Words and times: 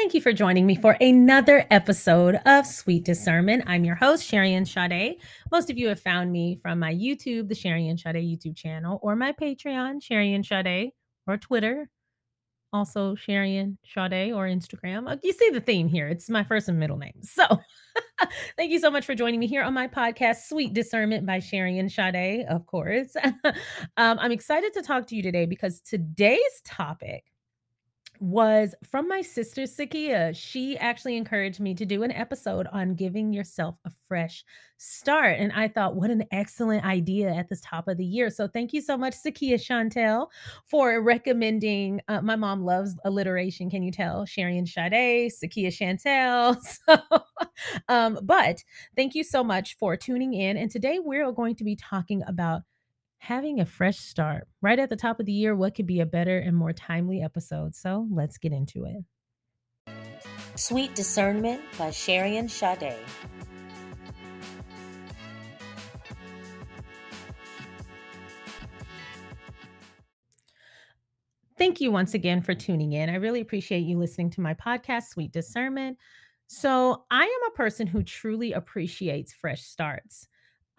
Thank 0.00 0.14
you 0.14 0.22
for 0.22 0.32
joining 0.32 0.64
me 0.64 0.76
for 0.76 0.96
another 0.98 1.66
episode 1.70 2.40
of 2.46 2.66
Sweet 2.66 3.04
Discernment. 3.04 3.64
I'm 3.66 3.84
your 3.84 3.96
host, 3.96 4.24
Sherry 4.24 4.64
Sade. 4.64 5.18
Most 5.52 5.68
of 5.68 5.76
you 5.76 5.88
have 5.88 6.00
found 6.00 6.32
me 6.32 6.56
from 6.56 6.78
my 6.78 6.94
YouTube, 6.94 7.48
the 7.48 7.54
Sherry 7.54 7.94
Sade 7.98 8.14
YouTube 8.14 8.56
channel, 8.56 8.98
or 9.02 9.14
my 9.14 9.32
Patreon, 9.32 10.02
Sherry 10.02 10.42
Sade, 10.42 10.92
or 11.26 11.36
Twitter, 11.36 11.90
also 12.72 13.14
Sherry 13.14 13.76
Sade, 13.84 14.32
or 14.32 14.46
Instagram. 14.46 15.06
Uh, 15.06 15.18
you 15.22 15.34
see 15.34 15.50
the 15.50 15.60
theme 15.60 15.86
here. 15.86 16.08
It's 16.08 16.30
my 16.30 16.44
first 16.44 16.70
and 16.70 16.78
middle 16.78 16.96
name. 16.96 17.20
So 17.20 17.44
thank 18.56 18.70
you 18.72 18.78
so 18.78 18.90
much 18.90 19.04
for 19.04 19.14
joining 19.14 19.38
me 19.38 19.48
here 19.48 19.62
on 19.62 19.74
my 19.74 19.86
podcast, 19.86 20.48
Sweet 20.48 20.72
Discernment 20.72 21.26
by 21.26 21.40
Sherry 21.40 21.86
Sade, 21.90 22.46
of 22.48 22.64
course. 22.64 23.14
um, 23.44 23.52
I'm 24.18 24.32
excited 24.32 24.72
to 24.72 24.82
talk 24.82 25.08
to 25.08 25.14
you 25.14 25.22
today 25.22 25.44
because 25.44 25.82
today's 25.82 26.62
topic 26.64 27.24
was 28.20 28.74
from 28.84 29.08
my 29.08 29.22
sister 29.22 29.62
Sakeia. 29.62 30.36
She 30.36 30.76
actually 30.76 31.16
encouraged 31.16 31.58
me 31.58 31.74
to 31.74 31.86
do 31.86 32.02
an 32.02 32.12
episode 32.12 32.66
on 32.70 32.94
giving 32.94 33.32
yourself 33.32 33.76
a 33.86 33.90
fresh 34.06 34.44
start. 34.76 35.38
And 35.38 35.52
I 35.52 35.68
thought, 35.68 35.96
what 35.96 36.10
an 36.10 36.24
excellent 36.30 36.84
idea 36.84 37.30
at 37.30 37.48
this 37.48 37.62
top 37.62 37.88
of 37.88 37.96
the 37.96 38.04
year. 38.04 38.28
So 38.28 38.46
thank 38.46 38.74
you 38.74 38.82
so 38.82 38.96
much, 38.98 39.14
Sakeia 39.14 39.54
Chauntel, 39.54 40.28
for 40.66 41.00
recommending. 41.02 42.00
Uh, 42.08 42.20
my 42.20 42.36
mom 42.36 42.62
loves 42.62 42.94
alliteration. 43.04 43.70
Can 43.70 43.82
you 43.82 43.90
tell? 43.90 44.26
And 44.36 44.68
Sade, 44.68 45.32
Sakeia 45.32 45.68
Chauntel. 45.68 46.56
So, 46.86 46.96
um, 47.88 48.18
but 48.22 48.64
thank 48.96 49.14
you 49.14 49.22
so 49.22 49.44
much 49.44 49.76
for 49.76 49.96
tuning 49.96 50.32
in. 50.34 50.56
And 50.56 50.70
today 50.70 50.98
we're 50.98 51.30
going 51.32 51.56
to 51.56 51.64
be 51.64 51.76
talking 51.76 52.22
about 52.26 52.62
having 53.20 53.60
a 53.60 53.66
fresh 53.66 53.98
start 53.98 54.48
right 54.60 54.78
at 54.78 54.88
the 54.88 54.96
top 54.96 55.20
of 55.20 55.26
the 55.26 55.32
year. 55.32 55.54
What 55.54 55.74
could 55.74 55.86
be 55.86 56.00
a 56.00 56.06
better 56.06 56.38
and 56.38 56.56
more 56.56 56.72
timely 56.72 57.22
episode? 57.22 57.74
So 57.74 58.08
let's 58.10 58.38
get 58.38 58.52
into 58.52 58.84
it. 58.86 59.04
Sweet 60.56 60.94
Discernment 60.94 61.62
by 61.78 61.90
Sherry 61.90 62.46
Sade. 62.48 62.94
Thank 71.56 71.82
you 71.82 71.92
once 71.92 72.14
again 72.14 72.40
for 72.40 72.54
tuning 72.54 72.94
in. 72.94 73.10
I 73.10 73.16
really 73.16 73.42
appreciate 73.42 73.80
you 73.80 73.98
listening 73.98 74.30
to 74.30 74.40
my 74.40 74.54
podcast, 74.54 75.08
Sweet 75.08 75.30
Discernment. 75.30 75.98
So, 76.46 77.04
I 77.10 77.24
am 77.24 77.52
a 77.52 77.56
person 77.56 77.86
who 77.86 78.02
truly 78.02 78.52
appreciates 78.54 79.32
fresh 79.34 79.62
starts. 79.62 80.26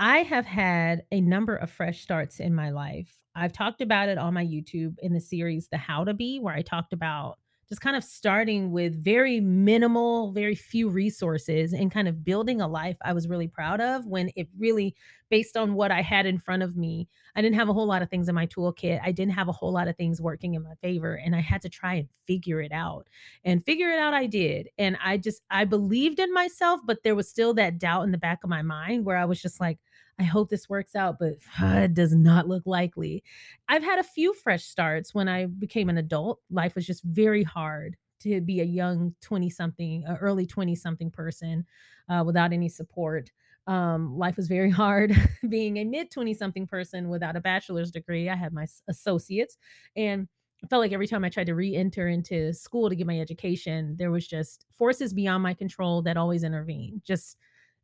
I 0.04 0.24
have 0.24 0.48
had 0.48 1.04
a 1.12 1.22
number 1.22 1.56
of 1.56 1.70
fresh 1.70 2.02
starts 2.02 2.40
in 2.40 2.56
my 2.56 2.72
life. 2.72 3.14
I've 3.36 3.54
talked 3.54 3.82
about 3.82 4.10
it 4.10 4.18
on 4.18 4.34
my 4.34 4.44
YouTube 4.44 4.96
in 4.98 5.14
the 5.14 5.22
series 5.22 5.68
The 5.68 5.78
How 5.78 6.06
to 6.06 6.16
Be, 6.16 6.40
where 6.40 6.56
I 6.56 6.64
talked 6.64 6.92
about 6.92 7.38
just 7.72 7.80
kind 7.80 7.96
of 7.96 8.04
starting 8.04 8.70
with 8.70 9.02
very 9.02 9.40
minimal, 9.40 10.34
very 10.34 10.56
few 10.56 10.90
resources 10.90 11.72
and 11.72 11.90
kind 11.90 12.10
of 12.10 12.22
building 12.22 12.60
a 12.60 12.68
life 12.68 12.98
I 13.02 13.14
was 13.14 13.30
really 13.30 13.48
proud 13.48 13.80
of 13.80 14.06
when 14.06 14.30
it 14.36 14.50
really, 14.60 14.94
based 15.30 15.56
on 15.56 15.74
what 15.76 15.90
I 15.90 16.02
had 16.02 16.26
in 16.26 16.38
front 16.38 16.64
of 16.64 16.76
me, 16.76 17.08
I 17.34 17.42
didn't 17.42 17.56
have 17.56 17.70
a 17.70 17.74
whole 17.74 17.86
lot 17.86 18.02
of 18.02 18.10
things 18.10 18.28
in 18.28 18.36
my 18.36 18.46
toolkit. 18.46 19.00
I 19.02 19.14
didn't 19.14 19.36
have 19.36 19.48
a 19.48 19.54
whole 19.54 19.72
lot 19.72 19.88
of 19.88 19.96
things 19.96 20.22
working 20.22 20.56
in 20.56 20.64
my 20.64 20.76
favor. 20.82 21.16
And 21.16 21.34
I 21.34 21.40
had 21.40 21.62
to 21.62 21.70
try 21.70 21.94
and 21.94 22.10
figure 22.28 22.60
it 22.60 22.74
out. 22.74 23.08
And 23.46 23.64
figure 23.64 23.90
it 23.90 24.00
out, 24.00 24.14
I 24.14 24.26
did. 24.26 24.68
And 24.78 24.98
I 25.02 25.16
just, 25.16 25.42
I 25.50 25.64
believed 25.64 26.20
in 26.20 26.34
myself, 26.34 26.82
but 26.84 27.04
there 27.04 27.16
was 27.16 27.30
still 27.30 27.54
that 27.54 27.78
doubt 27.78 28.04
in 28.04 28.12
the 28.12 28.18
back 28.18 28.44
of 28.44 28.50
my 28.50 28.64
mind 28.64 29.06
where 29.06 29.16
I 29.16 29.24
was 29.24 29.42
just 29.42 29.62
like, 29.62 29.80
I 30.22 30.26
hope 30.26 30.52
this 30.52 30.70
works 30.70 30.96
out, 30.96 31.18
but 31.18 31.38
uh, 31.60 31.80
it 31.80 31.96
does 31.96 32.14
not 32.14 32.48
look 32.48 32.62
likely. 32.68 33.24
I've 33.68 33.82
had 33.82 33.98
a 33.98 34.04
few 34.04 34.36
fresh 34.36 34.64
starts 34.64 35.16
when 35.16 35.28
I 35.28 35.48
became 35.48 35.90
an 35.90 35.98
adult. 35.98 36.40
Life 36.52 36.76
was 36.76 36.86
just 36.86 37.04
very 37.04 37.42
hard 37.42 37.98
to 38.20 38.40
be 38.40 38.62
a 38.62 38.66
young 38.66 39.16
20 39.22 39.50
something, 39.50 40.06
early 40.20 40.46
20 40.46 40.76
something 40.76 41.10
person 41.10 41.66
uh, 42.08 42.22
without 42.24 42.54
any 42.54 42.70
support. 42.70 43.32
Um, 43.66 44.16
life 44.16 44.38
was 44.38 44.48
very 44.48 44.70
hard 44.84 45.16
being 45.50 45.78
a 45.78 45.86
mid 45.86 46.12
20 46.12 46.36
something 46.36 46.68
person 46.68 47.10
without 47.10 47.36
a 47.36 47.42
bachelor's 47.42 47.90
degree. 47.90 48.30
I 48.30 48.36
had 48.36 48.54
my 48.54 48.68
associates 48.88 49.58
and 49.96 50.28
I 50.64 50.68
felt 50.68 50.82
like 50.82 50.92
every 50.92 51.08
time 51.08 51.24
I 51.26 51.30
tried 51.30 51.48
to 51.48 51.56
re-enter 51.56 52.08
into 52.08 52.54
school 52.54 52.90
to 52.90 52.96
get 52.96 53.08
my 53.08 53.20
education, 53.20 53.96
there 53.98 54.12
was 54.12 54.28
just 54.28 54.68
forces 54.72 55.16
beyond 55.16 55.42
my 55.42 55.56
control 55.56 56.04
that 56.04 56.16
always 56.16 56.44
intervened. 56.44 57.02
Just 57.04 57.38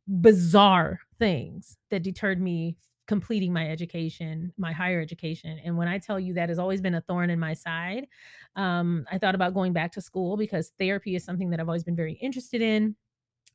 bizarre 0.08 1.00
things 1.18 1.76
that 1.90 2.02
deterred 2.02 2.40
me 2.40 2.76
completing 3.06 3.52
my 3.52 3.68
education, 3.68 4.52
my 4.58 4.70
higher 4.70 5.00
education. 5.00 5.58
And 5.64 5.76
when 5.76 5.88
I 5.88 5.98
tell 5.98 6.20
you 6.20 6.34
that 6.34 6.50
has 6.50 6.58
always 6.58 6.80
been 6.80 6.94
a 6.94 7.00
thorn 7.00 7.30
in 7.30 7.40
my 7.40 7.54
side, 7.54 8.06
um, 8.54 9.06
I 9.10 9.18
thought 9.18 9.34
about 9.34 9.54
going 9.54 9.72
back 9.72 9.92
to 9.92 10.00
school 10.00 10.36
because 10.36 10.72
therapy 10.78 11.16
is 11.16 11.24
something 11.24 11.50
that 11.50 11.58
I've 11.58 11.68
always 11.68 11.84
been 11.84 11.96
very 11.96 12.14
interested 12.14 12.60
in. 12.60 12.96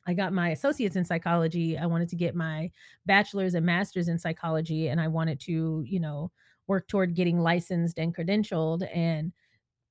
I 0.06 0.14
got 0.14 0.34
my 0.34 0.50
associates 0.50 0.96
in 0.96 1.06
psychology. 1.06 1.78
I 1.78 1.86
wanted 1.86 2.09
to 2.09 2.16
get 2.16 2.36
my 2.36 2.72
bachelor's 3.06 3.53
and 3.53 3.66
master's 3.66 4.08
in 4.08 4.20
psychology, 4.20 4.90
and 4.90 5.00
I 5.00 5.08
wanted 5.08 5.40
to, 5.41 5.84
you 5.85 6.00
know, 6.00 6.31
work 6.68 6.88
toward 6.88 7.16
getting 7.16 7.40
licensed 7.40 8.00
and 8.00 8.16
credentialed 8.16 8.88
and 8.94 9.31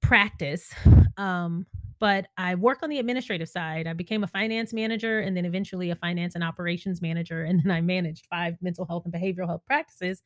practice. 0.02 0.74
Um, 1.16 1.66
but 2.02 2.26
I 2.36 2.56
work 2.56 2.80
on 2.82 2.90
the 2.90 2.98
administrative 2.98 3.48
side. 3.48 3.86
I 3.86 3.92
became 3.92 4.24
a 4.24 4.26
finance 4.26 4.72
manager 4.72 5.20
and 5.20 5.36
then 5.36 5.44
eventually 5.44 5.90
a 5.90 5.94
finance 5.94 6.34
and 6.34 6.42
operations 6.42 7.00
manager. 7.00 7.44
And 7.44 7.62
then 7.62 7.70
I 7.70 7.80
managed 7.80 8.26
five 8.26 8.56
mental 8.60 8.84
health 8.84 9.04
and 9.04 9.14
behavioral 9.14 9.46
health 9.46 9.62
practices. 9.68 10.20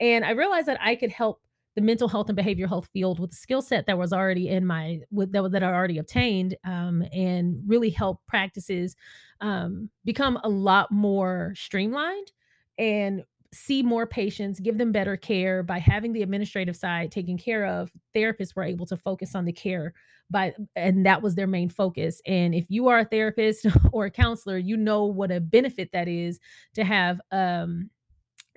And 0.00 0.24
I 0.24 0.30
realized 0.30 0.66
that 0.68 0.78
I 0.80 0.94
could 0.96 1.10
help 1.10 1.42
the 1.76 1.82
mental 1.82 2.08
health 2.08 2.30
and 2.30 2.38
behavioral 2.38 2.70
health 2.70 2.88
field 2.94 3.20
with 3.20 3.32
the 3.32 3.36
skill 3.36 3.60
set 3.60 3.84
that 3.84 3.98
was 3.98 4.14
already 4.14 4.48
in 4.48 4.64
my 4.64 5.00
with 5.10 5.30
that, 5.32 5.52
that 5.52 5.62
I 5.62 5.70
already 5.70 5.98
obtained 5.98 6.56
um, 6.64 7.04
and 7.12 7.64
really 7.66 7.90
help 7.90 8.22
practices 8.26 8.96
um, 9.42 9.90
become 10.06 10.38
a 10.42 10.48
lot 10.48 10.90
more 10.90 11.52
streamlined 11.54 12.32
and 12.78 13.24
see 13.52 13.82
more 13.82 14.06
patients, 14.06 14.60
give 14.60 14.78
them 14.78 14.92
better 14.92 15.16
care 15.16 15.62
by 15.62 15.78
having 15.78 16.12
the 16.12 16.22
administrative 16.22 16.76
side 16.76 17.10
taken 17.10 17.36
care 17.36 17.66
of. 17.66 17.90
Therapists 18.14 18.54
were 18.54 18.62
able 18.62 18.86
to 18.86 18.96
focus 18.96 19.34
on 19.34 19.44
the 19.44 19.52
care 19.52 19.92
by 20.30 20.54
and 20.76 21.04
that 21.04 21.22
was 21.22 21.34
their 21.34 21.48
main 21.48 21.68
focus. 21.68 22.20
And 22.26 22.54
if 22.54 22.66
you 22.68 22.88
are 22.88 23.00
a 23.00 23.04
therapist 23.04 23.66
or 23.92 24.06
a 24.06 24.10
counselor, 24.10 24.58
you 24.58 24.76
know 24.76 25.04
what 25.04 25.32
a 25.32 25.40
benefit 25.40 25.90
that 25.92 26.08
is 26.08 26.38
to 26.74 26.84
have 26.84 27.20
um 27.32 27.90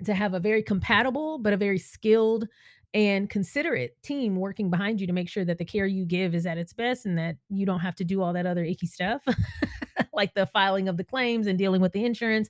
to 0.06 0.14
have 0.14 0.34
a 0.34 0.40
very 0.40 0.64
compatible 0.64 1.38
but 1.38 1.54
a 1.54 1.58
very 1.58 1.80
skilled 1.80 2.48
and 2.94 3.30
considerate 3.30 3.96
team 4.04 4.36
working 4.36 4.70
behind 4.70 5.02
you 5.02 5.08
to 5.08 5.14
make 5.14 5.30
sure 5.30 5.46
that 5.46 5.58
the 5.58 5.66
care 5.66 5.86
you 5.86 6.06
give 6.06 6.36
is 6.36 6.46
at 6.46 6.58
its 6.58 6.74
best 6.74 7.06
and 7.06 7.18
that 7.18 7.36
you 7.50 7.66
don't 7.66 7.80
have 7.80 7.96
to 7.96 8.04
do 8.04 8.22
all 8.22 8.34
that 8.34 8.46
other 8.46 8.64
icky 8.64 8.88
stuff 8.88 9.24
like 10.14 10.34
the 10.34 10.46
filing 10.48 10.88
of 10.88 10.98
the 10.98 11.04
claims 11.04 11.48
and 11.48 11.58
dealing 11.58 11.82
with 11.82 11.92
the 11.92 12.06
insurance 12.06 12.50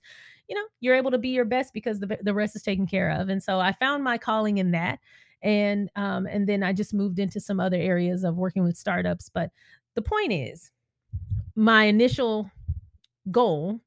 you 0.53 0.59
know, 0.59 0.67
you're 0.81 0.93
able 0.93 1.09
to 1.09 1.17
be 1.17 1.29
your 1.29 1.45
best 1.45 1.73
because 1.73 1.99
the, 1.99 2.19
the 2.21 2.33
rest 2.33 2.55
is 2.55 2.61
taken 2.61 2.85
care 2.85 3.09
of. 3.09 3.29
And 3.29 3.41
so 3.41 3.59
I 3.59 3.71
found 3.71 4.03
my 4.03 4.19
calling 4.19 4.59
in 4.59 4.69
that. 4.71 4.99
And 5.41 5.89
um, 5.95 6.27
and 6.27 6.47
then 6.47 6.61
I 6.61 6.73
just 6.73 6.93
moved 6.93 7.17
into 7.17 7.39
some 7.39 7.59
other 7.59 7.77
areas 7.77 8.23
of 8.23 8.35
working 8.37 8.63
with 8.63 8.77
startups. 8.77 9.29
But 9.33 9.49
the 9.95 10.03
point 10.03 10.31
is, 10.31 10.69
my 11.55 11.85
initial 11.85 12.51
goal 13.31 13.81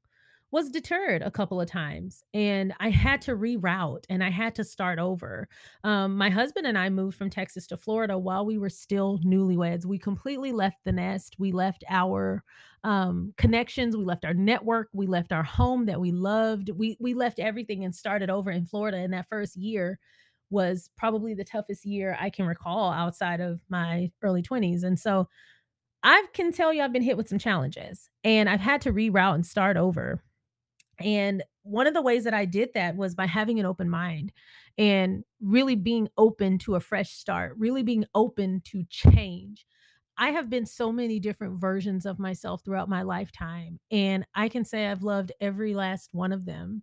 was 0.51 0.71
deterred 0.71 1.23
a 1.23 1.31
couple 1.31 1.61
of 1.61 1.69
times 1.69 2.25
and 2.35 2.73
I 2.81 2.91
had 2.91 3.21
to 3.23 3.37
reroute 3.37 4.05
and 4.09 4.25
I 4.25 4.31
had 4.31 4.55
to 4.57 4.65
start 4.65 4.99
over. 4.99 5.49
Um, 5.85 6.17
my 6.17 6.31
husband 6.31 6.67
and 6.67 6.79
I 6.79 6.89
moved 6.89 7.17
from 7.17 7.31
Texas 7.31 7.67
to 7.69 7.77
Florida 7.77 8.19
while 8.19 8.45
we 8.45 8.59
were 8.59 8.71
still 8.71 9.21
newlyweds. 9.25 9.85
We 9.85 9.99
completely 9.99 10.53
left 10.53 10.79
the 10.85 10.93
nest. 10.93 11.37
We 11.39 11.53
left 11.53 11.85
our 11.89 12.43
um, 12.87 13.35
connections. 13.37 13.97
We 13.97 14.05
left 14.05 14.25
our 14.25 14.33
network. 14.33 14.89
We 14.95 15.09
left 15.09 15.33
our 15.33 15.43
home 15.43 15.87
that 15.87 16.01
we 16.01 16.13
loved. 16.13 16.71
We 16.71 16.97
we 17.01 17.15
left 17.15 17.41
everything 17.41 17.85
and 17.85 17.95
started 17.95 18.31
over 18.31 18.51
in 18.51 18.65
Florida. 18.65 18.99
And 18.99 19.13
that 19.13 19.29
first 19.29 19.57
year 19.57 19.99
was 20.51 20.89
probably 20.97 21.35
the 21.35 21.45
toughest 21.45 21.85
year 21.85 22.17
I 22.21 22.31
can 22.31 22.47
recall 22.47 22.93
outside 22.93 23.41
of 23.41 23.61
my 23.69 24.13
early 24.23 24.41
20s. 24.43 24.85
And 24.85 25.01
so 25.01 25.29
I 26.03 26.27
can 26.35 26.53
tell 26.53 26.73
you 26.73 26.83
I've 26.83 26.93
been 26.93 27.03
hit 27.03 27.17
with 27.17 27.29
some 27.29 27.39
challenges 27.39 28.11
and 28.25 28.49
I've 28.49 28.61
had 28.61 28.83
to 28.83 28.93
reroute 28.93 29.35
and 29.37 29.47
start 29.47 29.77
over. 29.77 30.23
And 31.01 31.43
one 31.63 31.87
of 31.87 31.95
the 31.95 32.03
ways 32.03 32.25
that 32.25 32.35
I 32.35 32.45
did 32.45 32.71
that 32.75 32.97
was 32.97 33.15
by 33.15 33.27
having 33.27 33.61
an 33.61 33.67
open 33.67 33.91
mind 33.91 34.33
and 34.79 35.25
really 35.41 35.77
being 35.77 36.09
open 36.17 36.59
to 36.61 36.77
a 36.77 36.81
fresh 36.81 37.11
start, 37.13 37.55
really 37.59 37.83
being 37.83 38.07
open 38.15 38.63
to 38.67 38.85
change. 38.89 39.67
I 40.19 40.31
have 40.31 40.49
been 40.49 40.67
so 40.67 40.91
many 40.93 41.21
different 41.21 41.61
versions 41.61 42.07
of 42.07 42.19
myself 42.19 42.65
throughout 42.65 42.89
my 42.89 43.03
lifetime. 43.03 43.79
And 43.91 44.27
I 44.35 44.49
can 44.49 44.65
say 44.65 44.87
I've 44.87 45.03
loved 45.03 45.33
every 45.41 45.75
last 45.75 46.11
one 46.13 46.33
of 46.33 46.45
them. 46.45 46.83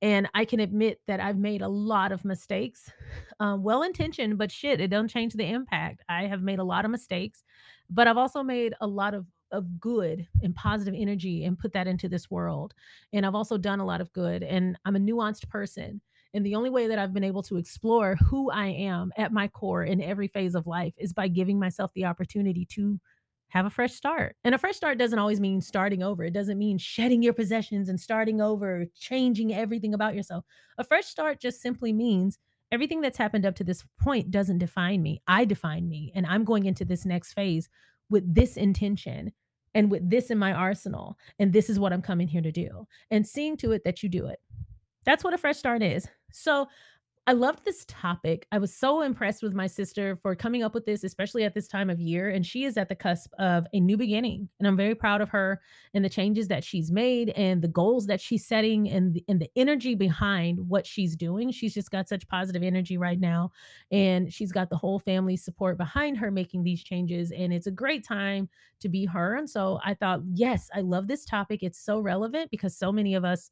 And 0.00 0.28
I 0.34 0.44
can 0.44 0.58
admit 0.58 1.00
that 1.06 1.20
I've 1.20 1.38
made 1.38 1.62
a 1.62 1.68
lot 1.68 2.10
of 2.10 2.24
mistakes, 2.24 2.90
uh, 3.38 3.56
well 3.60 3.84
intentioned, 3.84 4.36
but 4.36 4.50
shit, 4.50 4.80
it 4.80 4.88
don't 4.88 5.06
change 5.06 5.34
the 5.34 5.46
impact. 5.46 6.02
I 6.08 6.26
have 6.26 6.42
made 6.42 6.58
a 6.58 6.64
lot 6.64 6.84
of 6.84 6.90
mistakes, 6.90 7.44
but 7.88 8.08
I've 8.08 8.16
also 8.16 8.42
made 8.42 8.74
a 8.80 8.86
lot 8.86 9.14
of 9.14 9.26
of 9.52 9.78
good 9.78 10.26
and 10.42 10.54
positive 10.54 10.94
energy 10.96 11.44
and 11.44 11.58
put 11.58 11.74
that 11.74 11.86
into 11.86 12.08
this 12.08 12.30
world. 12.30 12.72
And 13.12 13.26
I've 13.26 13.34
also 13.34 13.58
done 13.58 13.80
a 13.80 13.84
lot 13.84 14.00
of 14.00 14.10
good 14.14 14.42
and 14.42 14.78
I'm 14.86 14.96
a 14.96 14.98
nuanced 14.98 15.46
person. 15.50 16.00
And 16.34 16.46
the 16.46 16.54
only 16.54 16.70
way 16.70 16.86
that 16.86 16.98
I've 16.98 17.12
been 17.12 17.24
able 17.24 17.42
to 17.44 17.56
explore 17.56 18.16
who 18.16 18.50
I 18.50 18.66
am 18.66 19.12
at 19.16 19.32
my 19.32 19.48
core 19.48 19.84
in 19.84 20.00
every 20.00 20.28
phase 20.28 20.54
of 20.54 20.66
life 20.66 20.94
is 20.96 21.12
by 21.12 21.28
giving 21.28 21.58
myself 21.58 21.90
the 21.94 22.06
opportunity 22.06 22.64
to 22.72 22.98
have 23.48 23.66
a 23.66 23.70
fresh 23.70 23.92
start. 23.92 24.34
And 24.44 24.54
a 24.54 24.58
fresh 24.58 24.76
start 24.76 24.96
doesn't 24.96 25.18
always 25.18 25.38
mean 25.38 25.60
starting 25.60 26.02
over. 26.02 26.24
It 26.24 26.32
doesn't 26.32 26.58
mean 26.58 26.78
shedding 26.78 27.22
your 27.22 27.34
possessions 27.34 27.90
and 27.90 28.00
starting 28.00 28.40
over, 28.40 28.86
changing 28.98 29.52
everything 29.52 29.92
about 29.92 30.14
yourself. 30.14 30.46
A 30.78 30.84
fresh 30.84 31.04
start 31.04 31.38
just 31.38 31.60
simply 31.60 31.92
means 31.92 32.38
everything 32.70 33.02
that's 33.02 33.18
happened 33.18 33.44
up 33.44 33.54
to 33.56 33.64
this 33.64 33.84
point 34.00 34.30
doesn't 34.30 34.56
define 34.56 35.02
me. 35.02 35.20
I 35.26 35.44
define 35.44 35.86
me. 35.86 36.12
And 36.14 36.26
I'm 36.26 36.44
going 36.44 36.64
into 36.64 36.86
this 36.86 37.04
next 37.04 37.34
phase 37.34 37.68
with 38.08 38.34
this 38.34 38.56
intention 38.56 39.32
and 39.74 39.90
with 39.90 40.08
this 40.08 40.30
in 40.30 40.38
my 40.38 40.52
arsenal. 40.54 41.18
And 41.38 41.52
this 41.52 41.68
is 41.68 41.78
what 41.78 41.92
I'm 41.92 42.02
coming 42.02 42.28
here 42.28 42.40
to 42.42 42.52
do. 42.52 42.86
And 43.10 43.26
seeing 43.26 43.58
to 43.58 43.72
it 43.72 43.84
that 43.84 44.02
you 44.02 44.08
do 44.08 44.26
it. 44.26 44.38
That's 45.04 45.24
what 45.24 45.34
a 45.34 45.38
fresh 45.38 45.56
start 45.56 45.82
is. 45.82 46.08
So 46.32 46.68
I 47.24 47.34
loved 47.34 47.64
this 47.64 47.84
topic. 47.86 48.48
I 48.50 48.58
was 48.58 48.74
so 48.74 49.00
impressed 49.00 49.44
with 49.44 49.54
my 49.54 49.68
sister 49.68 50.16
for 50.16 50.34
coming 50.34 50.64
up 50.64 50.74
with 50.74 50.86
this, 50.86 51.04
especially 51.04 51.44
at 51.44 51.54
this 51.54 51.68
time 51.68 51.88
of 51.88 52.00
year. 52.00 52.28
And 52.28 52.44
she 52.44 52.64
is 52.64 52.76
at 52.76 52.88
the 52.88 52.96
cusp 52.96 53.30
of 53.38 53.64
a 53.72 53.78
new 53.78 53.96
beginning. 53.96 54.48
And 54.58 54.66
I'm 54.66 54.76
very 54.76 54.96
proud 54.96 55.20
of 55.20 55.28
her 55.28 55.60
and 55.94 56.04
the 56.04 56.08
changes 56.08 56.48
that 56.48 56.64
she's 56.64 56.90
made 56.90 57.28
and 57.30 57.62
the 57.62 57.68
goals 57.68 58.06
that 58.06 58.20
she's 58.20 58.44
setting 58.44 58.90
and 58.90 59.14
the, 59.14 59.24
and 59.28 59.40
the 59.40 59.48
energy 59.54 59.94
behind 59.94 60.68
what 60.68 60.84
she's 60.84 61.14
doing. 61.14 61.52
She's 61.52 61.74
just 61.74 61.92
got 61.92 62.08
such 62.08 62.26
positive 62.26 62.64
energy 62.64 62.98
right 62.98 63.20
now. 63.20 63.52
And 63.92 64.32
she's 64.32 64.50
got 64.50 64.68
the 64.68 64.76
whole 64.76 64.98
family 64.98 65.36
support 65.36 65.78
behind 65.78 66.18
her 66.18 66.32
making 66.32 66.64
these 66.64 66.82
changes. 66.82 67.30
And 67.30 67.52
it's 67.52 67.68
a 67.68 67.72
great 67.72 68.04
time 68.04 68.48
to 68.80 68.88
be 68.88 69.04
her. 69.04 69.36
And 69.36 69.48
so 69.48 69.78
I 69.84 69.94
thought, 69.94 70.22
yes, 70.34 70.70
I 70.74 70.80
love 70.80 71.06
this 71.06 71.24
topic. 71.24 71.62
It's 71.62 71.78
so 71.78 72.00
relevant 72.00 72.50
because 72.50 72.76
so 72.76 72.90
many 72.90 73.14
of 73.14 73.24
us 73.24 73.48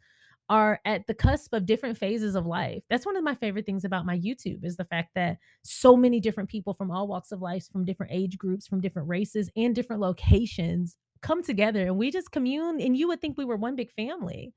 are 0.51 0.81
at 0.85 1.07
the 1.07 1.15
cusp 1.15 1.55
of 1.55 1.65
different 1.65 1.97
phases 1.97 2.35
of 2.35 2.45
life. 2.45 2.83
That's 2.91 3.07
one 3.07 3.17
of 3.17 3.23
my 3.23 3.37
favorite 3.37 3.65
things 3.65 3.85
about 3.85 4.05
my 4.05 4.19
YouTube 4.19 4.65
is 4.65 4.77
the 4.77 4.85
fact 4.85 5.11
that 5.15 5.39
so 5.63 5.97
many 5.97 6.19
different 6.19 6.51
people 6.51 6.75
from 6.75 6.91
all 6.91 7.07
walks 7.07 7.31
of 7.31 7.41
life, 7.41 7.69
from 7.73 7.85
different 7.85 8.13
age 8.13 8.37
groups, 8.37 8.67
from 8.67 8.81
different 8.81 9.09
races 9.09 9.49
and 9.57 9.75
different 9.75 10.03
locations 10.03 10.97
come 11.23 11.43
together 11.43 11.87
and 11.87 11.97
we 11.97 12.11
just 12.11 12.33
commune 12.33 12.81
and 12.81 12.97
you 12.97 13.07
would 13.07 13.21
think 13.21 13.39
we 13.39 13.45
were 13.45 13.57
one 13.57 13.77
big 13.77 13.93
family. 13.93 14.53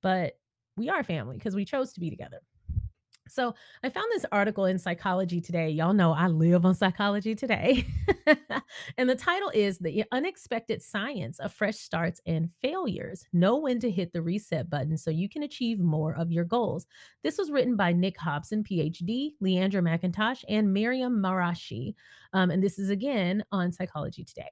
But 0.00 0.34
we 0.76 0.88
are 0.88 1.02
family 1.02 1.36
because 1.36 1.56
we 1.56 1.64
chose 1.64 1.92
to 1.94 2.00
be 2.00 2.08
together. 2.08 2.40
So 3.28 3.54
I 3.82 3.88
found 3.88 4.06
this 4.10 4.24
article 4.30 4.66
in 4.66 4.78
Psychology 4.78 5.40
Today. 5.40 5.68
Y'all 5.70 5.92
know 5.92 6.12
I 6.12 6.28
live 6.28 6.64
on 6.64 6.74
Psychology 6.74 7.34
Today. 7.34 7.86
and 8.96 9.08
the 9.08 9.16
title 9.16 9.50
is 9.52 9.78
The 9.78 10.04
Unexpected 10.12 10.82
Science 10.82 11.38
of 11.40 11.52
Fresh 11.52 11.78
Starts 11.78 12.20
and 12.26 12.50
Failures. 12.62 13.24
Know 13.32 13.56
when 13.56 13.80
to 13.80 13.90
hit 13.90 14.12
the 14.12 14.22
reset 14.22 14.70
button 14.70 14.96
so 14.96 15.10
you 15.10 15.28
can 15.28 15.42
achieve 15.42 15.80
more 15.80 16.14
of 16.14 16.30
your 16.30 16.44
goals. 16.44 16.86
This 17.22 17.38
was 17.38 17.50
written 17.50 17.76
by 17.76 17.92
Nick 17.92 18.18
Hobson, 18.18 18.62
PhD, 18.62 19.32
Leandra 19.42 19.82
McIntosh, 19.82 20.44
and 20.48 20.72
Miriam 20.72 21.20
Marashi. 21.20 21.94
Um, 22.32 22.50
and 22.50 22.62
this 22.62 22.78
is 22.78 22.90
again 22.90 23.44
on 23.50 23.72
Psychology 23.72 24.24
Today. 24.24 24.50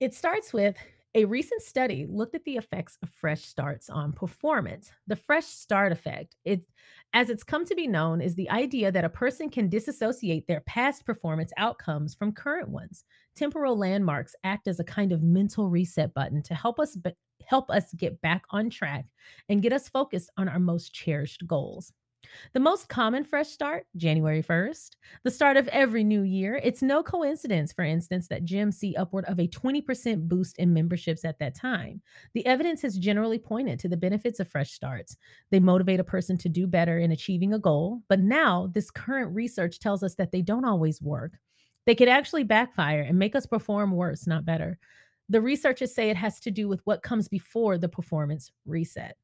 It 0.00 0.14
starts 0.14 0.52
with 0.52 0.76
a 1.14 1.24
recent 1.24 1.62
study 1.62 2.06
looked 2.08 2.34
at 2.34 2.44
the 2.44 2.56
effects 2.56 2.98
of 3.00 3.08
fresh 3.08 3.42
starts 3.42 3.88
on 3.88 4.12
performance. 4.12 4.90
The 5.06 5.14
fresh 5.14 5.46
start 5.46 5.92
effect, 5.92 6.34
it, 6.44 6.62
as 7.12 7.30
it's 7.30 7.44
come 7.44 7.64
to 7.66 7.74
be 7.76 7.86
known, 7.86 8.20
is 8.20 8.34
the 8.34 8.50
idea 8.50 8.90
that 8.90 9.04
a 9.04 9.08
person 9.08 9.48
can 9.48 9.68
disassociate 9.68 10.48
their 10.48 10.60
past 10.62 11.06
performance 11.06 11.52
outcomes 11.56 12.14
from 12.14 12.32
current 12.32 12.68
ones. 12.68 13.04
Temporal 13.36 13.78
landmarks 13.78 14.34
act 14.42 14.66
as 14.66 14.80
a 14.80 14.84
kind 14.84 15.12
of 15.12 15.22
mental 15.22 15.68
reset 15.68 16.12
button 16.14 16.42
to 16.42 16.54
help 16.54 16.80
us 16.80 16.96
be, 16.96 17.12
help 17.46 17.70
us 17.70 17.92
get 17.94 18.20
back 18.20 18.42
on 18.50 18.68
track 18.68 19.06
and 19.48 19.62
get 19.62 19.72
us 19.72 19.88
focused 19.88 20.30
on 20.36 20.48
our 20.48 20.58
most 20.58 20.92
cherished 20.92 21.46
goals. 21.46 21.92
The 22.52 22.60
most 22.60 22.88
common 22.88 23.24
fresh 23.24 23.48
start, 23.48 23.86
January 23.96 24.42
1st, 24.42 24.90
the 25.22 25.30
start 25.30 25.56
of 25.56 25.68
every 25.68 26.04
new 26.04 26.22
year. 26.22 26.60
It's 26.62 26.82
no 26.82 27.02
coincidence, 27.02 27.72
for 27.72 27.84
instance, 27.84 28.28
that 28.28 28.44
gyms 28.44 28.74
see 28.74 28.94
upward 28.96 29.24
of 29.26 29.38
a 29.38 29.48
20% 29.48 30.28
boost 30.28 30.58
in 30.58 30.72
memberships 30.72 31.24
at 31.24 31.38
that 31.38 31.54
time. 31.54 32.02
The 32.32 32.46
evidence 32.46 32.82
has 32.82 32.98
generally 32.98 33.38
pointed 33.38 33.78
to 33.80 33.88
the 33.88 33.96
benefits 33.96 34.40
of 34.40 34.48
fresh 34.48 34.72
starts. 34.72 35.16
They 35.50 35.60
motivate 35.60 36.00
a 36.00 36.04
person 36.04 36.36
to 36.38 36.48
do 36.48 36.66
better 36.66 36.98
in 36.98 37.12
achieving 37.12 37.52
a 37.52 37.58
goal, 37.58 38.02
but 38.08 38.20
now 38.20 38.70
this 38.72 38.90
current 38.90 39.34
research 39.34 39.78
tells 39.78 40.02
us 40.02 40.14
that 40.16 40.32
they 40.32 40.42
don't 40.42 40.64
always 40.64 41.02
work. 41.02 41.38
They 41.86 41.94
could 41.94 42.08
actually 42.08 42.44
backfire 42.44 43.02
and 43.02 43.18
make 43.18 43.34
us 43.34 43.46
perform 43.46 43.92
worse, 43.92 44.26
not 44.26 44.44
better. 44.44 44.78
The 45.28 45.40
researchers 45.40 45.94
say 45.94 46.10
it 46.10 46.16
has 46.16 46.40
to 46.40 46.50
do 46.50 46.68
with 46.68 46.80
what 46.84 47.02
comes 47.02 47.28
before 47.28 47.78
the 47.78 47.88
performance 47.88 48.52
reset. 48.66 49.16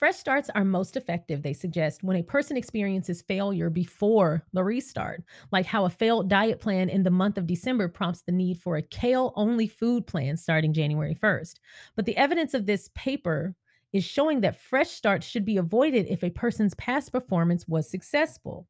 Fresh 0.00 0.16
starts 0.16 0.48
are 0.54 0.64
most 0.64 0.96
effective, 0.96 1.42
they 1.42 1.52
suggest, 1.52 2.02
when 2.02 2.16
a 2.16 2.22
person 2.22 2.56
experiences 2.56 3.20
failure 3.20 3.68
before 3.68 4.42
the 4.54 4.64
restart, 4.64 5.22
like 5.52 5.66
how 5.66 5.84
a 5.84 5.90
failed 5.90 6.30
diet 6.30 6.58
plan 6.58 6.88
in 6.88 7.02
the 7.02 7.10
month 7.10 7.36
of 7.36 7.46
December 7.46 7.86
prompts 7.86 8.22
the 8.22 8.32
need 8.32 8.58
for 8.58 8.78
a 8.78 8.82
kale 8.82 9.34
only 9.36 9.68
food 9.68 10.06
plan 10.06 10.38
starting 10.38 10.72
January 10.72 11.14
1st. 11.14 11.56
But 11.96 12.06
the 12.06 12.16
evidence 12.16 12.54
of 12.54 12.64
this 12.64 12.88
paper 12.94 13.54
is 13.92 14.02
showing 14.02 14.40
that 14.40 14.58
fresh 14.58 14.88
starts 14.88 15.26
should 15.26 15.44
be 15.44 15.58
avoided 15.58 16.06
if 16.06 16.24
a 16.24 16.30
person's 16.30 16.72
past 16.76 17.12
performance 17.12 17.68
was 17.68 17.90
successful. 17.90 18.66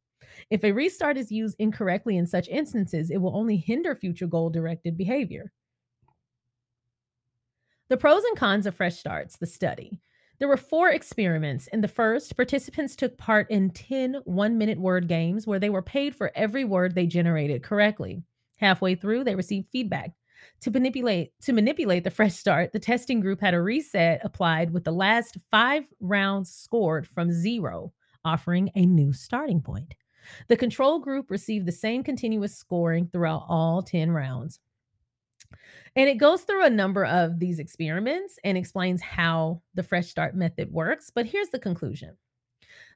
If 0.50 0.65
a 0.65 0.73
restart 0.73 1.17
is 1.17 1.31
used 1.31 1.55
incorrectly 1.61 2.17
in 2.17 2.26
such 2.26 2.49
instances, 2.49 3.09
it 3.09 3.19
will 3.19 3.37
only 3.37 3.56
hinder 3.56 3.94
future 3.94 4.26
goal 4.26 4.50
directed 4.50 4.97
behavior. 4.97 5.53
The 7.88 7.97
pros 7.97 8.25
and 8.25 8.37
cons 8.37 8.67
of 8.67 8.75
fresh 8.75 8.99
starts, 8.99 9.37
the 9.37 9.47
study. 9.47 10.00
There 10.41 10.49
were 10.49 10.57
four 10.57 10.89
experiments. 10.89 11.67
In 11.67 11.83
the 11.83 11.87
first, 11.87 12.35
participants 12.35 12.97
took 12.97 13.19
part 13.19 13.51
in 13.51 13.69
10 13.71 14.23
one 14.25 14.57
minute 14.57 14.81
word 14.81 15.07
games 15.07 15.47
where 15.47 15.59
they 15.59 15.69
were 15.69 15.83
paid 15.83 16.17
for 16.17 16.33
every 16.35 16.65
word 16.65 16.95
they 16.95 17.07
generated 17.07 17.63
correctly. 17.63 18.23
Halfway 18.57 18.95
through, 18.95 19.25
they 19.25 19.35
received 19.35 19.69
feedback. 19.71 20.13
To 20.63 20.71
manipulate 20.71 21.35
to 21.43 21.53
manipulate 21.53 22.05
the 22.05 22.11
fresh 22.11 22.33
start, 22.33 22.73
the 22.73 22.79
testing 22.79 23.21
group 23.21 23.43
had 23.43 23.53
a 23.53 23.61
reset 23.61 24.23
applied 24.25 24.73
with 24.73 24.85
the 24.85 24.93
last 24.93 25.37
5 25.51 25.85
rounds 26.01 26.51
scored 26.51 27.07
from 27.07 27.31
0, 27.31 27.93
offering 28.25 28.71
a 28.75 28.87
new 28.87 29.13
starting 29.13 29.61
point. 29.61 29.95
The 30.49 30.57
control 30.57 31.01
group 31.01 31.31
received 31.31 31.67
the 31.67 31.73
same 31.73 32.03
continuous 32.03 32.57
scoring 32.57 33.11
throughout 33.13 33.45
all 33.47 33.83
10 33.83 34.11
rounds. 34.11 34.59
And 35.97 36.09
it 36.09 36.19
goes 36.19 36.43
through 36.43 36.65
a 36.65 36.71
number 36.71 37.05
of 37.05 37.39
these 37.39 37.59
experiments 37.59 38.39
and 38.45 38.57
explains 38.57 39.03
how 39.03 39.63
the 39.75 39.83
fresh 39.83 40.09
start 40.09 40.35
method 40.35 40.73
works. 40.73 41.11
But 41.15 41.27
here's 41.27 41.49
the 41.49 41.59
conclusion 41.59 42.17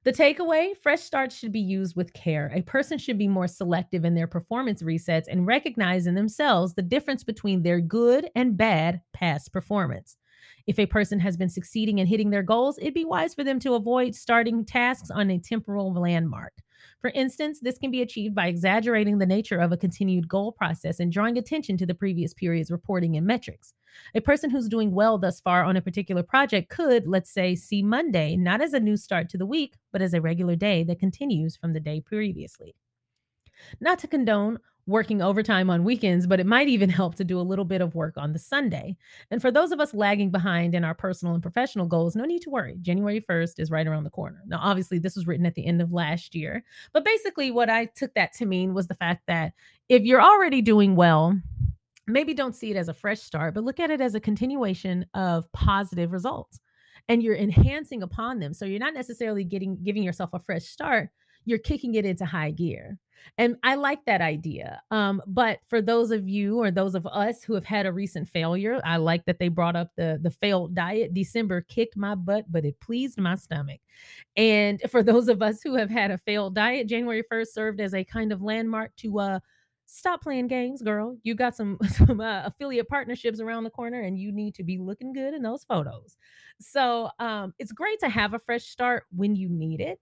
the 0.05 0.13
takeaway 0.13 0.77
fresh 0.77 1.01
starts 1.01 1.35
should 1.35 1.53
be 1.53 1.61
used 1.61 1.97
with 1.97 2.13
care. 2.13 2.51
A 2.55 2.63
person 2.63 2.99
should 2.99 3.19
be 3.19 3.29
more 3.29 3.49
selective 3.49 4.05
in 4.05 4.15
their 4.15 4.27
performance 4.27 4.83
resets 4.83 5.27
and 5.29 5.47
recognize 5.47 6.07
in 6.07 6.15
themselves 6.15 6.75
the 6.75 6.83
difference 6.83 7.25
between 7.25 7.63
their 7.63 7.81
good 7.81 8.29
and 8.37 8.57
bad 8.57 9.01
past 9.13 9.53
performance. 9.53 10.17
If 10.67 10.79
a 10.79 10.87
person 10.87 11.21
has 11.21 11.37
been 11.37 11.49
succeeding 11.49 11.99
in 11.99 12.07
hitting 12.07 12.31
their 12.31 12.43
goals, 12.43 12.79
it'd 12.79 12.95
be 12.95 13.05
wise 13.05 13.35
for 13.35 13.45
them 13.45 13.59
to 13.61 13.75
avoid 13.75 14.15
starting 14.15 14.65
tasks 14.65 15.11
on 15.11 15.31
a 15.31 15.39
temporal 15.39 15.93
landmark. 15.95 16.53
For 17.05 17.11
instance, 17.11 17.61
this 17.61 17.77
can 17.77 17.91
be 17.91 18.01
achieved 18.01 18.35
by 18.35 18.47
exaggerating 18.47 19.19
the 19.19 19.27
nature 19.27 19.59
of 19.59 19.71
a 19.71 19.77
continued 19.77 20.27
goal 20.27 20.53
process 20.53 21.01
and 21.01 21.13
drawing 21.13 21.37
attention 21.37 21.77
to 21.77 21.85
the 21.85 21.95
previous 21.95 22.33
period's 22.33 22.71
reporting 22.71 23.15
and 23.15 23.27
metrics. 23.27 23.75
A 24.15 24.23
person 24.23 24.49
who's 24.49 24.71
doing 24.71 24.91
well 24.91 25.19
thus 25.19 25.39
far 25.39 25.65
on 25.65 25.77
a 25.77 25.83
particular 25.83 26.23
project 26.23 26.71
could, 26.71 27.07
let's 27.07 27.31
say, 27.31 27.57
see 27.57 27.83
Monday 27.83 28.37
not 28.37 28.63
as 28.63 28.73
a 28.73 28.81
new 28.81 28.97
start 28.97 29.29
to 29.29 29.37
the 29.37 29.45
week, 29.45 29.75
but 29.93 30.01
as 30.01 30.15
a 30.15 30.23
regular 30.23 30.57
day 30.57 30.83
that 30.85 30.99
continues 30.99 31.59
from 31.59 31.75
the 31.75 31.79
day 31.79 32.01
previously. 32.01 32.75
Not 33.83 33.99
to 33.99 34.09
condone 34.09 34.61
working 34.87 35.23
overtime 35.23 35.71
on 35.71 35.85
weekends, 35.85 36.27
but 36.27 36.41
it 36.41 36.47
might 36.47 36.69
even 36.69 36.89
help 36.91 37.15
to 37.17 37.25
do 37.25 37.41
a 37.41 37.43
little 37.43 37.65
bit 37.65 37.81
of 37.81 37.95
work 37.95 38.15
on 38.17 38.33
the 38.33 38.39
Sunday. 38.39 38.97
And 39.31 39.41
for 39.41 39.51
those 39.51 39.73
of 39.73 39.81
us 39.81 39.95
lagging 39.95 40.31
behind 40.31 40.75
in 40.75 40.85
our 40.85 40.95
personal 40.95 41.35
and 41.35 41.43
professional 41.43 41.87
goals, 41.87 42.17
no 42.17 42.25
need 42.25 42.43
to 42.43 42.51
worry. 42.51 42.77
January 42.83 43.21
1st 43.21 43.59
is 43.59 43.71
right 43.71 43.87
around 43.87 44.05
the 44.05 44.11
corner. 44.11 44.43
Now, 44.47 44.61
obviously, 44.63 44.99
this 44.99 45.17
was 45.17 45.27
written 45.27 45.47
at 45.47 45.55
the 45.55 45.67
end 45.67 45.81
of 45.81 45.93
last 45.93 46.35
year, 46.35 46.65
but 46.93 47.05
basically, 47.05 47.51
what 47.51 47.71
I 47.71 47.87
took 47.87 48.15
that 48.15 48.33
to 48.35 48.47
mean 48.47 48.75
was 48.75 48.87
the 48.87 48.95
fact 48.95 49.23
that 49.27 49.53
if 49.89 50.03
you're 50.03 50.23
already 50.23 50.63
doing 50.63 50.97
well, 50.97 51.39
maybe 52.07 52.35
don't 52.35 52.57
see 52.57 52.71
it 52.71 52.77
as 52.77 52.89
a 52.89 52.95
fresh 52.95 53.21
start, 53.21 53.55
but 53.55 53.65
look 53.65 53.81
at 53.81 53.91
it 53.91 54.01
as 54.01 54.15
a 54.15 54.21
continuation 54.21 55.07
of 55.15 55.51
positive 55.53 56.13
results. 56.13 56.61
And 57.09 57.23
you're 57.23 57.37
enhancing 57.37 58.03
upon 58.03 58.39
them. 58.39 58.55
So 58.55 58.65
you're 58.65 58.79
not 58.79 58.95
necessarily 58.95 59.45
getting 59.45 59.77
giving 59.83 60.03
yourself 60.03 60.31
a 60.33 60.39
fresh 60.39 60.65
start, 60.65 61.11
you're 61.45 61.59
kicking 61.59 61.95
it 61.95 62.05
into 62.05 62.25
high 62.25 62.51
gear. 62.51 62.99
And 63.39 63.57
I 63.63 63.77
like 63.77 64.05
that 64.05 64.21
idea. 64.21 64.83
Um, 64.91 65.23
but 65.27 65.61
for 65.67 65.81
those 65.81 66.11
of 66.11 66.29
you 66.29 66.59
or 66.59 66.71
those 66.71 66.95
of 66.95 67.07
us 67.07 67.43
who 67.43 67.55
have 67.55 67.65
had 67.65 67.87
a 67.87 67.93
recent 67.93 68.29
failure, 68.29 68.81
I 68.85 68.99
like 68.99 69.25
that 69.25 69.39
they 69.39 69.49
brought 69.49 69.77
up 69.77 69.93
the 69.97 70.19
the 70.23 70.31
failed 70.31 70.75
diet. 70.75 71.15
December 71.15 71.63
kicked 71.63 71.97
my 71.97 72.15
butt, 72.15 72.45
but 72.53 72.67
it 72.67 72.81
pleased 72.81 73.19
my 73.19 73.37
stomach. 73.37 73.81
And 74.37 74.81
for 74.91 75.03
those 75.03 75.29
of 75.29 75.43
us 75.43 75.63
who 75.63 75.75
have 75.77 75.91
had 75.91 76.11
a 76.11 76.19
failed 76.19 76.55
diet, 76.55 76.87
January 76.89 77.23
1st 77.23 77.55
served 77.55 77.81
as 77.81 77.95
a 77.95 78.05
kind 78.05 78.33
of 78.33 78.43
landmark 78.43 78.95
to 78.97 79.19
uh 79.21 79.41
stop 79.87 80.23
playing 80.23 80.49
games, 80.49 80.83
girl. 80.83 81.17
You 81.23 81.35
got 81.35 81.57
some 81.57 81.79
some 81.91 82.21
uh, 82.21 82.43
affiliate 82.47 82.89
partnerships 82.89 83.41
around 83.41 83.65
the 83.65 83.71
corner, 83.71 84.01
and 84.01 84.19
you 84.19 84.33
need 84.33 84.55
to 84.57 84.65
be 84.65 84.79
looking 84.79 85.13
good 85.13 85.35
in 85.35 85.43
those 85.43 85.65
photos. 85.65 86.17
So 86.61 87.11
um, 87.19 87.55
it's 87.59 87.73
great 87.73 88.01
to 88.01 88.09
have 88.09 88.35
a 88.35 88.39
fresh 88.39 88.65
start 88.65 89.05
when 89.15 89.37
you 89.37 89.49
need 89.49 89.81
it, 89.81 90.01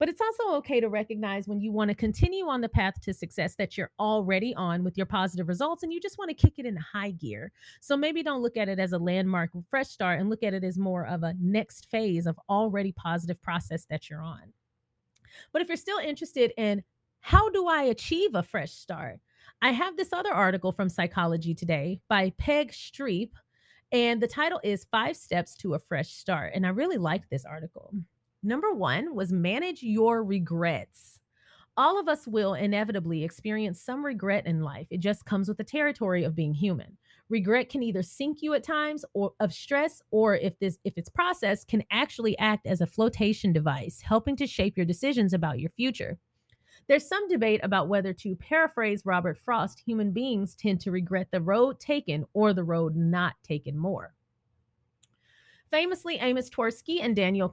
But 0.00 0.08
it's 0.08 0.20
also 0.20 0.56
okay 0.56 0.80
to 0.80 0.88
recognize 0.88 1.46
when 1.46 1.60
you 1.60 1.70
want 1.70 1.90
to 1.90 1.94
continue 1.94 2.48
on 2.48 2.62
the 2.62 2.70
path 2.70 2.94
to 3.02 3.12
success 3.12 3.54
that 3.56 3.76
you're 3.76 3.90
already 4.00 4.54
on 4.54 4.82
with 4.82 4.96
your 4.96 5.04
positive 5.04 5.46
results 5.46 5.82
and 5.82 5.92
you 5.92 6.00
just 6.00 6.18
want 6.18 6.30
to 6.30 6.34
kick 6.34 6.54
it 6.56 6.64
in 6.64 6.74
high 6.74 7.10
gear. 7.10 7.52
So 7.80 7.98
maybe 7.98 8.22
don't 8.22 8.40
look 8.40 8.56
at 8.56 8.70
it 8.70 8.78
as 8.78 8.92
a 8.92 8.98
landmark 8.98 9.50
fresh 9.68 9.88
start 9.88 10.18
and 10.18 10.30
look 10.30 10.42
at 10.42 10.54
it 10.54 10.64
as 10.64 10.78
more 10.78 11.06
of 11.06 11.22
a 11.22 11.34
next 11.38 11.90
phase 11.90 12.26
of 12.26 12.40
already 12.48 12.92
positive 12.92 13.42
process 13.42 13.84
that 13.90 14.08
you're 14.08 14.22
on. 14.22 14.54
But 15.52 15.60
if 15.60 15.68
you're 15.68 15.76
still 15.76 15.98
interested 15.98 16.52
in 16.56 16.82
how 17.20 17.50
do 17.50 17.68
I 17.68 17.82
achieve 17.82 18.34
a 18.34 18.42
fresh 18.42 18.72
start? 18.72 19.20
I 19.60 19.72
have 19.72 19.98
this 19.98 20.14
other 20.14 20.32
article 20.32 20.72
from 20.72 20.88
Psychology 20.88 21.54
Today 21.54 22.00
by 22.08 22.32
Peg 22.38 22.72
Streep, 22.72 23.32
and 23.92 24.22
the 24.22 24.26
title 24.26 24.60
is 24.64 24.86
Five 24.90 25.16
Steps 25.16 25.54
to 25.56 25.74
a 25.74 25.78
Fresh 25.78 26.14
Start. 26.14 26.52
And 26.54 26.64
I 26.66 26.70
really 26.70 26.96
like 26.96 27.28
this 27.28 27.44
article. 27.44 27.92
Number 28.42 28.72
one 28.72 29.14
was 29.14 29.32
manage 29.32 29.82
your 29.82 30.24
regrets. 30.24 31.20
All 31.76 32.00
of 32.00 32.08
us 32.08 32.26
will 32.26 32.54
inevitably 32.54 33.22
experience 33.22 33.80
some 33.80 34.04
regret 34.04 34.46
in 34.46 34.60
life. 34.62 34.86
It 34.90 35.00
just 35.00 35.24
comes 35.24 35.48
with 35.48 35.58
the 35.58 35.64
territory 35.64 36.24
of 36.24 36.34
being 36.34 36.54
human. 36.54 36.96
Regret 37.28 37.68
can 37.68 37.82
either 37.82 38.02
sink 38.02 38.38
you 38.40 38.54
at 38.54 38.64
times 38.64 39.04
or 39.14 39.32
of 39.40 39.52
stress 39.52 40.02
or 40.10 40.36
if 40.36 40.58
this 40.58 40.78
if 40.84 40.94
it's 40.96 41.08
processed 41.08 41.68
can 41.68 41.84
actually 41.90 42.36
act 42.38 42.66
as 42.66 42.80
a 42.80 42.86
flotation 42.86 43.52
device, 43.52 44.00
helping 44.00 44.36
to 44.36 44.46
shape 44.46 44.76
your 44.76 44.86
decisions 44.86 45.32
about 45.32 45.60
your 45.60 45.70
future. 45.70 46.18
There's 46.88 47.06
some 47.06 47.28
debate 47.28 47.60
about 47.62 47.88
whether 47.88 48.12
to 48.14 48.34
paraphrase 48.34 49.02
Robert 49.04 49.38
Frost, 49.38 49.80
human 49.86 50.10
beings 50.12 50.56
tend 50.56 50.80
to 50.80 50.90
regret 50.90 51.28
the 51.30 51.40
road 51.40 51.78
taken 51.78 52.24
or 52.32 52.52
the 52.52 52.64
road 52.64 52.96
not 52.96 53.34
taken 53.44 53.78
more. 53.78 54.14
Famously, 55.70 56.16
Amos 56.16 56.50
Tversky 56.50 56.98
and 57.00 57.14
Daniel 57.14 57.48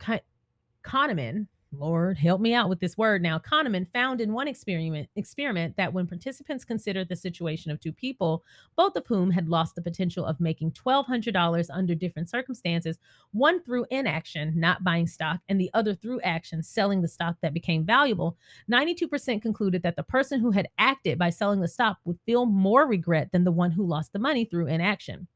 Kahneman, 0.83 1.47
Lord, 1.73 2.17
help 2.17 2.39
me 2.39 2.53
out 2.53 2.69
with 2.69 2.79
this 2.79 2.97
word 2.97 3.21
now. 3.21 3.39
Kahneman 3.39 3.91
found 3.91 4.21
in 4.21 4.31
one 4.31 4.47
experiment 4.47 5.09
experiment 5.15 5.75
that 5.75 5.91
when 5.91 6.07
participants 6.07 6.63
considered 6.63 7.09
the 7.09 7.15
situation 7.15 7.71
of 7.71 7.79
two 7.79 7.91
people, 7.91 8.43
both 8.77 8.95
of 8.95 9.05
whom 9.05 9.31
had 9.31 9.49
lost 9.49 9.75
the 9.75 9.81
potential 9.81 10.25
of 10.25 10.39
making 10.39 10.71
$1,200 10.71 11.69
under 11.71 11.93
different 11.93 12.29
circumstances, 12.29 12.97
one 13.31 13.61
through 13.63 13.85
inaction, 13.91 14.53
not 14.57 14.83
buying 14.83 15.07
stock, 15.07 15.41
and 15.49 15.59
the 15.59 15.69
other 15.73 15.93
through 15.93 16.21
action, 16.21 16.63
selling 16.63 17.01
the 17.01 17.07
stock 17.07 17.35
that 17.41 17.53
became 17.53 17.83
valuable, 17.83 18.37
92% 18.71 19.41
concluded 19.41 19.83
that 19.83 19.97
the 19.97 20.03
person 20.03 20.39
who 20.39 20.51
had 20.51 20.69
acted 20.77 21.19
by 21.19 21.29
selling 21.29 21.59
the 21.59 21.67
stock 21.67 21.97
would 22.05 22.19
feel 22.25 22.45
more 22.45 22.87
regret 22.87 23.31
than 23.33 23.43
the 23.43 23.51
one 23.51 23.71
who 23.71 23.85
lost 23.85 24.13
the 24.13 24.19
money 24.19 24.45
through 24.45 24.67
inaction. 24.67 25.27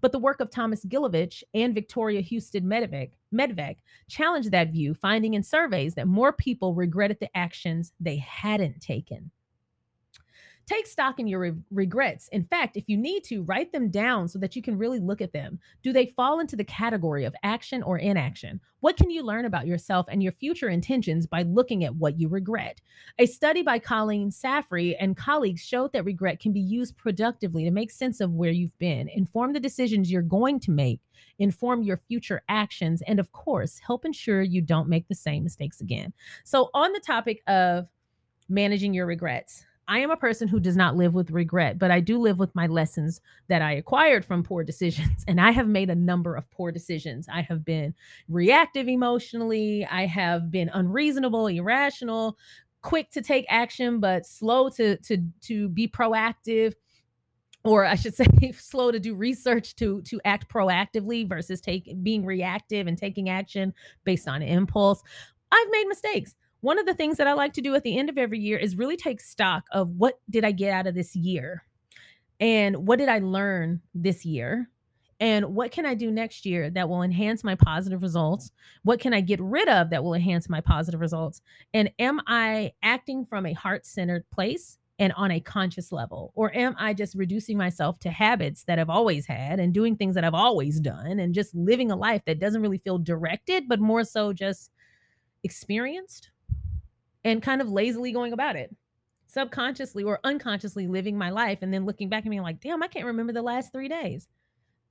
But 0.00 0.12
the 0.12 0.18
work 0.18 0.40
of 0.40 0.50
Thomas 0.50 0.84
Gilovich 0.84 1.42
and 1.54 1.74
Victoria 1.74 2.22
Husted 2.22 2.64
Medvec, 2.64 3.76
challenged 4.08 4.50
that 4.50 4.72
view, 4.72 4.94
finding 4.94 5.34
in 5.34 5.42
surveys 5.42 5.94
that 5.94 6.08
more 6.08 6.32
people 6.32 6.74
regretted 6.74 7.18
the 7.20 7.36
actions 7.36 7.92
they 8.00 8.16
hadn't 8.16 8.80
taken. 8.80 9.30
Take 10.72 10.86
stock 10.86 11.20
in 11.20 11.26
your 11.26 11.40
re- 11.40 11.52
regrets. 11.70 12.28
In 12.28 12.44
fact, 12.44 12.78
if 12.78 12.84
you 12.86 12.96
need 12.96 13.24
to, 13.24 13.42
write 13.42 13.72
them 13.72 13.90
down 13.90 14.26
so 14.26 14.38
that 14.38 14.56
you 14.56 14.62
can 14.62 14.78
really 14.78 15.00
look 15.00 15.20
at 15.20 15.34
them. 15.34 15.60
Do 15.82 15.92
they 15.92 16.06
fall 16.06 16.40
into 16.40 16.56
the 16.56 16.64
category 16.64 17.26
of 17.26 17.34
action 17.42 17.82
or 17.82 17.98
inaction? 17.98 18.58
What 18.80 18.96
can 18.96 19.10
you 19.10 19.22
learn 19.22 19.44
about 19.44 19.66
yourself 19.66 20.06
and 20.08 20.22
your 20.22 20.32
future 20.32 20.70
intentions 20.70 21.26
by 21.26 21.42
looking 21.42 21.84
at 21.84 21.96
what 21.96 22.18
you 22.18 22.26
regret? 22.26 22.80
A 23.18 23.26
study 23.26 23.60
by 23.60 23.80
Colleen 23.80 24.30
Saffrey 24.30 24.96
and 24.96 25.14
colleagues 25.14 25.60
showed 25.60 25.92
that 25.92 26.06
regret 26.06 26.40
can 26.40 26.54
be 26.54 26.60
used 26.60 26.96
productively 26.96 27.64
to 27.64 27.70
make 27.70 27.90
sense 27.90 28.18
of 28.22 28.32
where 28.32 28.50
you've 28.50 28.78
been, 28.78 29.10
inform 29.10 29.52
the 29.52 29.60
decisions 29.60 30.10
you're 30.10 30.22
going 30.22 30.58
to 30.60 30.70
make, 30.70 31.00
inform 31.38 31.82
your 31.82 31.98
future 31.98 32.40
actions, 32.48 33.02
and 33.06 33.20
of 33.20 33.30
course, 33.32 33.78
help 33.86 34.06
ensure 34.06 34.40
you 34.40 34.62
don't 34.62 34.88
make 34.88 35.06
the 35.08 35.14
same 35.14 35.44
mistakes 35.44 35.82
again. 35.82 36.14
So, 36.44 36.70
on 36.72 36.94
the 36.94 37.00
topic 37.00 37.42
of 37.46 37.88
managing 38.48 38.94
your 38.94 39.04
regrets, 39.04 39.66
I 39.88 39.98
am 39.98 40.10
a 40.10 40.16
person 40.16 40.48
who 40.48 40.60
does 40.60 40.76
not 40.76 40.96
live 40.96 41.14
with 41.14 41.30
regret, 41.30 41.78
but 41.78 41.90
I 41.90 42.00
do 42.00 42.18
live 42.18 42.38
with 42.38 42.54
my 42.54 42.66
lessons 42.66 43.20
that 43.48 43.62
I 43.62 43.72
acquired 43.72 44.24
from 44.24 44.42
poor 44.42 44.64
decisions. 44.64 45.24
And 45.28 45.40
I 45.40 45.50
have 45.50 45.68
made 45.68 45.90
a 45.90 45.94
number 45.94 46.34
of 46.34 46.50
poor 46.50 46.72
decisions. 46.72 47.26
I 47.28 47.42
have 47.42 47.64
been 47.64 47.94
reactive 48.28 48.88
emotionally, 48.88 49.86
I 49.90 50.06
have 50.06 50.50
been 50.50 50.70
unreasonable, 50.72 51.46
irrational, 51.46 52.36
quick 52.82 53.10
to 53.12 53.22
take 53.22 53.46
action 53.48 54.00
but 54.00 54.26
slow 54.26 54.68
to 54.68 54.96
to 54.98 55.18
to 55.40 55.68
be 55.68 55.86
proactive 55.86 56.74
or 57.64 57.84
I 57.84 57.94
should 57.94 58.14
say 58.16 58.26
slow 58.58 58.90
to 58.90 59.00
do 59.00 59.14
research 59.14 59.76
to 59.76 60.02
to 60.02 60.20
act 60.24 60.52
proactively 60.52 61.28
versus 61.28 61.60
take 61.60 61.90
being 62.02 62.24
reactive 62.24 62.86
and 62.86 62.98
taking 62.98 63.28
action 63.28 63.72
based 64.04 64.28
on 64.28 64.42
impulse. 64.42 65.02
I've 65.50 65.70
made 65.70 65.86
mistakes 65.86 66.34
one 66.62 66.78
of 66.78 66.86
the 66.86 66.94
things 66.94 67.18
that 67.18 67.26
I 67.26 67.34
like 67.34 67.52
to 67.54 67.60
do 67.60 67.74
at 67.74 67.82
the 67.82 67.98
end 67.98 68.08
of 68.08 68.16
every 68.16 68.38
year 68.38 68.56
is 68.56 68.76
really 68.76 68.96
take 68.96 69.20
stock 69.20 69.64
of 69.72 69.90
what 69.90 70.20
did 70.30 70.44
I 70.44 70.52
get 70.52 70.72
out 70.72 70.86
of 70.86 70.94
this 70.94 71.14
year? 71.14 71.64
And 72.40 72.86
what 72.86 72.98
did 72.98 73.08
I 73.08 73.18
learn 73.18 73.82
this 73.94 74.24
year? 74.24 74.70
And 75.18 75.54
what 75.54 75.70
can 75.70 75.86
I 75.86 75.94
do 75.94 76.10
next 76.10 76.46
year 76.46 76.70
that 76.70 76.88
will 76.88 77.02
enhance 77.02 77.44
my 77.44 77.54
positive 77.54 78.02
results? 78.02 78.50
What 78.82 78.98
can 78.98 79.14
I 79.14 79.20
get 79.20 79.40
rid 79.40 79.68
of 79.68 79.90
that 79.90 80.02
will 80.02 80.14
enhance 80.14 80.48
my 80.48 80.60
positive 80.60 81.00
results? 81.00 81.40
And 81.72 81.90
am 82.00 82.20
I 82.26 82.72
acting 82.82 83.24
from 83.24 83.46
a 83.46 83.52
heart 83.52 83.86
centered 83.86 84.28
place 84.30 84.78
and 84.98 85.12
on 85.12 85.30
a 85.30 85.38
conscious 85.38 85.92
level? 85.92 86.32
Or 86.34 86.52
am 86.56 86.74
I 86.76 86.94
just 86.94 87.14
reducing 87.14 87.56
myself 87.56 88.00
to 88.00 88.10
habits 88.10 88.64
that 88.64 88.80
I've 88.80 88.90
always 88.90 89.26
had 89.26 89.60
and 89.60 89.72
doing 89.72 89.96
things 89.96 90.16
that 90.16 90.24
I've 90.24 90.34
always 90.34 90.80
done 90.80 91.20
and 91.20 91.32
just 91.32 91.54
living 91.54 91.92
a 91.92 91.96
life 91.96 92.22
that 92.26 92.40
doesn't 92.40 92.62
really 92.62 92.78
feel 92.78 92.98
directed, 92.98 93.68
but 93.68 93.78
more 93.78 94.02
so 94.02 94.32
just 94.32 94.72
experienced? 95.44 96.31
And 97.24 97.42
kind 97.42 97.60
of 97.60 97.70
lazily 97.70 98.12
going 98.12 98.32
about 98.32 98.56
it. 98.56 98.74
Subconsciously 99.26 100.04
or 100.04 100.20
unconsciously 100.24 100.86
living 100.86 101.16
my 101.16 101.30
life 101.30 101.58
and 101.62 101.72
then 101.72 101.86
looking 101.86 102.08
back 102.08 102.26
at 102.26 102.28
me 102.28 102.40
like 102.40 102.60
damn 102.60 102.82
i 102.82 102.86
can't 102.86 103.06
remember 103.06 103.32
the 103.32 103.40
last 103.40 103.72
three 103.72 103.88
days 103.88 104.28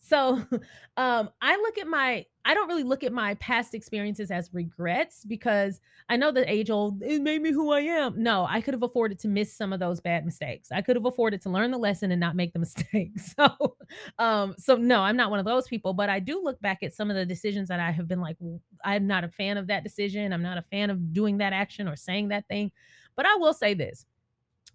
so 0.02 0.42
um, 0.98 1.30
I 1.42 1.56
look 1.58 1.78
at 1.78 1.88
my, 1.88 2.26
I 2.44 2.56
don't 2.56 2.68
really 2.68 2.84
look 2.84 3.04
at 3.04 3.14
my 3.14 3.36
past 3.36 3.76
experiences 3.76 4.32
as 4.32 4.50
regrets 4.52 5.24
because 5.24 5.80
I 6.10 6.18
know 6.18 6.32
the 6.32 6.52
age 6.52 6.72
old, 6.72 7.04
it 7.04 7.22
made 7.22 7.42
me 7.42 7.52
who 7.52 7.72
I 7.72 7.82
am. 7.82 8.22
No, 8.22 8.46
I 8.50 8.62
could 8.62 8.74
have 8.74 8.82
afforded 8.82 9.20
to 9.20 9.28
miss 9.28 9.56
some 9.56 9.72
of 9.72 9.80
those 9.80 10.02
bad 10.02 10.26
mistakes. 10.26 10.72
I 10.72 10.82
could 10.82 10.96
have 10.96 11.06
afforded 11.06 11.42
to 11.44 11.50
learn 11.50 11.70
the 11.70 11.78
lesson 11.78 12.12
and 12.12 12.20
not 12.20 12.36
make 12.36 12.52
the 12.52 12.60
mistake. 12.60 13.12
So, 13.20 13.78
um, 14.18 14.56
so 14.58 14.76
no, 14.76 15.02
I'm 15.02 15.16
not 15.16 15.30
one 15.30 15.40
of 15.40 15.46
those 15.46 15.68
people, 15.68 15.94
but 15.94 16.10
I 16.10 16.20
do 16.20 16.42
look 16.44 16.60
back 16.62 16.82
at 16.82 16.94
some 16.94 17.12
of 17.12 17.16
the 17.16 17.26
decisions 17.26 17.70
that 17.70 17.80
I 17.80 17.92
have 17.92 18.08
been 18.08 18.22
like, 18.22 18.38
I'm 18.84 19.06
not 19.06 19.24
a 19.24 19.30
fan 19.30 19.58
of 19.58 19.68
that 19.68 19.84
decision. 19.84 20.34
I'm 20.34 20.44
not 20.44 20.58
a 20.58 20.64
fan 20.64 20.90
of 20.90 21.14
doing 21.14 21.38
that 21.38 21.54
action 21.54 21.88
or 21.88 21.96
saying 21.96 22.30
that 22.30 22.48
thing. 22.48 22.72
But 23.16 23.28
I 23.28 23.36
will 23.36 23.54
say 23.54 23.76
this 23.76 24.06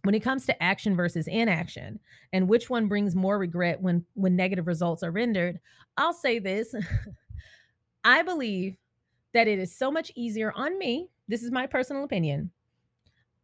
when 0.07 0.15
it 0.15 0.21
comes 0.21 0.47
to 0.47 0.63
action 0.63 0.95
versus 0.95 1.27
inaction 1.27 1.99
and 2.33 2.49
which 2.49 2.71
one 2.71 2.87
brings 2.87 3.17
more 3.17 3.39
regret 3.39 3.81
when 3.81 4.05
when 4.15 4.37
negative 4.37 4.67
results 4.67 5.03
are 5.03 5.11
rendered 5.11 5.59
i'll 5.97 6.13
say 6.13 6.39
this. 6.39 6.75
I 8.05 8.23
believe 8.23 8.77
that 9.35 9.49
it 9.49 9.59
is 9.59 9.75
so 9.75 9.91
much 9.91 10.13
easier 10.15 10.53
on 10.53 10.79
me 10.79 11.09
this 11.29 11.43
is 11.43 11.51
my 11.51 11.67
personal 11.67 12.05
opinion. 12.05 12.53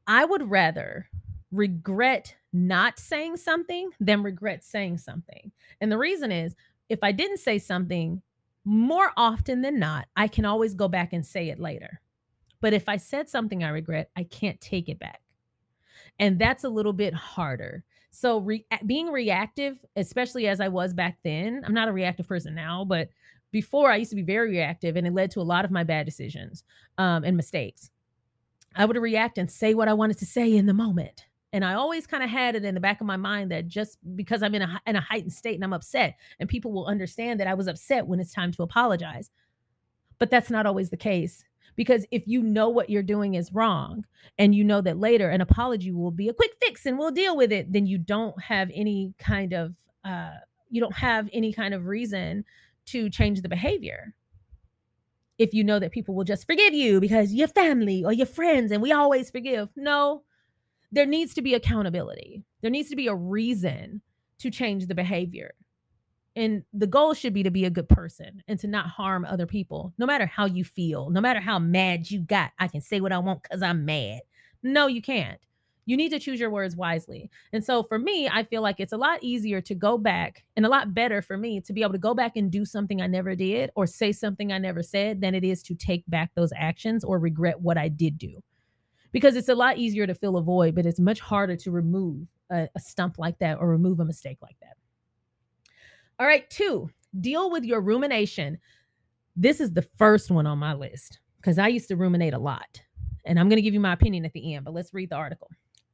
I 0.06 0.24
would 0.24 0.48
rather 0.48 1.08
regret 1.50 2.34
not 2.52 2.98
saying 2.98 3.36
something 3.38 3.90
than 3.98 4.22
regret 4.22 4.62
saying 4.62 4.98
something. 4.98 5.50
And 5.80 5.90
the 5.90 5.98
reason 5.98 6.30
is 6.30 6.54
if 6.88 7.00
i 7.02 7.12
didn't 7.12 7.38
say 7.38 7.58
something 7.58 8.22
more 8.64 9.10
often 9.16 9.62
than 9.62 9.78
not 9.80 10.06
i 10.16 10.28
can 10.28 10.44
always 10.44 10.74
go 10.74 10.86
back 10.86 11.12
and 11.12 11.26
say 11.26 11.48
it 11.48 11.58
later. 11.58 12.00
But 12.60 12.72
if 12.72 12.88
i 12.88 12.96
said 12.96 13.28
something 13.28 13.64
i 13.64 13.68
regret 13.68 14.10
i 14.16 14.22
can't 14.24 14.60
take 14.60 14.88
it 14.88 15.00
back 15.00 15.21
and 16.22 16.38
that's 16.38 16.62
a 16.62 16.68
little 16.68 16.92
bit 16.92 17.12
harder. 17.12 17.82
So 18.12 18.38
re- 18.38 18.64
being 18.86 19.08
reactive, 19.08 19.84
especially 19.96 20.46
as 20.46 20.60
I 20.60 20.68
was 20.68 20.94
back 20.94 21.18
then, 21.24 21.62
I'm 21.66 21.74
not 21.74 21.88
a 21.88 21.92
reactive 21.92 22.28
person 22.28 22.54
now, 22.54 22.84
but 22.84 23.08
before 23.50 23.90
I 23.90 23.96
used 23.96 24.10
to 24.10 24.16
be 24.16 24.22
very 24.22 24.50
reactive 24.50 24.94
and 24.94 25.04
it 25.04 25.12
led 25.12 25.32
to 25.32 25.40
a 25.40 25.42
lot 25.42 25.64
of 25.64 25.72
my 25.72 25.82
bad 25.82 26.06
decisions 26.06 26.62
um, 26.96 27.24
and 27.24 27.36
mistakes. 27.36 27.90
I 28.76 28.84
would 28.84 28.96
react 28.96 29.36
and 29.36 29.50
say 29.50 29.74
what 29.74 29.88
I 29.88 29.94
wanted 29.94 30.18
to 30.18 30.26
say 30.26 30.54
in 30.54 30.66
the 30.66 30.72
moment. 30.72 31.26
And 31.52 31.64
I 31.64 31.74
always 31.74 32.06
kind 32.06 32.22
of 32.22 32.30
had 32.30 32.54
it 32.54 32.64
in 32.64 32.76
the 32.76 32.80
back 32.80 33.00
of 33.00 33.06
my 33.08 33.16
mind 33.16 33.50
that 33.50 33.66
just 33.66 33.98
because 34.14 34.44
I'm 34.44 34.54
in 34.54 34.62
a 34.62 34.80
in 34.86 34.94
a 34.94 35.00
heightened 35.00 35.32
state 35.32 35.56
and 35.56 35.64
I'm 35.64 35.74
upset, 35.74 36.16
and 36.38 36.48
people 36.48 36.72
will 36.72 36.86
understand 36.86 37.40
that 37.40 37.46
I 37.48 37.52
was 37.52 37.66
upset 37.66 38.06
when 38.06 38.20
it's 38.20 38.32
time 38.32 38.52
to 38.52 38.62
apologize. 38.62 39.28
But 40.18 40.30
that's 40.30 40.50
not 40.50 40.66
always 40.66 40.88
the 40.88 40.96
case. 40.96 41.44
Because 41.76 42.06
if 42.10 42.24
you 42.26 42.42
know 42.42 42.68
what 42.68 42.90
you're 42.90 43.02
doing 43.02 43.34
is 43.34 43.52
wrong 43.52 44.04
and 44.38 44.54
you 44.54 44.64
know 44.64 44.80
that 44.80 44.98
later 44.98 45.30
an 45.30 45.40
apology 45.40 45.90
will 45.90 46.10
be 46.10 46.28
a 46.28 46.34
quick 46.34 46.52
fix 46.60 46.86
and 46.86 46.98
we'll 46.98 47.10
deal 47.10 47.36
with 47.36 47.52
it, 47.52 47.72
then 47.72 47.86
you 47.86 47.98
don't 47.98 48.40
have 48.42 48.70
any 48.74 49.14
kind 49.18 49.52
of 49.52 49.74
uh 50.04 50.32
you 50.68 50.80
don't 50.80 50.96
have 50.96 51.28
any 51.32 51.52
kind 51.52 51.74
of 51.74 51.86
reason 51.86 52.44
to 52.86 53.10
change 53.10 53.42
the 53.42 53.48
behavior. 53.48 54.14
If 55.38 55.54
you 55.54 55.64
know 55.64 55.78
that 55.78 55.92
people 55.92 56.14
will 56.14 56.24
just 56.24 56.46
forgive 56.46 56.74
you 56.74 57.00
because 57.00 57.32
you're 57.32 57.48
family 57.48 58.04
or 58.04 58.12
your 58.12 58.26
friends 58.26 58.70
and 58.70 58.82
we 58.82 58.92
always 58.92 59.30
forgive. 59.30 59.68
No, 59.76 60.22
there 60.90 61.06
needs 61.06 61.34
to 61.34 61.42
be 61.42 61.54
accountability. 61.54 62.44
There 62.60 62.70
needs 62.70 62.90
to 62.90 62.96
be 62.96 63.06
a 63.06 63.14
reason 63.14 64.02
to 64.38 64.50
change 64.50 64.86
the 64.86 64.94
behavior. 64.94 65.54
And 66.34 66.62
the 66.72 66.86
goal 66.86 67.12
should 67.14 67.34
be 67.34 67.42
to 67.42 67.50
be 67.50 67.64
a 67.64 67.70
good 67.70 67.88
person 67.88 68.42
and 68.48 68.58
to 68.60 68.66
not 68.66 68.86
harm 68.86 69.24
other 69.24 69.46
people, 69.46 69.92
no 69.98 70.06
matter 70.06 70.24
how 70.26 70.46
you 70.46 70.64
feel, 70.64 71.10
no 71.10 71.20
matter 71.20 71.40
how 71.40 71.58
mad 71.58 72.10
you 72.10 72.20
got. 72.20 72.52
I 72.58 72.68
can 72.68 72.80
say 72.80 73.00
what 73.00 73.12
I 73.12 73.18
want 73.18 73.42
because 73.42 73.62
I'm 73.62 73.84
mad. 73.84 74.20
No, 74.62 74.86
you 74.86 75.02
can't. 75.02 75.38
You 75.84 75.96
need 75.96 76.10
to 76.10 76.20
choose 76.20 76.38
your 76.38 76.50
words 76.50 76.76
wisely. 76.76 77.28
And 77.52 77.64
so 77.64 77.82
for 77.82 77.98
me, 77.98 78.28
I 78.28 78.44
feel 78.44 78.62
like 78.62 78.78
it's 78.78 78.92
a 78.92 78.96
lot 78.96 79.22
easier 79.22 79.60
to 79.62 79.74
go 79.74 79.98
back 79.98 80.44
and 80.56 80.64
a 80.64 80.68
lot 80.68 80.94
better 80.94 81.20
for 81.20 81.36
me 81.36 81.60
to 81.62 81.72
be 81.72 81.82
able 81.82 81.92
to 81.92 81.98
go 81.98 82.14
back 82.14 82.36
and 82.36 82.50
do 82.50 82.64
something 82.64 83.02
I 83.02 83.08
never 83.08 83.34
did 83.34 83.70
or 83.74 83.86
say 83.86 84.12
something 84.12 84.52
I 84.52 84.58
never 84.58 84.82
said 84.82 85.20
than 85.20 85.34
it 85.34 85.42
is 85.42 85.62
to 85.64 85.74
take 85.74 86.04
back 86.06 86.30
those 86.34 86.52
actions 86.56 87.04
or 87.04 87.18
regret 87.18 87.60
what 87.60 87.76
I 87.76 87.88
did 87.88 88.16
do. 88.16 88.42
Because 89.10 89.34
it's 89.34 89.48
a 89.48 89.54
lot 89.54 89.76
easier 89.76 90.06
to 90.06 90.14
fill 90.14 90.36
a 90.36 90.42
void, 90.42 90.74
but 90.74 90.86
it's 90.86 91.00
much 91.00 91.20
harder 91.20 91.56
to 91.56 91.70
remove 91.70 92.28
a, 92.48 92.68
a 92.74 92.80
stump 92.80 93.18
like 93.18 93.38
that 93.40 93.58
or 93.58 93.68
remove 93.68 93.98
a 93.98 94.04
mistake 94.04 94.38
like 94.40 94.56
that. 94.60 94.76
All 96.22 96.28
right, 96.28 96.48
two, 96.48 96.88
deal 97.20 97.50
with 97.50 97.64
your 97.64 97.80
rumination. 97.80 98.56
This 99.34 99.58
is 99.58 99.72
the 99.72 99.82
first 99.82 100.30
one 100.30 100.46
on 100.46 100.56
my 100.56 100.72
list 100.72 101.18
because 101.40 101.58
I 101.58 101.66
used 101.66 101.88
to 101.88 101.96
ruminate 101.96 102.32
a 102.32 102.38
lot. 102.38 102.80
And 103.24 103.40
I'm 103.40 103.48
going 103.48 103.56
to 103.56 103.62
give 103.62 103.74
you 103.74 103.80
my 103.80 103.92
opinion 103.92 104.24
at 104.24 104.32
the 104.32 104.54
end, 104.54 104.64
but 104.64 104.72
let's 104.72 104.94
read 104.94 105.10
the 105.10 105.16
article. 105.16 105.50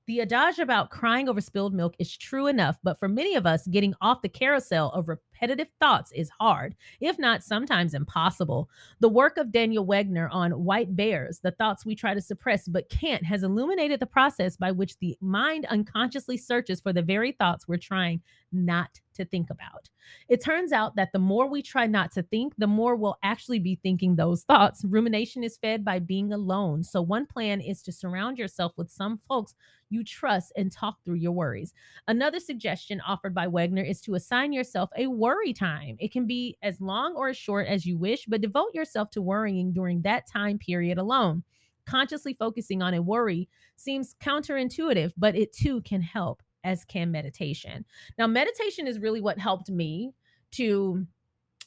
The 0.06 0.20
adage 0.20 0.58
about 0.58 0.90
crying 0.90 1.30
over 1.30 1.40
spilled 1.40 1.72
milk 1.72 1.94
is 1.98 2.14
true 2.14 2.46
enough, 2.46 2.78
but 2.82 2.98
for 2.98 3.08
many 3.08 3.36
of 3.36 3.46
us, 3.46 3.66
getting 3.68 3.94
off 4.02 4.20
the 4.20 4.28
carousel 4.28 4.90
of 4.90 5.08
repetitive 5.08 5.68
thoughts 5.80 6.12
is 6.12 6.30
hard, 6.38 6.74
if 7.00 7.18
not 7.18 7.42
sometimes 7.42 7.94
impossible. 7.94 8.68
The 9.00 9.08
work 9.08 9.38
of 9.38 9.50
Daniel 9.50 9.86
Wegner 9.86 10.28
on 10.30 10.64
White 10.64 10.94
Bears, 10.94 11.40
the 11.40 11.52
thoughts 11.52 11.86
we 11.86 11.94
try 11.94 12.12
to 12.12 12.20
suppress 12.20 12.68
but 12.68 12.90
can't, 12.90 13.24
has 13.24 13.44
illuminated 13.44 13.98
the 13.98 14.06
process 14.06 14.58
by 14.58 14.72
which 14.72 14.98
the 14.98 15.16
mind 15.22 15.64
unconsciously 15.66 16.36
searches 16.36 16.82
for 16.82 16.92
the 16.92 17.02
very 17.02 17.32
thoughts 17.32 17.66
we're 17.66 17.78
trying 17.78 18.20
not 18.52 19.00
to 19.18 19.24
think 19.24 19.50
about. 19.50 19.88
It 20.28 20.42
turns 20.42 20.72
out 20.72 20.96
that 20.96 21.12
the 21.12 21.18
more 21.18 21.48
we 21.48 21.62
try 21.62 21.86
not 21.86 22.10
to 22.12 22.22
think, 22.22 22.54
the 22.56 22.66
more 22.66 22.96
we'll 22.96 23.18
actually 23.22 23.58
be 23.58 23.78
thinking 23.82 24.16
those 24.16 24.42
thoughts. 24.48 24.84
Rumination 24.84 25.44
is 25.44 25.58
fed 25.58 25.84
by 25.84 25.98
being 25.98 26.32
alone. 26.32 26.82
So, 26.82 27.02
one 27.02 27.26
plan 27.26 27.60
is 27.60 27.82
to 27.82 27.92
surround 27.92 28.38
yourself 28.38 28.72
with 28.76 28.90
some 28.90 29.18
folks 29.28 29.54
you 29.90 30.04
trust 30.04 30.52
and 30.56 30.70
talk 30.70 30.98
through 31.04 31.14
your 31.14 31.32
worries. 31.32 31.72
Another 32.06 32.40
suggestion 32.40 33.00
offered 33.06 33.34
by 33.34 33.46
Wegner 33.46 33.88
is 33.88 34.00
to 34.02 34.14
assign 34.14 34.52
yourself 34.52 34.90
a 34.96 35.06
worry 35.06 35.52
time. 35.52 35.96
It 35.98 36.12
can 36.12 36.26
be 36.26 36.56
as 36.62 36.80
long 36.80 37.14
or 37.14 37.28
as 37.28 37.36
short 37.36 37.66
as 37.66 37.86
you 37.86 37.96
wish, 37.96 38.26
but 38.26 38.40
devote 38.40 38.74
yourself 38.74 39.10
to 39.10 39.22
worrying 39.22 39.72
during 39.72 40.02
that 40.02 40.26
time 40.26 40.58
period 40.58 40.98
alone. 40.98 41.42
Consciously 41.86 42.34
focusing 42.34 42.82
on 42.82 42.94
a 42.94 43.00
worry 43.02 43.48
seems 43.76 44.14
counterintuitive, 44.22 45.12
but 45.16 45.34
it 45.34 45.52
too 45.54 45.80
can 45.82 46.02
help, 46.02 46.42
as 46.64 46.84
can 46.84 47.10
meditation. 47.10 47.84
Now, 48.18 48.26
meditation 48.26 48.86
is 48.86 48.98
really 48.98 49.20
what 49.20 49.38
helped 49.38 49.70
me 49.70 50.14
to 50.52 51.06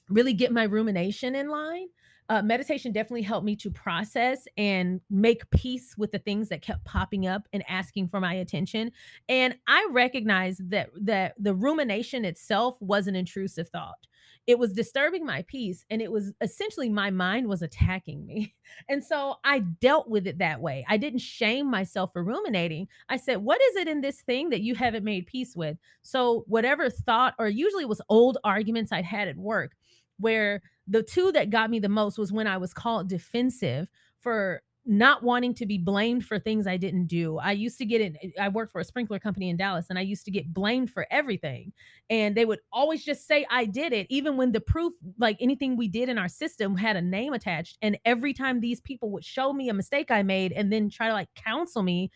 really 0.09 0.33
get 0.33 0.51
my 0.51 0.63
rumination 0.63 1.35
in 1.35 1.49
line. 1.49 1.87
Uh, 2.29 2.41
meditation 2.41 2.93
definitely 2.93 3.21
helped 3.21 3.45
me 3.45 3.57
to 3.57 3.69
process 3.69 4.47
and 4.55 5.01
make 5.09 5.49
peace 5.49 5.95
with 5.97 6.11
the 6.11 6.19
things 6.19 6.47
that 6.47 6.61
kept 6.61 6.85
popping 6.85 7.27
up 7.27 7.45
and 7.51 7.61
asking 7.67 8.07
for 8.07 8.21
my 8.21 8.35
attention. 8.35 8.89
And 9.27 9.55
i 9.67 9.85
recognized 9.91 10.69
that 10.69 10.89
that 11.01 11.33
the 11.37 11.53
rumination 11.53 12.23
itself 12.23 12.81
was 12.81 13.07
an 13.07 13.17
intrusive 13.17 13.67
thought 13.67 14.07
it 14.47 14.57
was 14.57 14.73
disturbing 14.73 15.25
my 15.25 15.43
peace 15.47 15.85
and 15.89 16.01
it 16.01 16.11
was 16.11 16.33
essentially 16.41 16.89
my 16.89 17.09
mind 17.09 17.47
was 17.47 17.61
attacking 17.61 18.25
me. 18.25 18.53
And 18.87 19.03
so 19.03 19.35
i 19.43 19.59
dealt 19.59 20.07
with 20.07 20.25
it 20.25 20.37
that 20.37 20.61
way. 20.61 20.85
I 20.87 20.95
didn't 20.95 21.19
shame 21.19 21.69
myself 21.69 22.13
for 22.13 22.23
ruminating. 22.23 22.87
I 23.09 23.17
said 23.17 23.37
what 23.39 23.61
is 23.61 23.75
it 23.75 23.89
in 23.89 23.99
this 23.99 24.21
thing 24.21 24.49
that 24.51 24.61
you 24.61 24.75
haven't 24.75 25.03
made 25.03 25.25
peace 25.25 25.57
with? 25.57 25.77
So 26.03 26.45
whatever 26.47 26.89
thought 26.89 27.35
or 27.37 27.49
usually 27.49 27.83
it 27.83 27.89
was 27.89 28.01
old 28.07 28.37
arguments 28.45 28.93
i'd 28.93 29.03
had 29.03 29.27
at 29.27 29.35
work 29.35 29.73
where 30.21 30.61
the 30.87 31.03
two 31.03 31.31
that 31.31 31.49
got 31.49 31.69
me 31.69 31.79
the 31.79 31.89
most 31.89 32.17
was 32.17 32.31
when 32.31 32.47
I 32.47 32.57
was 32.57 32.73
called 32.73 33.09
defensive 33.09 33.89
for 34.19 34.61
not 34.85 35.21
wanting 35.21 35.53
to 35.53 35.65
be 35.65 35.77
blamed 35.77 36.25
for 36.25 36.39
things 36.39 36.65
I 36.65 36.77
didn't 36.77 37.05
do. 37.05 37.37
I 37.37 37.51
used 37.51 37.77
to 37.77 37.85
get 37.85 38.01
it. 38.01 38.15
Eh, 38.21 38.29
I 38.41 38.49
worked 38.49 38.71
for 38.71 38.81
a 38.81 38.83
sprinkler 38.83 39.19
company 39.19 39.49
in 39.49 39.57
Dallas 39.57 39.87
and 39.89 39.99
I 39.99 40.01
used 40.01 40.25
to 40.25 40.31
get 40.31 40.53
blamed 40.53 40.89
for 40.89 41.05
everything. 41.11 41.71
And 42.09 42.35
they 42.35 42.45
would 42.45 42.59
always 42.73 43.05
just 43.05 43.27
say 43.27 43.45
I 43.49 43.65
did 43.65 43.93
it, 43.93 44.07
even 44.09 44.37
when 44.37 44.51
the 44.51 44.59
proof, 44.59 44.93
like 45.19 45.37
anything 45.39 45.77
we 45.77 45.87
did 45.87 46.09
in 46.09 46.17
our 46.17 46.27
system, 46.27 46.75
had 46.75 46.95
a 46.95 47.01
name 47.01 47.33
attached. 47.33 47.77
And 47.81 47.97
every 48.05 48.33
time 48.33 48.59
these 48.59 48.81
people 48.81 49.11
would 49.11 49.23
show 49.23 49.53
me 49.53 49.69
a 49.69 49.73
mistake 49.73 50.09
I 50.09 50.23
made 50.23 50.51
and 50.51 50.73
then 50.73 50.89
try 50.89 51.07
to 51.07 51.13
like 51.13 51.29
counsel 51.35 51.83
me, 51.83 52.11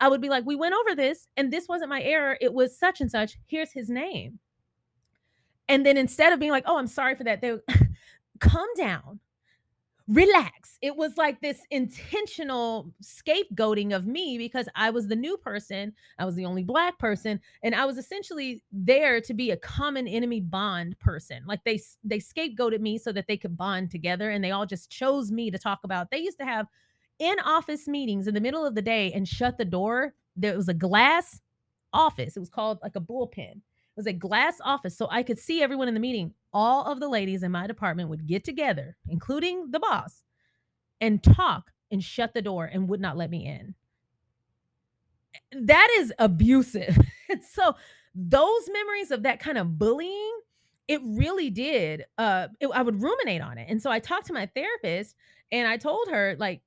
I 0.00 0.08
would 0.08 0.20
be 0.20 0.28
like, 0.28 0.44
We 0.44 0.56
went 0.56 0.74
over 0.74 0.96
this 0.96 1.28
and 1.36 1.52
this 1.52 1.68
wasn't 1.68 1.90
my 1.90 2.02
error. 2.02 2.36
It 2.40 2.52
was 2.52 2.76
such 2.76 3.00
and 3.00 3.10
such. 3.10 3.38
Here's 3.46 3.72
his 3.72 3.88
name. 3.88 4.40
And 5.68 5.86
then 5.86 5.96
instead 5.96 6.32
of 6.32 6.40
being 6.40 6.50
like, 6.50 6.64
Oh, 6.66 6.76
I'm 6.76 6.88
sorry 6.88 7.14
for 7.14 7.24
that, 7.24 7.40
they 7.40 7.56
come 8.40 8.68
down 8.76 9.20
relax. 10.10 10.76
It 10.82 10.96
was 10.96 11.16
like 11.16 11.40
this 11.40 11.60
intentional 11.70 12.92
scapegoating 13.02 13.94
of 13.94 14.06
me 14.06 14.38
because 14.38 14.68
I 14.74 14.90
was 14.90 15.06
the 15.06 15.14
new 15.16 15.36
person. 15.36 15.92
I 16.18 16.24
was 16.24 16.34
the 16.34 16.46
only 16.46 16.64
black 16.64 16.98
person 16.98 17.40
and 17.62 17.76
I 17.76 17.84
was 17.84 17.96
essentially 17.96 18.64
there 18.72 19.20
to 19.20 19.34
be 19.34 19.52
a 19.52 19.56
common 19.56 20.08
enemy 20.08 20.40
bond 20.40 20.98
person. 20.98 21.44
Like 21.46 21.62
they 21.64 21.78
they 22.02 22.18
scapegoated 22.18 22.80
me 22.80 22.98
so 22.98 23.12
that 23.12 23.28
they 23.28 23.36
could 23.36 23.56
bond 23.56 23.92
together 23.92 24.30
and 24.30 24.42
they 24.42 24.50
all 24.50 24.66
just 24.66 24.90
chose 24.90 25.30
me 25.30 25.50
to 25.52 25.58
talk 25.58 25.80
about. 25.84 26.10
They 26.10 26.18
used 26.18 26.38
to 26.40 26.44
have 26.46 26.66
in 27.20 27.38
office 27.40 27.86
meetings 27.86 28.26
in 28.26 28.34
the 28.34 28.40
middle 28.40 28.66
of 28.66 28.74
the 28.74 28.82
day 28.82 29.12
and 29.12 29.28
shut 29.28 29.58
the 29.58 29.64
door. 29.64 30.14
There 30.36 30.56
was 30.56 30.68
a 30.68 30.74
glass 30.74 31.40
office. 31.92 32.36
It 32.36 32.40
was 32.40 32.50
called 32.50 32.78
like 32.82 32.96
a 32.96 33.00
bullpen 33.00 33.36
It 33.58 33.62
was 33.96 34.06
a 34.06 34.12
glass 34.12 34.56
office 34.64 34.96
so 34.96 35.08
I 35.10 35.22
could 35.22 35.38
see 35.38 35.62
everyone 35.62 35.88
in 35.88 35.94
the 35.94 36.00
meeting. 36.00 36.34
All 36.52 36.84
of 36.84 37.00
the 37.00 37.08
ladies 37.08 37.42
in 37.42 37.52
my 37.52 37.66
department 37.66 38.08
would 38.08 38.26
get 38.26 38.44
together, 38.44 38.96
including 39.08 39.70
the 39.70 39.80
boss, 39.80 40.24
and 41.00 41.22
talk 41.22 41.70
and 41.90 42.02
shut 42.02 42.34
the 42.34 42.42
door 42.42 42.66
and 42.66 42.88
would 42.88 43.00
not 43.00 43.16
let 43.16 43.30
me 43.30 43.46
in. 43.46 43.74
That 45.52 45.88
is 45.98 46.12
abusive. 46.18 46.98
so 47.52 47.74
those 48.14 48.70
memories 48.72 49.10
of 49.10 49.22
that 49.22 49.40
kind 49.40 49.58
of 49.58 49.78
bullying, 49.78 50.40
it 50.88 51.00
really 51.04 51.50
did. 51.50 52.04
Uh, 52.18 52.48
it, 52.58 52.68
I 52.74 52.82
would 52.82 53.02
ruminate 53.02 53.42
on 53.42 53.58
it. 53.58 53.66
And 53.68 53.80
so 53.80 53.90
I 53.90 54.00
talked 54.00 54.26
to 54.26 54.32
my 54.32 54.46
therapist 54.46 55.14
and 55.52 55.68
I 55.68 55.76
told 55.76 56.08
her, 56.10 56.36
like, 56.38 56.62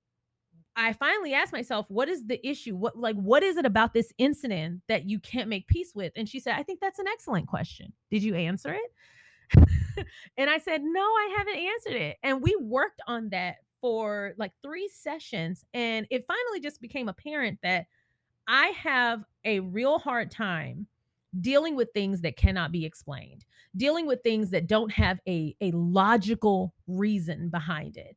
I 0.76 0.94
finally 0.94 1.34
asked 1.34 1.54
myself, 1.54 1.90
what 1.90 2.10
is 2.10 2.26
the 2.26 2.46
issue? 2.48 2.76
What 2.76 2.98
like 2.98 3.16
what 3.16 3.44
is 3.44 3.58
it 3.58 3.66
about 3.66 3.94
this 3.94 4.12
incident 4.18 4.82
that 4.88 5.08
you 5.08 5.20
can't 5.20 5.48
make 5.48 5.68
peace 5.68 5.94
with? 5.94 6.12
And 6.16 6.28
she 6.28 6.40
said, 6.40 6.56
I 6.58 6.64
think 6.64 6.80
that's 6.80 7.00
an 7.00 7.08
excellent 7.08 7.48
question. 7.48 7.94
Did 8.10 8.24
you 8.24 8.34
answer 8.36 8.74
it? 8.74 8.92
And 10.38 10.50
I 10.50 10.58
said, 10.58 10.82
No, 10.84 11.02
I 11.02 11.36
haven't 11.38 11.58
answered 11.58 12.02
it. 12.02 12.18
And 12.24 12.42
we 12.42 12.56
worked 12.60 13.02
on 13.08 13.30
that 13.30 13.58
for 13.82 14.34
like 14.38 14.54
three 14.64 14.90
sessions. 14.94 15.66
And 15.74 16.08
it 16.10 16.26
finally 16.28 16.60
just 16.62 16.82
became 16.82 17.10
apparent 17.10 17.60
that 17.64 17.88
I 18.48 18.68
have 18.68 19.24
a 19.46 19.60
real 19.60 20.00
hard 20.00 20.32
time 20.32 20.88
dealing 21.42 21.76
with 21.76 21.90
things 21.94 22.22
that 22.22 22.38
cannot 22.38 22.72
be 22.72 22.86
explained, 22.86 23.46
dealing 23.76 24.06
with 24.06 24.22
things 24.22 24.52
that 24.52 24.68
don't 24.68 24.92
have 24.92 25.20
a, 25.28 25.56
a 25.62 25.72
logical 25.72 26.74
reason 26.88 27.50
behind 27.50 27.98
it. 27.98 28.16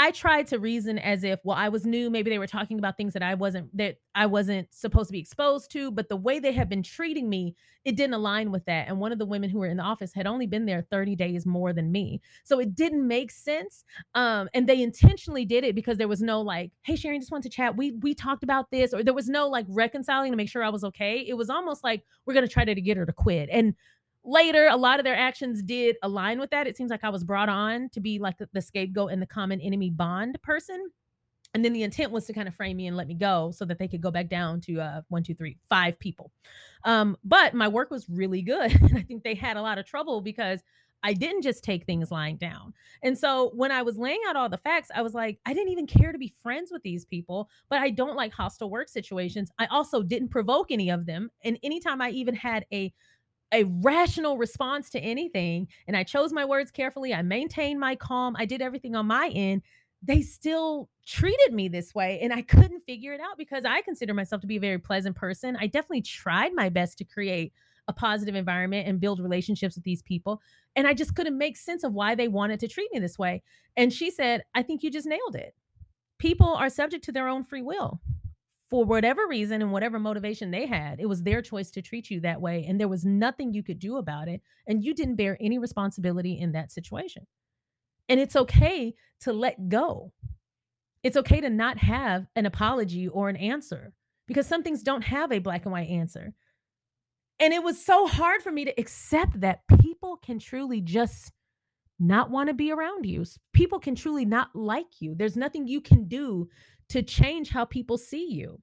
I 0.00 0.12
tried 0.12 0.46
to 0.48 0.60
reason 0.60 0.96
as 0.96 1.24
if, 1.24 1.40
well, 1.42 1.56
I 1.56 1.70
was 1.70 1.84
new. 1.84 2.08
Maybe 2.08 2.30
they 2.30 2.38
were 2.38 2.46
talking 2.46 2.78
about 2.78 2.96
things 2.96 3.14
that 3.14 3.22
I 3.22 3.34
wasn't 3.34 3.76
that 3.76 3.96
I 4.14 4.26
wasn't 4.26 4.72
supposed 4.72 5.08
to 5.08 5.12
be 5.12 5.18
exposed 5.18 5.72
to. 5.72 5.90
But 5.90 6.08
the 6.08 6.14
way 6.16 6.38
they 6.38 6.52
had 6.52 6.68
been 6.68 6.84
treating 6.84 7.28
me, 7.28 7.56
it 7.84 7.96
didn't 7.96 8.14
align 8.14 8.52
with 8.52 8.64
that. 8.66 8.86
And 8.86 9.00
one 9.00 9.10
of 9.10 9.18
the 9.18 9.26
women 9.26 9.50
who 9.50 9.58
were 9.58 9.66
in 9.66 9.76
the 9.76 9.82
office 9.82 10.14
had 10.14 10.28
only 10.28 10.46
been 10.46 10.66
there 10.66 10.86
30 10.88 11.16
days 11.16 11.44
more 11.44 11.72
than 11.72 11.90
me, 11.90 12.20
so 12.44 12.60
it 12.60 12.76
didn't 12.76 13.08
make 13.08 13.32
sense. 13.32 13.82
Um, 14.14 14.48
and 14.54 14.68
they 14.68 14.80
intentionally 14.80 15.44
did 15.44 15.64
it 15.64 15.74
because 15.74 15.98
there 15.98 16.06
was 16.06 16.22
no 16.22 16.42
like, 16.42 16.70
hey, 16.82 16.94
Sharon, 16.94 17.18
just 17.18 17.32
want 17.32 17.42
to 17.42 17.50
chat. 17.50 17.76
We 17.76 17.90
we 18.00 18.14
talked 18.14 18.44
about 18.44 18.70
this, 18.70 18.94
or 18.94 19.02
there 19.02 19.14
was 19.14 19.28
no 19.28 19.48
like 19.48 19.66
reconciling 19.68 20.30
to 20.30 20.36
make 20.36 20.48
sure 20.48 20.62
I 20.62 20.68
was 20.68 20.84
okay. 20.84 21.24
It 21.26 21.34
was 21.34 21.50
almost 21.50 21.82
like 21.82 22.04
we're 22.24 22.34
gonna 22.34 22.46
try 22.46 22.64
to 22.64 22.80
get 22.80 22.96
her 22.98 23.04
to 23.04 23.12
quit. 23.12 23.48
And 23.50 23.74
later 24.28 24.68
a 24.70 24.76
lot 24.76 25.00
of 25.00 25.04
their 25.04 25.16
actions 25.16 25.62
did 25.62 25.96
align 26.02 26.38
with 26.38 26.50
that 26.50 26.66
it 26.66 26.76
seems 26.76 26.90
like 26.90 27.04
i 27.04 27.08
was 27.08 27.24
brought 27.24 27.48
on 27.48 27.88
to 27.88 28.00
be 28.00 28.18
like 28.18 28.36
the, 28.38 28.60
scapegoat 28.60 29.10
and 29.10 29.22
the 29.22 29.26
common 29.26 29.60
enemy 29.60 29.90
bond 29.90 30.38
person 30.42 30.90
and 31.54 31.64
then 31.64 31.72
the 31.72 31.82
intent 31.82 32.12
was 32.12 32.26
to 32.26 32.34
kind 32.34 32.46
of 32.46 32.54
frame 32.54 32.76
me 32.76 32.86
and 32.86 32.96
let 32.96 33.08
me 33.08 33.14
go 33.14 33.50
so 33.50 33.64
that 33.64 33.78
they 33.78 33.88
could 33.88 34.02
go 34.02 34.10
back 34.10 34.28
down 34.28 34.60
to 34.60 34.80
uh 34.80 35.00
one 35.08 35.22
two 35.22 35.34
three 35.34 35.56
five 35.68 35.98
people 35.98 36.30
um 36.84 37.16
but 37.24 37.54
my 37.54 37.68
work 37.68 37.90
was 37.90 38.08
really 38.08 38.42
good 38.42 38.70
and 38.82 38.98
i 38.98 39.02
think 39.02 39.22
they 39.22 39.34
had 39.34 39.56
a 39.56 39.62
lot 39.62 39.78
of 39.78 39.86
trouble 39.86 40.20
because 40.20 40.60
I 41.02 41.12
didn't 41.12 41.42
just 41.42 41.62
take 41.62 41.84
things 41.84 42.10
lying 42.10 42.36
down. 42.36 42.74
And 43.02 43.16
so 43.16 43.52
when 43.54 43.70
I 43.70 43.82
was 43.82 43.96
laying 43.96 44.20
out 44.26 44.36
all 44.36 44.48
the 44.48 44.58
facts, 44.58 44.90
I 44.94 45.02
was 45.02 45.14
like, 45.14 45.38
I 45.46 45.54
didn't 45.54 45.70
even 45.70 45.86
care 45.86 46.12
to 46.12 46.18
be 46.18 46.34
friends 46.42 46.72
with 46.72 46.82
these 46.82 47.04
people, 47.04 47.48
but 47.68 47.78
I 47.78 47.90
don't 47.90 48.16
like 48.16 48.32
hostile 48.32 48.70
work 48.70 48.88
situations. 48.88 49.50
I 49.58 49.66
also 49.66 50.02
didn't 50.02 50.30
provoke 50.30 50.70
any 50.70 50.90
of 50.90 51.06
them. 51.06 51.30
And 51.44 51.58
anytime 51.62 52.00
I 52.00 52.10
even 52.10 52.34
had 52.34 52.66
a 52.72 52.92
a 53.52 53.64
rational 53.64 54.36
response 54.36 54.90
to 54.90 55.00
anything 55.00 55.68
and 55.86 55.96
I 55.96 56.04
chose 56.04 56.32
my 56.32 56.44
words 56.44 56.70
carefully. 56.70 57.14
I 57.14 57.22
maintained 57.22 57.80
my 57.80 57.96
calm. 57.96 58.36
I 58.38 58.44
did 58.44 58.60
everything 58.60 58.94
on 58.94 59.06
my 59.06 59.30
end. 59.34 59.62
They 60.02 60.22
still 60.22 60.88
treated 61.06 61.52
me 61.52 61.68
this 61.68 61.94
way 61.94 62.20
and 62.20 62.32
I 62.32 62.42
couldn't 62.42 62.80
figure 62.80 63.14
it 63.14 63.20
out 63.20 63.38
because 63.38 63.64
I 63.64 63.80
consider 63.82 64.14
myself 64.14 64.42
to 64.42 64.46
be 64.46 64.56
a 64.56 64.60
very 64.60 64.78
pleasant 64.78 65.16
person. 65.16 65.56
I 65.58 65.66
definitely 65.66 66.02
tried 66.02 66.52
my 66.54 66.68
best 66.68 66.98
to 66.98 67.04
create 67.04 67.52
a 67.88 67.92
positive 67.92 68.34
environment 68.34 68.86
and 68.86 69.00
build 69.00 69.18
relationships 69.18 69.74
with 69.74 69.84
these 69.84 70.02
people. 70.02 70.42
And 70.76 70.86
I 70.86 70.92
just 70.92 71.14
couldn't 71.14 71.38
make 71.38 71.56
sense 71.56 71.82
of 71.82 71.94
why 71.94 72.14
they 72.14 72.28
wanted 72.28 72.60
to 72.60 72.68
treat 72.68 72.92
me 72.92 73.00
this 73.00 73.18
way. 73.18 73.42
And 73.76 73.92
she 73.92 74.10
said, 74.10 74.42
I 74.54 74.62
think 74.62 74.82
you 74.82 74.90
just 74.90 75.06
nailed 75.06 75.34
it. 75.34 75.54
People 76.18 76.54
are 76.54 76.68
subject 76.68 77.04
to 77.04 77.12
their 77.12 77.28
own 77.28 77.44
free 77.44 77.62
will. 77.62 78.00
For 78.70 78.84
whatever 78.84 79.26
reason 79.26 79.62
and 79.62 79.72
whatever 79.72 79.98
motivation 79.98 80.50
they 80.50 80.66
had, 80.66 81.00
it 81.00 81.06
was 81.06 81.22
their 81.22 81.40
choice 81.40 81.70
to 81.70 81.82
treat 81.82 82.10
you 82.10 82.20
that 82.20 82.40
way. 82.40 82.66
And 82.68 82.78
there 82.78 82.88
was 82.88 83.04
nothing 83.04 83.54
you 83.54 83.62
could 83.62 83.78
do 83.78 83.96
about 83.96 84.28
it. 84.28 84.42
And 84.66 84.84
you 84.84 84.94
didn't 84.94 85.16
bear 85.16 85.38
any 85.40 85.58
responsibility 85.58 86.38
in 86.38 86.52
that 86.52 86.70
situation. 86.70 87.26
And 88.08 88.20
it's 88.20 88.36
okay 88.36 88.94
to 89.20 89.32
let 89.32 89.68
go. 89.68 90.12
It's 91.02 91.16
okay 91.16 91.40
to 91.40 91.48
not 91.48 91.78
have 91.78 92.26
an 92.36 92.44
apology 92.44 93.08
or 93.08 93.28
an 93.28 93.36
answer 93.36 93.94
because 94.26 94.46
some 94.46 94.62
things 94.62 94.82
don't 94.82 95.02
have 95.02 95.32
a 95.32 95.38
black 95.38 95.64
and 95.64 95.72
white 95.72 95.88
answer. 95.88 96.34
And 97.40 97.54
it 97.54 97.62
was 97.62 97.84
so 97.84 98.06
hard 98.06 98.42
for 98.42 98.50
me 98.50 98.64
to 98.64 98.80
accept 98.80 99.40
that 99.40 99.62
people 99.80 100.16
can 100.16 100.38
truly 100.38 100.80
just 100.80 101.32
not 102.00 102.30
want 102.30 102.48
to 102.48 102.54
be 102.54 102.70
around 102.70 103.06
you. 103.06 103.24
People 103.52 103.78
can 103.78 103.94
truly 103.94 104.24
not 104.24 104.54
like 104.54 105.00
you. 105.00 105.14
There's 105.16 105.36
nothing 105.36 105.66
you 105.66 105.80
can 105.80 106.06
do 106.08 106.48
to 106.90 107.02
change 107.02 107.50
how 107.50 107.64
people 107.64 107.98
see 107.98 108.30
you. 108.30 108.60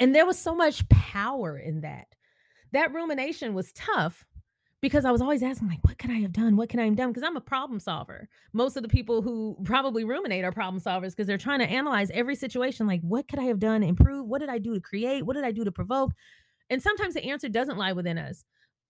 And 0.00 0.14
there 0.14 0.26
was 0.26 0.38
so 0.38 0.54
much 0.54 0.88
power 0.88 1.56
in 1.58 1.80
that. 1.82 2.08
That 2.72 2.92
rumination 2.92 3.54
was 3.54 3.72
tough 3.72 4.26
because 4.80 5.04
I 5.04 5.10
was 5.10 5.22
always 5.22 5.42
asking, 5.42 5.68
like, 5.68 5.78
what 5.82 5.96
could 5.96 6.10
I 6.10 6.18
have 6.20 6.32
done? 6.32 6.56
What 6.56 6.68
can 6.68 6.80
I 6.80 6.84
have 6.84 6.96
done? 6.96 7.10
Because 7.10 7.22
I'm 7.22 7.36
a 7.36 7.40
problem 7.40 7.80
solver. 7.80 8.28
Most 8.52 8.76
of 8.76 8.82
the 8.82 8.88
people 8.88 9.22
who 9.22 9.56
probably 9.64 10.04
ruminate 10.04 10.44
are 10.44 10.52
problem 10.52 10.80
solvers 10.80 11.10
because 11.10 11.26
they're 11.26 11.38
trying 11.38 11.60
to 11.60 11.70
analyze 11.70 12.10
every 12.10 12.34
situation, 12.34 12.86
like, 12.86 13.00
what 13.00 13.28
could 13.28 13.38
I 13.38 13.44
have 13.44 13.58
done 13.58 13.82
improve? 13.82 14.26
What 14.26 14.40
did 14.40 14.50
I 14.50 14.58
do 14.58 14.74
to 14.74 14.80
create? 14.80 15.24
What 15.24 15.36
did 15.36 15.44
I 15.44 15.52
do 15.52 15.64
to 15.64 15.72
provoke? 15.72 16.12
And 16.68 16.82
sometimes 16.82 17.14
the 17.14 17.24
answer 17.24 17.48
doesn't 17.48 17.78
lie 17.78 17.92
within 17.92 18.18
us. 18.18 18.44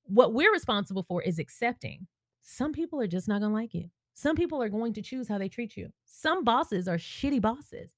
What 0.05 0.33
we're 0.33 0.53
responsible 0.53 1.05
for 1.05 1.23
is 1.23 1.39
accepting. 1.39 2.07
Some 2.43 2.73
people 2.73 3.01
are 3.01 3.07
just 3.07 3.29
not 3.29 3.41
going 3.41 3.53
to 3.53 3.57
like 3.57 3.75
you. 3.75 3.91
Some 4.15 4.37
people 4.37 4.63
are 4.63 4.69
going 4.69 4.95
to 4.95 5.03
choose 5.03 5.29
how 5.29 5.39
they 5.39 5.49
treat 5.49 5.77
you. 5.77 5.91
Some 6.07 6.45
bosses 6.45 6.89
are 6.89 6.99
shitty 6.99 7.41
bosses. 7.41 7.93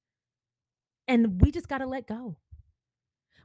And 1.09 1.41
we 1.41 1.51
just 1.51 1.69
got 1.69 1.79
to 1.79 1.87
let 1.87 2.07
go 2.07 2.37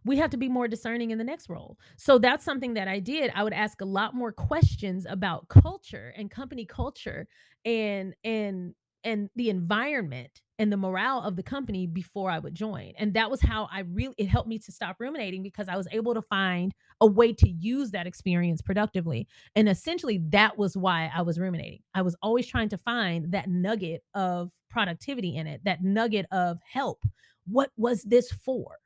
we 0.03 0.17
have 0.17 0.31
to 0.31 0.37
be 0.37 0.49
more 0.49 0.67
discerning 0.67 1.11
in 1.11 1.17
the 1.17 1.23
next 1.23 1.49
role. 1.49 1.77
So 1.97 2.17
that's 2.17 2.43
something 2.43 2.73
that 2.73 2.87
I 2.87 2.99
did. 2.99 3.31
I 3.35 3.43
would 3.43 3.53
ask 3.53 3.81
a 3.81 3.85
lot 3.85 4.15
more 4.15 4.31
questions 4.31 5.05
about 5.07 5.47
culture 5.47 6.13
and 6.17 6.29
company 6.29 6.65
culture 6.65 7.27
and 7.65 8.15
and 8.23 8.73
and 9.03 9.29
the 9.35 9.49
environment 9.49 10.41
and 10.59 10.71
the 10.71 10.77
morale 10.77 11.23
of 11.23 11.35
the 11.35 11.41
company 11.41 11.87
before 11.87 12.29
I 12.29 12.37
would 12.37 12.53
join. 12.53 12.93
And 12.99 13.15
that 13.15 13.31
was 13.31 13.41
how 13.41 13.67
I 13.71 13.79
really 13.79 14.13
it 14.17 14.27
helped 14.27 14.47
me 14.47 14.59
to 14.59 14.71
stop 14.71 14.97
ruminating 14.99 15.41
because 15.43 15.67
I 15.67 15.75
was 15.75 15.87
able 15.91 16.13
to 16.13 16.21
find 16.21 16.73
a 16.99 17.07
way 17.07 17.33
to 17.33 17.49
use 17.49 17.91
that 17.91 18.05
experience 18.05 18.61
productively. 18.61 19.27
And 19.55 19.67
essentially 19.67 20.19
that 20.29 20.57
was 20.57 20.77
why 20.77 21.11
I 21.15 21.23
was 21.23 21.39
ruminating. 21.39 21.81
I 21.95 22.03
was 22.03 22.15
always 22.21 22.45
trying 22.45 22.69
to 22.69 22.77
find 22.77 23.31
that 23.31 23.49
nugget 23.49 24.03
of 24.13 24.51
productivity 24.69 25.35
in 25.35 25.47
it, 25.47 25.61
that 25.65 25.83
nugget 25.83 26.27
of 26.31 26.59
help. 26.63 27.03
What 27.45 27.71
was 27.77 28.03
this 28.03 28.31
for? 28.31 28.77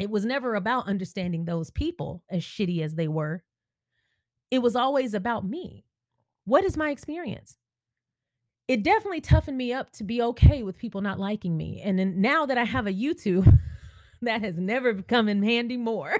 it 0.00 0.10
was 0.10 0.24
never 0.24 0.54
about 0.54 0.88
understanding 0.88 1.44
those 1.44 1.70
people 1.70 2.24
as 2.30 2.42
shitty 2.42 2.80
as 2.80 2.94
they 2.94 3.06
were. 3.06 3.44
It 4.50 4.60
was 4.60 4.74
always 4.74 5.12
about 5.12 5.46
me. 5.46 5.84
What 6.46 6.64
is 6.64 6.76
my 6.76 6.90
experience? 6.90 7.58
It 8.66 8.82
definitely 8.82 9.20
toughened 9.20 9.58
me 9.58 9.74
up 9.74 9.92
to 9.92 10.04
be 10.04 10.22
okay 10.22 10.62
with 10.62 10.78
people 10.78 11.02
not 11.02 11.18
liking 11.20 11.54
me. 11.54 11.82
And 11.84 11.98
then 11.98 12.20
now 12.22 12.46
that 12.46 12.56
I 12.56 12.64
have 12.64 12.86
a 12.86 12.94
YouTube, 12.94 13.58
that 14.22 14.40
has 14.40 14.58
never 14.58 14.94
come 15.02 15.28
in 15.28 15.42
handy 15.42 15.76
more. 15.76 16.16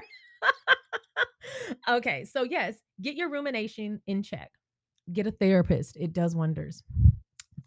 okay, 1.89 2.23
so 2.25 2.43
yes, 2.43 2.75
get 3.01 3.15
your 3.15 3.31
rumination 3.31 3.99
in 4.05 4.21
check. 4.21 4.51
Get 5.11 5.25
a 5.25 5.31
therapist, 5.31 5.97
it 5.97 6.13
does 6.13 6.35
wonders. 6.35 6.83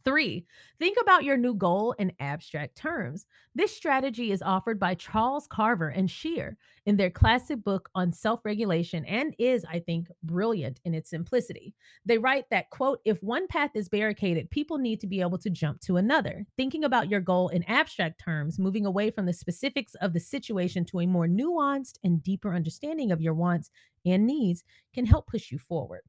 Three, 0.05 0.45
think 0.79 0.99
about 1.01 1.25
your 1.25 1.39
new 1.39 1.55
goal 1.55 1.93
in 1.93 2.13
abstract 2.21 2.77
terms. 2.77 3.25
This 3.55 3.75
strategy 3.75 4.33
is 4.33 4.43
offered 4.43 4.79
by 4.79 4.95
Charles 4.97 5.47
Carver 5.47 5.89
and 5.89 6.11
Scheier 6.11 6.57
in 6.85 6.99
their 6.99 7.09
classic 7.09 7.65
book 7.65 7.89
on 7.95 8.13
self 8.13 8.45
regulation 8.45 9.07
and 9.07 9.35
is, 9.39 9.65
I 9.65 9.79
think, 9.79 10.09
brilliant 10.23 10.79
in 10.85 10.93
its 10.93 11.09
simplicity. 11.09 11.75
They 12.05 12.19
write 12.19 12.51
that, 12.51 12.69
quote, 12.69 13.01
if 13.07 13.23
one 13.23 13.47
path 13.47 13.71
is 13.75 13.89
barricaded, 13.89 14.51
people 14.51 14.77
need 14.77 15.01
to 15.01 15.07
be 15.07 15.23
able 15.23 15.39
to 15.39 15.49
jump 15.49 15.81
to 15.83 15.97
another. 15.97 16.45
Thinking 16.59 16.85
about 16.85 17.09
your 17.09 17.21
goal 17.21 17.49
in 17.49 17.63
abstract 17.65 18.21
terms, 18.23 18.59
moving 18.59 18.85
away 18.85 19.11
from 19.11 19.25
the 19.25 19.33
specifics 19.33 19.95
of 20.03 20.13
the 20.13 20.21
situation 20.21 20.85
to 20.87 21.01
a 21.01 21.07
more 21.07 21.27
nuanced 21.27 21.99
and 22.05 22.23
deeper 22.23 22.55
understanding 22.55 23.11
of 23.11 23.23
your 23.23 23.35
wants 23.35 23.71
and 24.05 24.27
needs, 24.27 24.65
can 24.93 25.07
help 25.07 25.27
push 25.29 25.51
you 25.51 25.59
forward. 25.59 26.03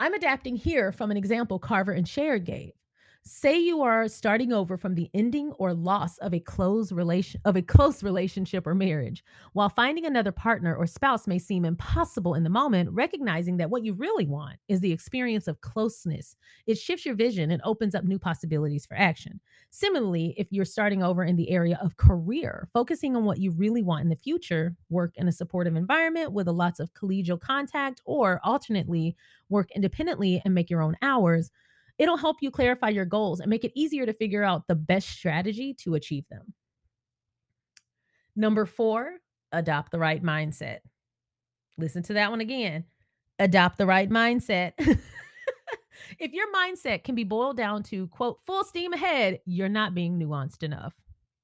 I'm 0.00 0.14
adapting 0.14 0.54
here 0.54 0.92
from 0.92 1.10
an 1.10 1.16
example 1.16 1.58
Carver 1.58 1.90
and 1.90 2.06
Scheier 2.06 2.44
gave. 2.44 2.70
Say 3.24 3.58
you 3.58 3.82
are 3.82 4.08
starting 4.08 4.54
over 4.54 4.78
from 4.78 4.94
the 4.94 5.10
ending 5.12 5.52
or 5.58 5.74
loss 5.74 6.16
of 6.18 6.32
a 6.32 6.40
close 6.40 6.92
relation 6.92 7.38
of 7.44 7.56
a 7.56 7.62
close 7.62 8.02
relationship 8.02 8.66
or 8.66 8.74
marriage. 8.74 9.22
While 9.52 9.68
finding 9.68 10.06
another 10.06 10.32
partner 10.32 10.74
or 10.74 10.86
spouse 10.86 11.26
may 11.26 11.38
seem 11.38 11.66
impossible 11.66 12.32
in 12.32 12.42
the 12.42 12.48
moment, 12.48 12.90
recognizing 12.90 13.58
that 13.58 13.68
what 13.68 13.84
you 13.84 13.92
really 13.92 14.24
want 14.24 14.56
is 14.68 14.80
the 14.80 14.92
experience 14.92 15.46
of 15.46 15.60
closeness. 15.60 16.36
It 16.66 16.78
shifts 16.78 17.04
your 17.04 17.16
vision 17.16 17.50
and 17.50 17.60
opens 17.64 17.94
up 17.94 18.04
new 18.04 18.18
possibilities 18.18 18.86
for 18.86 18.96
action. 18.96 19.40
Similarly, 19.68 20.32
if 20.38 20.50
you're 20.50 20.64
starting 20.64 21.02
over 21.02 21.22
in 21.22 21.36
the 21.36 21.50
area 21.50 21.78
of 21.82 21.98
career, 21.98 22.70
focusing 22.72 23.14
on 23.14 23.24
what 23.24 23.38
you 23.40 23.50
really 23.50 23.82
want 23.82 24.04
in 24.04 24.08
the 24.08 24.16
future, 24.16 24.74
work 24.88 25.12
in 25.16 25.28
a 25.28 25.32
supportive 25.32 25.76
environment 25.76 26.32
with 26.32 26.48
a 26.48 26.52
lots 26.52 26.80
of 26.80 26.94
collegial 26.94 27.38
contact 27.38 28.00
or 28.06 28.40
alternately 28.42 29.14
work 29.50 29.70
independently 29.72 30.40
and 30.46 30.54
make 30.54 30.70
your 30.70 30.80
own 30.80 30.96
hours 31.02 31.50
It'll 31.98 32.16
help 32.16 32.36
you 32.40 32.50
clarify 32.50 32.90
your 32.90 33.04
goals 33.04 33.40
and 33.40 33.50
make 33.50 33.64
it 33.64 33.72
easier 33.74 34.06
to 34.06 34.12
figure 34.12 34.44
out 34.44 34.66
the 34.68 34.74
best 34.74 35.08
strategy 35.08 35.74
to 35.80 35.94
achieve 35.94 36.24
them. 36.30 36.54
Number 38.36 38.66
four, 38.66 39.14
adopt 39.50 39.90
the 39.90 39.98
right 39.98 40.22
mindset. 40.22 40.78
Listen 41.76 42.02
to 42.04 42.14
that 42.14 42.30
one 42.30 42.40
again. 42.40 42.84
Adopt 43.38 43.78
the 43.78 43.86
right 43.86 44.08
mindset. 44.08 44.72
if 46.18 46.32
your 46.32 46.52
mindset 46.52 47.04
can 47.04 47.14
be 47.14 47.24
boiled 47.24 47.56
down 47.56 47.82
to, 47.84 48.06
quote, 48.08 48.38
full 48.46 48.64
steam 48.64 48.92
ahead, 48.92 49.40
you're 49.44 49.68
not 49.68 49.94
being 49.94 50.18
nuanced 50.18 50.62
enough. 50.62 50.94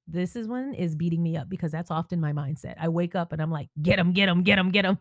This 0.06 0.36
is 0.36 0.46
one 0.46 0.74
is 0.74 0.94
beating 0.94 1.22
me 1.22 1.36
up 1.36 1.48
because 1.48 1.72
that's 1.72 1.90
often 1.90 2.20
my 2.20 2.32
mindset. 2.32 2.74
I 2.78 2.88
wake 2.88 3.14
up 3.14 3.32
and 3.32 3.40
I'm 3.40 3.50
like, 3.50 3.70
get 3.80 3.96
them, 3.96 4.12
get 4.12 4.26
them, 4.26 4.42
get 4.42 4.56
them, 4.56 4.70
get 4.70 4.82
them. 4.82 4.98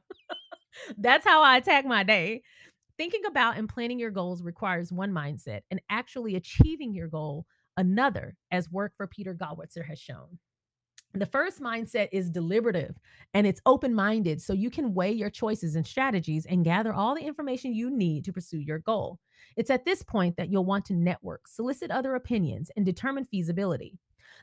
that's 0.97 1.25
how 1.25 1.43
I 1.43 1.57
attack 1.57 1.85
my 1.85 2.03
day. 2.03 2.43
Thinking 2.97 3.25
about 3.25 3.57
and 3.57 3.67
planning 3.67 3.99
your 3.99 4.11
goals 4.11 4.43
requires 4.43 4.91
one 4.91 5.11
mindset, 5.11 5.61
and 5.71 5.81
actually 5.89 6.35
achieving 6.35 6.93
your 6.93 7.07
goal, 7.07 7.45
another, 7.75 8.35
as 8.51 8.69
work 8.69 8.93
for 8.95 9.07
Peter 9.07 9.33
Gollwitzer 9.33 9.83
has 9.85 9.99
shown. 9.99 10.37
The 11.15 11.25
first 11.25 11.59
mindset 11.59 12.09
is 12.11 12.29
deliberative 12.29 12.95
and 13.35 13.45
it's 13.45 13.61
open 13.67 13.93
minded, 13.93 14.41
so 14.41 14.53
you 14.53 14.71
can 14.71 14.93
weigh 14.93 15.11
your 15.11 15.29
choices 15.29 15.75
and 15.75 15.85
strategies 15.85 16.45
and 16.47 16.63
gather 16.63 16.93
all 16.93 17.13
the 17.15 17.21
information 17.21 17.73
you 17.73 17.91
need 17.95 18.25
to 18.25 18.33
pursue 18.33 18.59
your 18.59 18.79
goal. 18.79 19.19
It's 19.55 19.69
at 19.69 19.85
this 19.85 20.01
point 20.01 20.37
that 20.37 20.49
you'll 20.49 20.65
want 20.65 20.85
to 20.85 20.93
network, 20.93 21.47
solicit 21.47 21.91
other 21.91 22.15
opinions, 22.15 22.71
and 22.75 22.85
determine 22.85 23.25
feasibility. 23.25 23.99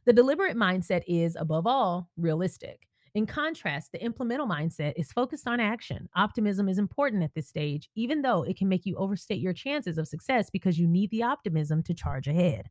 The 0.06 0.12
deliberate 0.12 0.56
mindset 0.56 1.02
is, 1.08 1.36
above 1.36 1.66
all, 1.66 2.08
realistic. 2.16 2.86
In 3.14 3.26
contrast, 3.26 3.90
the 3.90 4.02
implemental 4.02 4.46
mindset 4.46 4.92
is 4.96 5.10
focused 5.10 5.48
on 5.48 5.58
action. 5.58 6.08
Optimism 6.14 6.68
is 6.68 6.78
important 6.78 7.24
at 7.24 7.34
this 7.34 7.48
stage, 7.48 7.90
even 7.96 8.22
though 8.22 8.44
it 8.44 8.56
can 8.56 8.68
make 8.68 8.86
you 8.86 8.96
overstate 8.96 9.40
your 9.40 9.52
chances 9.52 9.98
of 9.98 10.06
success 10.06 10.48
because 10.48 10.78
you 10.78 10.86
need 10.86 11.10
the 11.10 11.24
optimism 11.24 11.82
to 11.84 11.94
charge 11.94 12.28
ahead. 12.28 12.70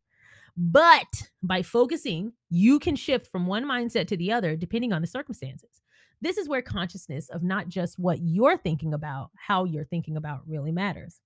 But 0.56 1.30
by 1.43 1.62
focusing, 1.62 2.34
you 2.49 2.80
can 2.80 2.95
shift 2.95 3.28
from 3.28 3.47
one 3.47 3.65
mindset 3.65 4.08
to 4.08 4.17
the 4.17 4.32
other 4.32 4.56
depending 4.56 4.93
on 4.93 5.02
the 5.02 5.08
circumstances. 5.08 5.82
This 6.21 6.38
is 6.38 6.49
where 6.49 6.62
consciousness 6.62 7.30
of 7.30 7.43
not 7.43 7.67
just 7.67 7.99
what 7.99 8.19
you're 8.21 8.58
thinking 8.58 8.93
about, 8.93 9.32
how 9.36 9.65
you're 9.65 9.86
thinking 9.86 10.17
about 10.17 10.41
really 10.47 10.71
matters. 10.71 11.19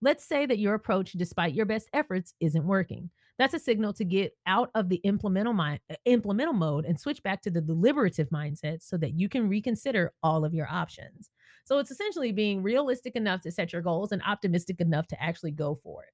Let's 0.00 0.24
say 0.24 0.46
that 0.46 0.58
your 0.58 0.74
approach, 0.74 1.12
despite 1.12 1.54
your 1.54 1.66
best 1.66 1.88
efforts, 1.92 2.34
isn't 2.40 2.66
working. 2.66 3.10
That's 3.42 3.54
a 3.54 3.58
signal 3.58 3.92
to 3.94 4.04
get 4.04 4.38
out 4.46 4.70
of 4.76 4.88
the 4.88 4.98
implemental 4.98 5.52
mind, 5.52 5.80
uh, 5.90 5.96
implemental 6.04 6.54
mode 6.54 6.84
and 6.84 7.00
switch 7.00 7.24
back 7.24 7.42
to 7.42 7.50
the 7.50 7.60
deliberative 7.60 8.28
mindset 8.28 8.84
so 8.84 8.96
that 8.98 9.18
you 9.18 9.28
can 9.28 9.48
reconsider 9.48 10.12
all 10.22 10.44
of 10.44 10.54
your 10.54 10.68
options. 10.70 11.28
So 11.64 11.78
it's 11.80 11.90
essentially 11.90 12.30
being 12.30 12.62
realistic 12.62 13.16
enough 13.16 13.40
to 13.40 13.50
set 13.50 13.72
your 13.72 13.82
goals 13.82 14.12
and 14.12 14.22
optimistic 14.24 14.80
enough 14.80 15.08
to 15.08 15.20
actually 15.20 15.50
go 15.50 15.74
for 15.74 16.04
it. 16.04 16.10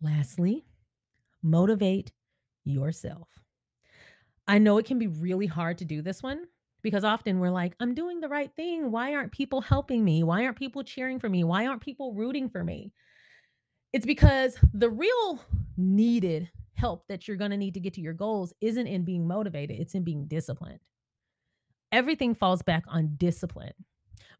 Lastly, 0.00 0.64
motivate 1.42 2.12
yourself. 2.64 3.28
I 4.48 4.58
know 4.58 4.78
it 4.78 4.86
can 4.86 4.98
be 4.98 5.06
really 5.06 5.46
hard 5.46 5.76
to 5.78 5.84
do 5.84 6.00
this 6.00 6.22
one 6.22 6.46
because 6.80 7.04
often 7.04 7.40
we're 7.40 7.50
like, 7.50 7.74
I'm 7.78 7.94
doing 7.94 8.20
the 8.20 8.28
right 8.30 8.50
thing. 8.56 8.90
Why 8.90 9.14
aren't 9.14 9.32
people 9.32 9.60
helping 9.60 10.02
me? 10.02 10.22
Why 10.22 10.44
aren't 10.46 10.56
people 10.58 10.82
cheering 10.82 11.18
for 11.20 11.28
me? 11.28 11.44
Why 11.44 11.66
aren't 11.66 11.82
people 11.82 12.14
rooting 12.14 12.48
for 12.48 12.64
me? 12.64 12.94
It's 13.92 14.06
because 14.06 14.58
the 14.74 14.90
real 14.90 15.40
needed 15.76 16.50
help 16.74 17.06
that 17.08 17.28
you're 17.28 17.36
going 17.36 17.50
to 17.52 17.56
need 17.56 17.74
to 17.74 17.80
get 17.80 17.94
to 17.94 18.00
your 18.00 18.14
goals 18.14 18.52
isn't 18.60 18.86
in 18.86 19.04
being 19.04 19.26
motivated, 19.28 19.78
it's 19.80 19.94
in 19.94 20.04
being 20.04 20.26
disciplined. 20.26 20.80
everything 21.92 22.34
falls 22.34 22.62
back 22.62 22.84
on 22.88 23.14
discipline. 23.16 23.74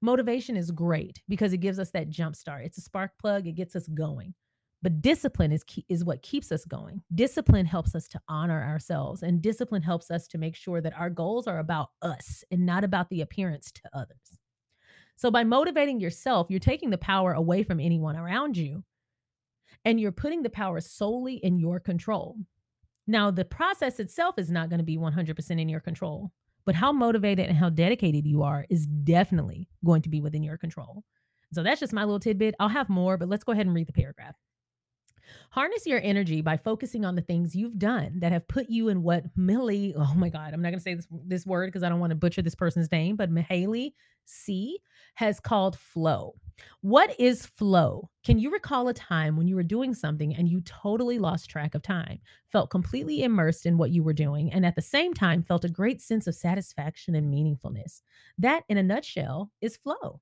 Motivation 0.00 0.56
is 0.56 0.70
great 0.70 1.22
because 1.28 1.52
it 1.52 1.58
gives 1.58 1.78
us 1.78 1.90
that 1.90 2.10
jump 2.10 2.34
start. 2.34 2.64
It's 2.64 2.78
a 2.78 2.82
spark 2.82 3.12
plug, 3.20 3.46
it 3.46 3.52
gets 3.52 3.76
us 3.76 3.86
going. 3.88 4.34
But 4.82 5.00
discipline 5.00 5.52
is 5.52 5.62
key, 5.62 5.84
is 5.88 6.04
what 6.04 6.22
keeps 6.22 6.50
us 6.50 6.64
going. 6.64 7.02
Discipline 7.14 7.66
helps 7.66 7.94
us 7.94 8.08
to 8.08 8.20
honor 8.28 8.64
ourselves 8.64 9.22
and 9.22 9.40
discipline 9.40 9.82
helps 9.82 10.10
us 10.10 10.26
to 10.28 10.38
make 10.38 10.56
sure 10.56 10.80
that 10.80 10.98
our 10.98 11.10
goals 11.10 11.46
are 11.46 11.60
about 11.60 11.90
us 12.02 12.42
and 12.50 12.66
not 12.66 12.82
about 12.82 13.08
the 13.10 13.20
appearance 13.20 13.70
to 13.72 13.82
others. 13.92 14.38
So 15.14 15.30
by 15.30 15.44
motivating 15.44 16.00
yourself, 16.00 16.48
you're 16.50 16.58
taking 16.58 16.90
the 16.90 16.98
power 16.98 17.32
away 17.32 17.62
from 17.62 17.78
anyone 17.78 18.16
around 18.16 18.56
you 18.56 18.82
and 19.84 20.00
you're 20.00 20.12
putting 20.12 20.42
the 20.42 20.50
power 20.50 20.80
solely 20.80 21.36
in 21.36 21.58
your 21.58 21.80
control. 21.80 22.36
Now, 23.06 23.30
the 23.30 23.44
process 23.44 23.98
itself 23.98 24.38
is 24.38 24.50
not 24.50 24.68
going 24.68 24.78
to 24.78 24.84
be 24.84 24.96
100% 24.96 25.60
in 25.60 25.68
your 25.68 25.80
control, 25.80 26.30
but 26.64 26.74
how 26.74 26.92
motivated 26.92 27.48
and 27.48 27.56
how 27.56 27.68
dedicated 27.68 28.26
you 28.26 28.42
are 28.42 28.64
is 28.70 28.86
definitely 28.86 29.68
going 29.84 30.02
to 30.02 30.08
be 30.08 30.20
within 30.20 30.42
your 30.42 30.56
control. 30.56 31.04
So 31.52 31.62
that's 31.62 31.80
just 31.80 31.92
my 31.92 32.04
little 32.04 32.20
tidbit. 32.20 32.54
I'll 32.60 32.68
have 32.68 32.88
more, 32.88 33.18
but 33.18 33.28
let's 33.28 33.44
go 33.44 33.52
ahead 33.52 33.66
and 33.66 33.74
read 33.74 33.88
the 33.88 33.92
paragraph. 33.92 34.36
Harness 35.50 35.86
your 35.86 36.00
energy 36.02 36.40
by 36.40 36.56
focusing 36.56 37.04
on 37.04 37.14
the 37.14 37.22
things 37.22 37.54
you've 37.54 37.78
done 37.78 38.20
that 38.20 38.32
have 38.32 38.48
put 38.48 38.68
you 38.68 38.88
in 38.88 39.02
what 39.02 39.24
Millie, 39.36 39.94
oh 39.98 40.14
my 40.14 40.28
God, 40.28 40.54
I'm 40.54 40.62
not 40.62 40.70
going 40.70 40.78
to 40.78 40.82
say 40.82 40.94
this, 40.94 41.06
this 41.26 41.46
word 41.46 41.68
because 41.68 41.82
I 41.82 41.88
don't 41.88 42.00
want 42.00 42.10
to 42.10 42.16
butcher 42.16 42.42
this 42.42 42.54
person's 42.54 42.90
name, 42.90 43.16
but 43.16 43.30
Mihaly 43.30 43.92
C 44.24 44.78
has 45.14 45.40
called 45.40 45.76
flow. 45.76 46.34
What 46.80 47.18
is 47.18 47.46
flow? 47.46 48.10
Can 48.24 48.38
you 48.38 48.50
recall 48.50 48.88
a 48.88 48.94
time 48.94 49.36
when 49.36 49.46
you 49.46 49.56
were 49.56 49.62
doing 49.62 49.94
something 49.94 50.34
and 50.34 50.48
you 50.48 50.60
totally 50.62 51.18
lost 51.18 51.48
track 51.48 51.74
of 51.74 51.82
time, 51.82 52.20
felt 52.50 52.70
completely 52.70 53.22
immersed 53.22 53.66
in 53.66 53.78
what 53.78 53.90
you 53.90 54.02
were 54.02 54.12
doing, 54.12 54.52
and 54.52 54.66
at 54.66 54.74
the 54.74 54.82
same 54.82 55.14
time 55.14 55.42
felt 55.42 55.64
a 55.64 55.68
great 55.68 56.00
sense 56.00 56.26
of 56.26 56.34
satisfaction 56.34 57.14
and 57.14 57.32
meaningfulness? 57.32 58.02
That, 58.38 58.64
in 58.68 58.78
a 58.78 58.82
nutshell, 58.82 59.50
is 59.60 59.76
flow. 59.76 60.20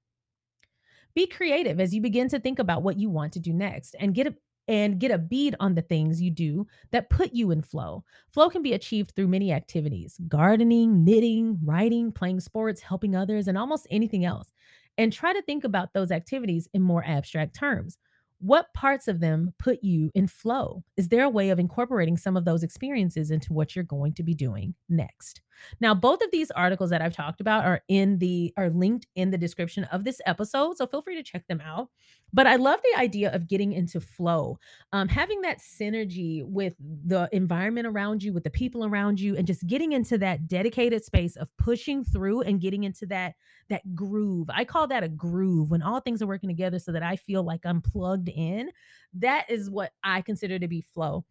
Be 1.14 1.26
creative 1.26 1.80
as 1.80 1.94
you 1.94 2.00
begin 2.00 2.28
to 2.28 2.38
think 2.38 2.58
about 2.58 2.82
what 2.82 2.98
you 2.98 3.10
want 3.10 3.32
to 3.32 3.40
do 3.40 3.52
next 3.52 3.96
and 3.98 4.14
get 4.14 4.28
a, 4.28 4.34
and 4.68 5.00
get 5.00 5.10
a 5.10 5.18
bead 5.18 5.56
on 5.58 5.74
the 5.74 5.82
things 5.82 6.22
you 6.22 6.30
do 6.30 6.66
that 6.92 7.10
put 7.10 7.32
you 7.32 7.50
in 7.50 7.60
flow. 7.62 8.04
Flow 8.32 8.48
can 8.48 8.62
be 8.62 8.74
achieved 8.74 9.12
through 9.16 9.26
many 9.26 9.52
activities 9.52 10.16
gardening, 10.28 11.04
knitting, 11.04 11.58
writing, 11.64 12.12
playing 12.12 12.38
sports, 12.38 12.80
helping 12.80 13.16
others, 13.16 13.48
and 13.48 13.58
almost 13.58 13.88
anything 13.90 14.24
else. 14.24 14.52
And 15.00 15.10
try 15.10 15.32
to 15.32 15.40
think 15.40 15.64
about 15.64 15.94
those 15.94 16.10
activities 16.10 16.68
in 16.74 16.82
more 16.82 17.02
abstract 17.06 17.54
terms. 17.56 17.96
What 18.38 18.74
parts 18.74 19.08
of 19.08 19.20
them 19.20 19.54
put 19.58 19.82
you 19.82 20.10
in 20.14 20.26
flow? 20.26 20.84
Is 20.98 21.08
there 21.08 21.24
a 21.24 21.30
way 21.30 21.48
of 21.48 21.58
incorporating 21.58 22.18
some 22.18 22.36
of 22.36 22.44
those 22.44 22.62
experiences 22.62 23.30
into 23.30 23.54
what 23.54 23.74
you're 23.74 23.82
going 23.82 24.12
to 24.12 24.22
be 24.22 24.34
doing 24.34 24.74
next? 24.90 25.40
Now, 25.80 25.94
both 25.94 26.22
of 26.22 26.30
these 26.30 26.50
articles 26.50 26.90
that 26.90 27.02
I've 27.02 27.14
talked 27.14 27.40
about 27.40 27.64
are 27.64 27.82
in 27.88 28.18
the 28.18 28.52
are 28.56 28.70
linked 28.70 29.06
in 29.14 29.30
the 29.30 29.38
description 29.38 29.84
of 29.84 30.04
this 30.04 30.20
episode, 30.26 30.76
so 30.76 30.86
feel 30.86 31.02
free 31.02 31.16
to 31.16 31.22
check 31.22 31.46
them 31.46 31.60
out. 31.60 31.88
But 32.32 32.46
I 32.46 32.56
love 32.56 32.80
the 32.82 33.00
idea 33.00 33.32
of 33.32 33.48
getting 33.48 33.72
into 33.72 34.00
flow, 34.00 34.58
um, 34.92 35.08
having 35.08 35.40
that 35.40 35.58
synergy 35.58 36.44
with 36.44 36.74
the 36.78 37.28
environment 37.32 37.86
around 37.86 38.22
you, 38.22 38.32
with 38.32 38.44
the 38.44 38.50
people 38.50 38.84
around 38.84 39.20
you, 39.20 39.36
and 39.36 39.46
just 39.46 39.66
getting 39.66 39.92
into 39.92 40.16
that 40.18 40.46
dedicated 40.46 41.04
space 41.04 41.36
of 41.36 41.54
pushing 41.56 42.04
through 42.04 42.42
and 42.42 42.60
getting 42.60 42.84
into 42.84 43.06
that 43.06 43.34
that 43.68 43.94
groove. 43.94 44.48
I 44.52 44.64
call 44.64 44.86
that 44.88 45.02
a 45.02 45.08
groove 45.08 45.70
when 45.70 45.82
all 45.82 46.00
things 46.00 46.22
are 46.22 46.26
working 46.26 46.48
together, 46.48 46.78
so 46.78 46.92
that 46.92 47.02
I 47.02 47.16
feel 47.16 47.42
like 47.42 47.64
I'm 47.64 47.82
plugged 47.82 48.28
in. 48.28 48.70
That 49.14 49.50
is 49.50 49.70
what 49.70 49.92
I 50.04 50.22
consider 50.22 50.58
to 50.58 50.68
be 50.68 50.80
flow 50.80 51.24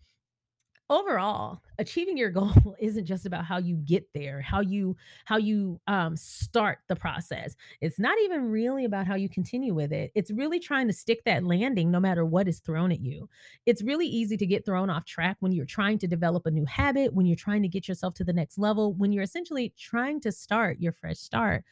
overall 0.90 1.62
achieving 1.78 2.18
your 2.18 2.30
goal 2.40 2.76
isn't 2.80 3.06
just 3.06 3.26
about 3.26 3.46
how 3.46 3.58
you 3.58 3.76
get 3.76 4.08
there 4.14 4.42
how 4.42 4.60
you 4.62 4.96
how 5.26 5.38
you 5.38 5.80
um, 5.88 6.16
start 6.16 6.80
the 6.88 6.96
process. 6.96 7.56
It's 7.82 8.00
not 8.00 8.18
even 8.24 8.50
really 8.50 8.86
about 8.86 9.08
how 9.08 9.16
you 9.16 9.30
continue 9.30 9.74
with 9.74 9.92
it. 9.92 10.12
It's 10.16 10.32
really 10.32 10.60
trying 10.60 10.88
to 10.88 10.94
stick 10.94 11.24
that 11.26 11.44
landing 11.44 11.92
no 11.92 12.00
matter 12.00 12.26
what 12.26 12.48
is 12.48 12.60
thrown 12.60 12.92
at 12.92 13.02
you. 13.02 13.30
It's 13.66 13.82
really 13.82 14.08
easy 14.08 14.38
to 14.38 14.46
get 14.46 14.66
thrown 14.66 14.90
off 14.90 15.06
track 15.06 15.38
when 15.40 15.52
you're 15.52 15.66
trying 15.66 16.00
to 16.00 16.08
develop 16.08 16.46
a 16.46 16.52
new 16.52 16.66
habit 16.66 17.14
when 17.14 17.26
you're 17.26 17.36
trying 17.36 17.62
to 17.62 17.68
get 17.68 17.88
yourself 17.88 18.14
to 18.16 18.24
the 18.24 18.34
next 18.34 18.58
level 18.58 18.94
when 18.94 19.12
you're 19.12 19.24
essentially 19.24 19.74
trying 19.78 20.20
to 20.22 20.32
start 20.32 20.80
your 20.80 20.92
fresh 20.92 21.18
start. 21.18 21.64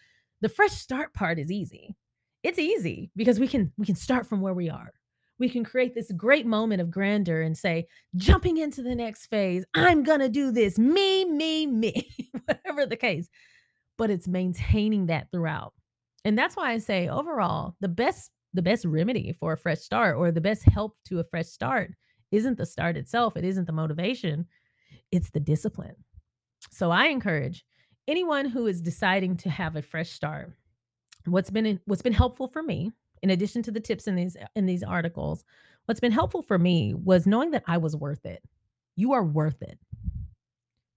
The 0.42 0.50
fresh 0.50 0.72
start 0.72 1.14
part 1.14 1.40
is 1.40 1.52
easy. 1.52 1.96
It's 2.44 2.60
easy 2.60 3.12
because 3.16 3.40
we 3.40 3.48
can 3.48 3.74
we 3.78 3.86
can 3.86 3.96
start 3.96 4.28
from 4.28 4.42
where 4.42 4.54
we 4.54 4.70
are 4.70 4.94
we 5.40 5.50
can 5.50 5.64
create 5.64 5.94
this 5.94 6.12
great 6.12 6.46
moment 6.46 6.82
of 6.82 6.92
grandeur 6.92 7.42
and 7.42 7.58
say, 7.58 7.88
jumping 8.16 8.58
into 8.58 8.82
the 8.82 8.96
next 8.96 9.28
phase, 9.28 9.66
I'm 9.74 10.04
going 10.04 10.20
to 10.20 10.30
do 10.30 10.52
this, 10.52 10.80
me, 10.80 11.26
me, 11.26 11.68
me, 11.68 12.10
whatever 12.46 12.86
the 12.86 12.96
case. 12.96 13.30
But 13.98 14.10
it's 14.10 14.28
maintaining 14.28 15.08
that 15.08 15.32
throughout. 15.32 15.74
And 16.26 16.38
that's 16.38 16.56
why 16.56 16.72
I 16.72 16.78
say 16.80 17.08
overall, 17.08 17.76
the 17.80 17.88
best 17.88 18.32
the 18.54 18.62
best 18.62 18.86
remedy 18.86 19.34
for 19.34 19.54
a 19.54 19.58
fresh 19.58 19.80
start 19.80 20.18
or 20.18 20.32
the 20.32 20.42
best 20.42 20.64
help 20.64 20.98
to 21.06 21.20
a 21.20 21.24
fresh 21.24 21.48
start 21.48 21.92
isn't 22.32 22.58
the 22.58 22.66
start 22.66 22.98
itself, 22.98 23.38
it 23.38 23.44
isn't 23.44 23.66
the 23.66 23.72
motivation, 23.72 24.48
it's 25.12 25.30
the 25.30 25.40
discipline. 25.40 25.96
So 26.72 26.90
I 26.90 27.08
encourage 27.08 27.66
anyone 28.08 28.46
who 28.46 28.66
is 28.66 28.82
deciding 28.82 29.38
to 29.38 29.50
have 29.50 29.76
a 29.76 29.82
fresh 29.82 30.10
start. 30.12 30.54
What's 31.26 31.50
been 31.50 31.80
what's 31.86 32.02
been 32.02 32.14
helpful 32.14 32.48
for 32.48 32.64
me 32.64 32.92
in 33.22 33.30
addition 33.30 33.64
to 33.64 33.72
the 33.72 33.80
tips 33.80 34.08
in 34.08 34.16
these 34.16 34.38
in 34.56 34.66
these 34.66 34.84
articles, 34.84 35.44
what's 35.86 36.00
been 36.00 36.12
helpful 36.12 36.42
for 36.42 36.58
me 36.58 36.94
was 36.94 37.28
knowing 37.28 37.52
that 37.52 37.64
I 37.68 37.78
was 37.78 37.96
worth 37.96 38.26
it. 38.26 38.44
You 38.96 39.14
are 39.14 39.24
worth 39.24 39.62
it. 39.62 39.80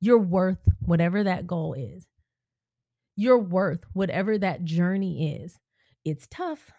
You're 0.00 0.18
worth 0.18 0.66
whatever 0.80 1.22
that 1.24 1.46
goal 1.46 1.74
is. 1.74 2.06
You're 3.16 3.38
worth 3.38 3.84
whatever 3.92 4.38
that 4.38 4.64
journey 4.64 5.36
is. 5.42 5.58
It's 6.04 6.26
tough, 6.30 6.72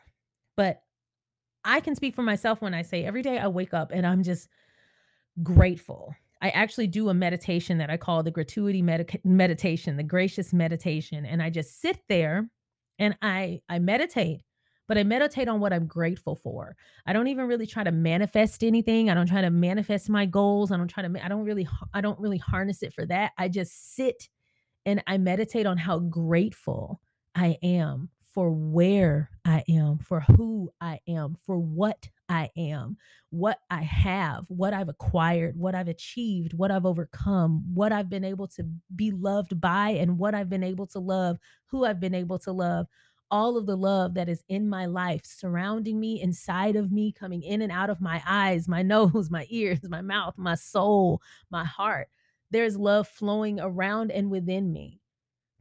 but 0.57 0.81
I 1.63 1.79
can 1.79 1.95
speak 1.95 2.15
for 2.15 2.23
myself 2.23 2.61
when 2.61 2.73
I 2.73 2.81
say 2.81 3.05
every 3.05 3.21
day 3.21 3.37
I 3.37 3.47
wake 3.47 3.73
up 3.73 3.91
and 3.93 4.05
I'm 4.05 4.23
just 4.23 4.49
grateful. 5.43 6.15
I 6.41 6.49
actually 6.49 6.87
do 6.87 7.09
a 7.09 7.13
meditation 7.13 7.77
that 7.77 7.91
I 7.91 7.97
call 7.97 8.23
the 8.23 8.31
gratuity 8.31 8.81
med- 8.81 9.19
meditation, 9.23 9.97
the 9.97 10.03
gracious 10.03 10.53
meditation, 10.53 11.25
and 11.25 11.41
I 11.41 11.51
just 11.51 11.79
sit 11.79 11.99
there 12.09 12.49
and 12.97 13.15
I 13.21 13.61
I 13.69 13.79
meditate 13.79 14.41
but 14.91 14.97
I 14.97 15.05
meditate 15.05 15.47
on 15.47 15.61
what 15.61 15.71
I'm 15.71 15.87
grateful 15.87 16.35
for. 16.35 16.75
I 17.05 17.13
don't 17.13 17.29
even 17.29 17.47
really 17.47 17.65
try 17.65 17.81
to 17.81 17.93
manifest 17.93 18.61
anything. 18.61 19.09
I 19.09 19.13
don't 19.13 19.25
try 19.25 19.39
to 19.39 19.49
manifest 19.49 20.09
my 20.09 20.25
goals. 20.25 20.69
I 20.69 20.75
don't 20.75 20.89
try 20.89 21.01
to 21.01 21.25
I 21.25 21.29
don't 21.29 21.45
really 21.45 21.65
I 21.93 22.01
don't 22.01 22.19
really 22.19 22.39
harness 22.39 22.83
it 22.83 22.91
for 22.91 23.05
that. 23.05 23.31
I 23.37 23.47
just 23.47 23.95
sit 23.95 24.27
and 24.85 25.01
I 25.07 25.17
meditate 25.17 25.65
on 25.65 25.77
how 25.77 25.99
grateful 25.99 26.99
I 27.33 27.57
am 27.63 28.09
for 28.33 28.51
where 28.51 29.29
I 29.45 29.63
am, 29.69 29.99
for 29.99 30.19
who 30.21 30.73
I 30.81 30.99
am, 31.07 31.37
for 31.45 31.57
what 31.57 32.09
I 32.27 32.49
am, 32.57 32.97
what 33.29 33.59
I 33.69 33.83
have, 33.83 34.43
what 34.49 34.73
I've 34.73 34.89
acquired, 34.89 35.57
what 35.57 35.73
I've 35.73 35.87
achieved, 35.87 36.53
what 36.53 36.69
I've 36.69 36.85
overcome, 36.85 37.63
what 37.73 37.93
I've 37.93 38.09
been 38.09 38.25
able 38.25 38.47
to 38.49 38.65
be 38.93 39.11
loved 39.11 39.59
by, 39.61 39.91
and 39.91 40.17
what 40.17 40.35
I've 40.35 40.49
been 40.49 40.63
able 40.63 40.87
to 40.87 40.99
love, 40.99 41.37
who 41.67 41.85
I've 41.85 42.01
been 42.01 42.15
able 42.15 42.39
to 42.39 42.51
love, 42.51 42.87
all 43.31 43.57
of 43.57 43.65
the 43.65 43.77
love 43.77 44.13
that 44.15 44.29
is 44.29 44.43
in 44.49 44.69
my 44.69 44.85
life, 44.85 45.25
surrounding 45.25 45.99
me, 45.99 46.21
inside 46.21 46.75
of 46.75 46.91
me, 46.91 47.11
coming 47.11 47.41
in 47.41 47.61
and 47.61 47.71
out 47.71 47.89
of 47.89 48.01
my 48.01 48.21
eyes, 48.25 48.67
my 48.67 48.81
nose, 48.83 49.29
my 49.31 49.47
ears, 49.49 49.79
my 49.89 50.01
mouth, 50.01 50.35
my 50.37 50.55
soul, 50.55 51.21
my 51.49 51.65
heart. 51.65 52.09
There's 52.51 52.77
love 52.77 53.07
flowing 53.07 53.59
around 53.59 54.11
and 54.11 54.29
within 54.29 54.71
me 54.73 55.00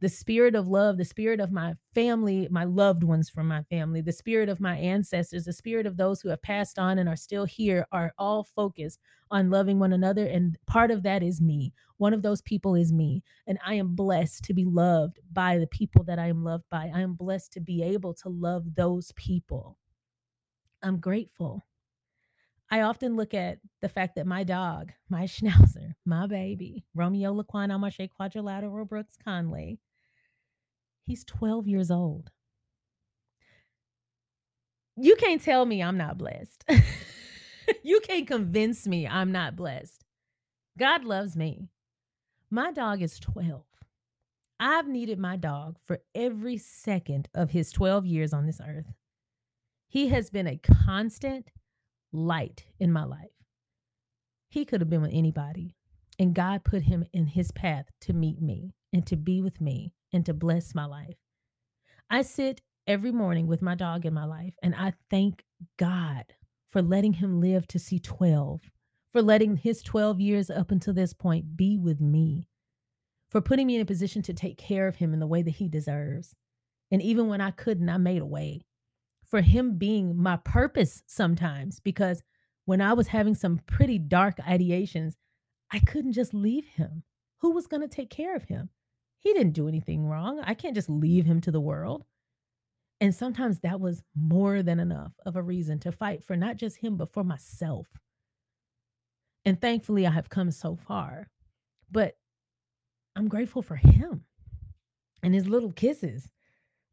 the 0.01 0.09
spirit 0.09 0.55
of 0.55 0.67
love, 0.67 0.97
the 0.97 1.05
spirit 1.05 1.39
of 1.39 1.51
my 1.51 1.75
family, 1.93 2.47
my 2.49 2.63
loved 2.63 3.03
ones 3.03 3.29
from 3.29 3.47
my 3.47 3.61
family, 3.63 4.01
the 4.01 4.11
spirit 4.11 4.49
of 4.49 4.59
my 4.59 4.75
ancestors, 4.75 5.45
the 5.45 5.53
spirit 5.53 5.85
of 5.85 5.95
those 5.95 6.21
who 6.21 6.29
have 6.29 6.41
passed 6.41 6.79
on 6.79 6.97
and 6.97 7.07
are 7.07 7.15
still 7.15 7.45
here 7.45 7.85
are 7.91 8.11
all 8.17 8.43
focused 8.43 8.99
on 9.29 9.51
loving 9.51 9.77
one 9.77 9.93
another. 9.93 10.25
And 10.25 10.57
part 10.65 10.89
of 10.89 11.03
that 11.03 11.21
is 11.21 11.39
me. 11.39 11.71
One 11.97 12.15
of 12.15 12.23
those 12.23 12.41
people 12.41 12.73
is 12.73 12.91
me. 12.91 13.23
And 13.45 13.59
I 13.63 13.75
am 13.75 13.95
blessed 13.95 14.43
to 14.45 14.55
be 14.55 14.65
loved 14.65 15.19
by 15.31 15.59
the 15.59 15.67
people 15.67 16.03
that 16.05 16.17
I 16.17 16.27
am 16.27 16.43
loved 16.43 16.65
by. 16.71 16.91
I 16.93 17.01
am 17.01 17.13
blessed 17.13 17.53
to 17.53 17.59
be 17.59 17.83
able 17.83 18.15
to 18.15 18.29
love 18.29 18.73
those 18.75 19.11
people. 19.15 19.77
I'm 20.81 20.99
grateful. 20.99 21.63
I 22.71 22.81
often 22.81 23.15
look 23.17 23.35
at 23.35 23.59
the 23.81 23.89
fact 23.89 24.15
that 24.15 24.25
my 24.25 24.43
dog, 24.43 24.93
my 25.09 25.23
schnauzer, 25.25 25.93
my 26.05 26.25
baby, 26.25 26.85
Romeo 26.95 27.35
Laquan 27.35 27.69
Amarche 27.69 28.09
Quadrilateral 28.09 28.85
Brooks 28.85 29.15
Conley, 29.23 29.77
He's 31.05 31.23
12 31.25 31.67
years 31.67 31.91
old. 31.91 32.31
You 34.97 35.15
can't 35.15 35.41
tell 35.41 35.65
me 35.65 35.81
I'm 35.81 35.97
not 35.97 36.17
blessed. 36.17 36.63
you 37.83 38.01
can't 38.01 38.27
convince 38.27 38.87
me 38.87 39.07
I'm 39.07 39.31
not 39.31 39.55
blessed. 39.55 40.03
God 40.77 41.03
loves 41.03 41.35
me. 41.35 41.69
My 42.49 42.71
dog 42.71 43.01
is 43.01 43.19
12. 43.19 43.63
I've 44.59 44.87
needed 44.87 45.17
my 45.17 45.37
dog 45.37 45.77
for 45.83 46.01
every 46.13 46.57
second 46.57 47.29
of 47.33 47.49
his 47.49 47.71
12 47.71 48.05
years 48.05 48.31
on 48.33 48.45
this 48.45 48.61
earth. 48.65 48.93
He 49.87 50.09
has 50.09 50.29
been 50.29 50.47
a 50.47 50.57
constant 50.85 51.49
light 52.13 52.65
in 52.79 52.91
my 52.91 53.03
life. 53.03 53.31
He 54.49 54.65
could 54.65 54.81
have 54.81 54.89
been 54.89 55.01
with 55.01 55.13
anybody, 55.13 55.75
and 56.19 56.35
God 56.35 56.63
put 56.63 56.83
him 56.83 57.05
in 57.11 57.27
his 57.27 57.51
path 57.51 57.85
to 58.01 58.13
meet 58.13 58.41
me 58.41 58.75
and 58.93 59.05
to 59.07 59.15
be 59.15 59.41
with 59.41 59.59
me 59.59 59.93
and 60.13 60.25
to 60.25 60.33
bless 60.33 60.75
my 60.75 60.85
life. 60.85 61.17
I 62.09 62.21
sit 62.21 62.61
every 62.87 63.11
morning 63.11 63.47
with 63.47 63.61
my 63.61 63.75
dog 63.75 64.05
in 64.05 64.13
my 64.13 64.25
life 64.25 64.53
and 64.61 64.75
I 64.75 64.93
thank 65.09 65.43
God 65.77 66.25
for 66.69 66.81
letting 66.81 67.13
him 67.13 67.39
live 67.39 67.67
to 67.67 67.79
see 67.79 67.99
12, 67.99 68.61
for 69.11 69.21
letting 69.21 69.57
his 69.57 69.81
12 69.81 70.19
years 70.19 70.49
up 70.49 70.71
until 70.71 70.93
this 70.93 71.13
point 71.13 71.55
be 71.55 71.77
with 71.77 71.99
me, 71.99 72.47
for 73.29 73.41
putting 73.41 73.67
me 73.67 73.75
in 73.75 73.81
a 73.81 73.85
position 73.85 74.21
to 74.23 74.33
take 74.33 74.57
care 74.57 74.87
of 74.87 74.95
him 74.95 75.13
in 75.13 75.19
the 75.19 75.27
way 75.27 75.41
that 75.41 75.55
he 75.55 75.67
deserves. 75.67 76.35
And 76.91 77.01
even 77.01 77.27
when 77.27 77.41
I 77.41 77.51
couldn't, 77.51 77.89
I 77.89 77.97
made 77.97 78.21
a 78.21 78.25
way 78.25 78.65
for 79.31 79.41
him 79.41 79.77
being 79.77 80.17
my 80.17 80.37
purpose 80.37 81.01
sometimes 81.07 81.79
because 81.79 82.21
when 82.65 82.81
I 82.81 82.93
was 82.93 83.07
having 83.07 83.33
some 83.33 83.61
pretty 83.65 83.97
dark 83.97 84.37
ideations, 84.37 85.13
I 85.71 85.79
couldn't 85.79 86.13
just 86.13 86.33
leave 86.33 86.65
him. 86.65 87.03
Who 87.39 87.51
was 87.51 87.65
going 87.65 87.81
to 87.81 87.87
take 87.87 88.09
care 88.09 88.35
of 88.35 88.43
him? 88.43 88.69
He 89.21 89.33
didn't 89.33 89.53
do 89.53 89.67
anything 89.67 90.07
wrong. 90.07 90.41
I 90.43 90.55
can't 90.55 90.75
just 90.75 90.89
leave 90.89 91.25
him 91.25 91.41
to 91.41 91.51
the 91.51 91.61
world. 91.61 92.05
And 92.99 93.13
sometimes 93.13 93.59
that 93.59 93.79
was 93.79 94.01
more 94.15 94.63
than 94.63 94.79
enough 94.79 95.13
of 95.25 95.35
a 95.35 95.41
reason 95.41 95.79
to 95.79 95.91
fight 95.91 96.23
for 96.23 96.35
not 96.35 96.57
just 96.57 96.77
him, 96.77 96.97
but 96.97 97.13
for 97.13 97.23
myself. 97.23 97.87
And 99.45 99.59
thankfully, 99.59 100.05
I 100.05 100.11
have 100.11 100.29
come 100.29 100.51
so 100.51 100.75
far. 100.75 101.29
But 101.91 102.15
I'm 103.15 103.27
grateful 103.27 103.61
for 103.61 103.75
him 103.75 104.23
and 105.21 105.33
his 105.35 105.47
little 105.47 105.71
kisses 105.71 106.29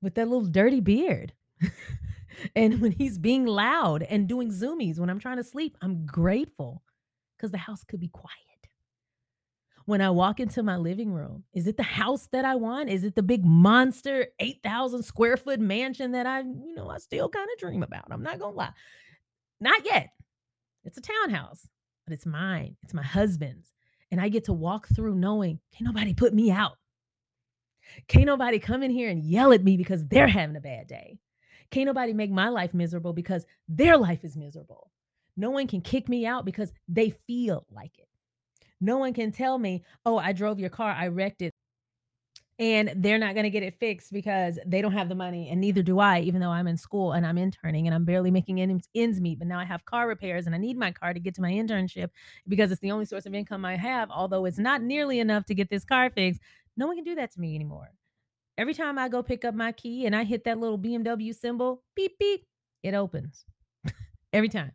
with 0.03 0.14
that 0.17 0.29
little 0.29 0.47
dirty 0.47 0.81
beard. 0.81 1.33
and 2.57 2.81
when 2.81 2.93
he's 2.93 3.19
being 3.19 3.47
loud 3.47 4.03
and 4.03 4.29
doing 4.29 4.51
zoomies 4.51 4.99
when 4.99 5.09
I'm 5.09 5.21
trying 5.21 5.38
to 5.38 5.45
sleep, 5.45 5.77
I'm 5.81 6.05
grateful 6.05 6.83
because 7.37 7.53
the 7.53 7.59
house 7.59 7.85
could 7.85 8.01
be 8.01 8.09
quiet 8.09 8.47
when 9.88 10.03
I 10.03 10.11
walk 10.11 10.38
into 10.38 10.62
my 10.62 10.77
living 10.77 11.14
room? 11.14 11.44
Is 11.55 11.66
it 11.66 11.79
the 11.79 11.83
house 11.83 12.29
that 12.33 12.44
I 12.44 12.57
want? 12.57 12.90
Is 12.90 13.05
it 13.05 13.14
the 13.14 13.22
big 13.22 13.42
monster 13.42 14.27
8,000 14.38 15.03
square 15.03 15.38
foot 15.38 15.61
mansion 15.61 16.12
that 16.12 16.27
I, 16.27 16.40
you 16.40 16.74
know, 16.77 16.90
I 16.90 16.98
still 16.98 17.31
kind 17.31 17.48
of 17.51 17.59
dream 17.59 17.83
about? 17.83 18.05
I'm 18.11 18.22
not 18.22 18.38
going 18.38 18.53
to 18.53 18.59
lie. 18.59 18.72
Not 19.62 19.87
yet. 19.87 20.11
It's 20.85 20.98
a 20.98 21.01
townhouse, 21.01 21.66
but 22.07 22.12
it's 22.12 22.27
mine. 22.27 22.77
It's 22.83 22.92
my 22.92 23.03
husband's. 23.03 23.72
And 24.11 24.20
I 24.20 24.29
get 24.29 24.44
to 24.44 24.53
walk 24.53 24.88
through 24.88 25.14
knowing, 25.14 25.59
can't 25.72 25.87
nobody 25.87 26.12
put 26.12 26.35
me 26.35 26.51
out. 26.51 26.77
Can't 28.09 28.27
nobody 28.27 28.59
come 28.59 28.83
in 28.83 28.90
here 28.90 29.09
and 29.09 29.24
yell 29.24 29.55
at 29.55 29.64
me 29.64 29.79
because 29.79 30.07
they're 30.07 30.29
having 30.29 30.57
a 30.57 30.61
bad 30.61 30.87
day. 30.87 31.18
Can't 31.70 31.87
nobody 31.87 32.12
make 32.12 32.31
my 32.31 32.51
life 32.51 32.74
miserable 32.74 33.14
because 33.14 33.46
their 33.68 33.96
life 33.96 34.22
is 34.22 34.37
miserable. 34.37 34.90
No 35.35 35.48
one 35.48 35.66
can 35.66 35.81
kick 35.81 36.11
me 36.11 36.27
out 36.27 36.44
because 36.44 36.74
they 36.88 37.09
feel 37.27 37.64
like 37.70 37.98
it. 37.98 38.09
No 38.81 38.99
one 38.99 39.12
can 39.12 39.33
tell 39.33 39.59
me, 39.59 39.85
oh, 40.07 40.19
I 40.19 40.33
drove 40.33 40.59
your 40.59 40.71
car, 40.71 40.91
I 40.93 41.09
wrecked 41.09 41.43
it. 41.43 41.53
And 42.61 42.93
they're 42.97 43.19
not 43.19 43.35
going 43.35 43.45
to 43.45 43.51
get 43.51 43.62
it 43.62 43.79
fixed 43.79 44.12
because 44.12 44.59
they 44.67 44.83
don't 44.83 44.93
have 44.93 45.09
the 45.09 45.14
money, 45.14 45.49
and 45.49 45.61
neither 45.61 45.81
do 45.81 46.01
I, 46.01 46.21
even 46.21 46.41
though 46.41 46.51
I'm 46.51 46.67
in 46.67 46.77
school 46.77 47.12
and 47.12 47.25
I'm 47.25 47.38
interning 47.38 47.87
and 47.87 47.95
I'm 47.95 48.05
barely 48.05 48.33
making 48.33 48.61
ends, 48.61 48.88
ends 48.97 49.21
meet. 49.21 49.38
But 49.38 49.47
now 49.47 49.61
I 49.61 49.64
have 49.64 49.85
car 49.85 50.09
repairs 50.09 50.47
and 50.47 50.57
I 50.57 50.59
need 50.59 50.77
my 50.77 50.91
car 50.91 51.14
to 51.14 51.21
get 51.21 51.37
to 51.37 51.41
my 51.41 51.53
internship 51.53 52.09
because 52.49 52.73
it's 52.73 52.81
the 52.81 52.91
only 52.91 53.05
source 53.05 53.27
of 53.27 53.35
income 53.35 53.64
I 53.64 53.77
have, 53.77 54.11
although 54.11 54.45
it's 54.45 54.59
not 54.59 54.83
nearly 54.83 55.21
enough 55.21 55.45
to 55.47 55.55
get 55.55 55.71
this 55.71 55.85
car 55.85 56.11
fixed. 56.11 56.41
No 56.77 56.88
one 56.88 56.97
can 56.97 57.05
do 57.05 57.14
that 57.14 57.33
to 57.33 57.41
me 57.41 57.55
anymore. 57.55 57.93
Every 58.57 58.75
time 58.75 58.99
I 58.99 59.09
go 59.09 59.23
pick 59.23 59.45
up 59.45 59.55
my 59.55 59.71
key 59.71 60.05
and 60.05 60.17
I 60.17 60.25
hit 60.25 60.43
that 60.45 60.59
little 60.59 60.79
BMW 60.79 61.33
symbol, 61.33 61.85
beep, 61.95 62.19
beep, 62.19 62.45
it 62.83 62.93
opens. 62.93 63.45
every 64.33 64.49
time. 64.49 64.73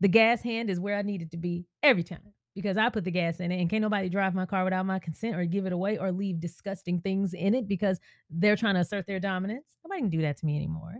The 0.00 0.08
gas 0.08 0.42
hand 0.42 0.68
is 0.68 0.80
where 0.80 0.96
I 0.96 1.02
need 1.02 1.22
it 1.22 1.30
to 1.30 1.36
be 1.36 1.66
every 1.82 2.02
time 2.02 2.34
because 2.62 2.76
I 2.76 2.88
put 2.88 3.04
the 3.04 3.10
gas 3.10 3.40
in 3.40 3.52
it 3.52 3.60
and 3.60 3.70
can't 3.70 3.82
nobody 3.82 4.08
drive 4.08 4.34
my 4.34 4.46
car 4.46 4.64
without 4.64 4.86
my 4.86 4.98
consent 4.98 5.36
or 5.36 5.44
give 5.44 5.66
it 5.66 5.72
away 5.72 5.98
or 5.98 6.12
leave 6.12 6.40
disgusting 6.40 7.00
things 7.00 7.34
in 7.34 7.54
it 7.54 7.68
because 7.68 8.00
they're 8.30 8.56
trying 8.56 8.74
to 8.74 8.80
assert 8.80 9.06
their 9.06 9.20
dominance. 9.20 9.76
Nobody 9.84 10.02
can 10.02 10.10
do 10.10 10.22
that 10.22 10.36
to 10.38 10.46
me 10.46 10.56
anymore. 10.56 10.96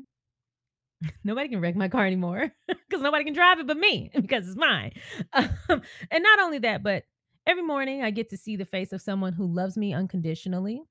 nobody 1.25 1.49
can 1.49 1.61
wreck 1.61 1.77
my 1.77 1.89
car 1.89 2.07
anymore 2.07 2.53
because 2.69 3.03
nobody 3.03 3.25
can 3.25 3.35
drive 3.35 3.59
it 3.59 3.67
but 3.67 3.77
me 3.77 4.11
because 4.21 4.47
it's 4.49 4.57
mine. 4.57 4.93
Um, 5.33 5.83
and 6.11 6.23
not 6.23 6.41
only 6.41 6.59
that, 6.61 6.83
but 6.83 7.05
every 7.47 7.63
morning 7.63 8.03
I 8.03 8.11
get 8.11 8.31
to 8.31 8.37
see 8.37 8.57
the 8.57 8.65
face 8.65 8.93
of 8.93 9.03
someone 9.03 9.33
who 9.33 9.47
loves 9.47 9.77
me 9.77 9.93
unconditionally. 9.93 10.83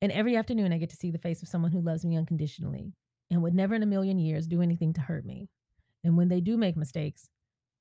And 0.00 0.12
every 0.12 0.36
afternoon 0.36 0.72
I 0.72 0.78
get 0.78 0.90
to 0.90 0.96
see 0.96 1.10
the 1.10 1.18
face 1.18 1.42
of 1.42 1.48
someone 1.48 1.72
who 1.72 1.80
loves 1.80 2.04
me 2.04 2.16
unconditionally 2.16 2.92
and 3.30 3.42
would 3.42 3.54
never 3.54 3.74
in 3.74 3.82
a 3.82 3.86
million 3.86 4.18
years 4.18 4.46
do 4.46 4.62
anything 4.62 4.92
to 4.94 5.00
hurt 5.00 5.24
me. 5.24 5.48
And 6.04 6.16
when 6.16 6.28
they 6.28 6.40
do 6.40 6.56
make 6.56 6.76
mistakes, 6.76 7.28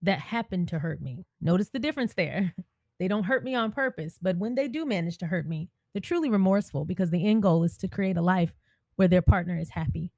that 0.02 0.20
happen 0.20 0.66
to 0.68 0.80
hurt 0.80 1.02
me. 1.02 1.26
Notice 1.40 1.70
the 1.70 1.80
difference 1.80 2.14
there. 2.14 2.54
They 3.00 3.08
don't 3.08 3.24
hurt 3.24 3.44
me 3.44 3.56
on 3.56 3.72
purpose, 3.72 4.20
but 4.22 4.38
when 4.38 4.54
they 4.54 4.68
do 4.68 4.86
manage 4.86 5.18
to 5.18 5.26
hurt 5.26 5.48
me, 5.48 5.72
they're 5.92 6.02
truly 6.02 6.30
remorseful 6.30 6.86
because 6.86 7.10
the 7.10 7.26
end 7.26 7.42
goal 7.42 7.64
is 7.64 7.76
to 7.78 7.88
create 7.88 8.16
a 8.16 8.22
life 8.22 8.54
where 8.96 9.08
their 9.08 9.24
partner 9.24 9.58
is 9.58 9.72
happy. 9.72 10.12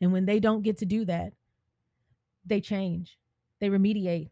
And 0.00 0.10
when 0.10 0.24
they 0.24 0.40
don't 0.40 0.62
get 0.62 0.78
to 0.78 0.86
do 0.86 1.04
that, 1.04 1.34
they 2.46 2.62
change, 2.62 3.18
they 3.60 3.68
remediate, 3.68 4.30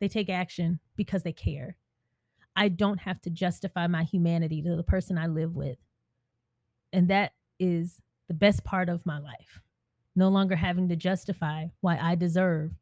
they 0.00 0.08
take 0.08 0.28
action 0.28 0.80
because 0.96 1.22
they 1.22 1.32
care. 1.32 1.76
I 2.56 2.66
don't 2.66 2.98
have 3.02 3.20
to 3.20 3.30
justify 3.30 3.86
my 3.86 4.02
humanity 4.02 4.60
to 4.62 4.74
the 4.74 4.82
person 4.82 5.16
I 5.16 5.28
live 5.28 5.54
with. 5.54 5.78
And 6.92 7.06
that 7.10 7.32
is 7.60 8.00
the 8.26 8.34
best 8.34 8.64
part 8.64 8.88
of 8.88 9.06
my 9.06 9.20
life. 9.20 9.60
No 10.16 10.28
longer 10.28 10.56
having 10.56 10.88
to 10.88 10.96
justify 10.96 11.66
why 11.80 11.96
I 11.96 12.16
deserve 12.16 12.72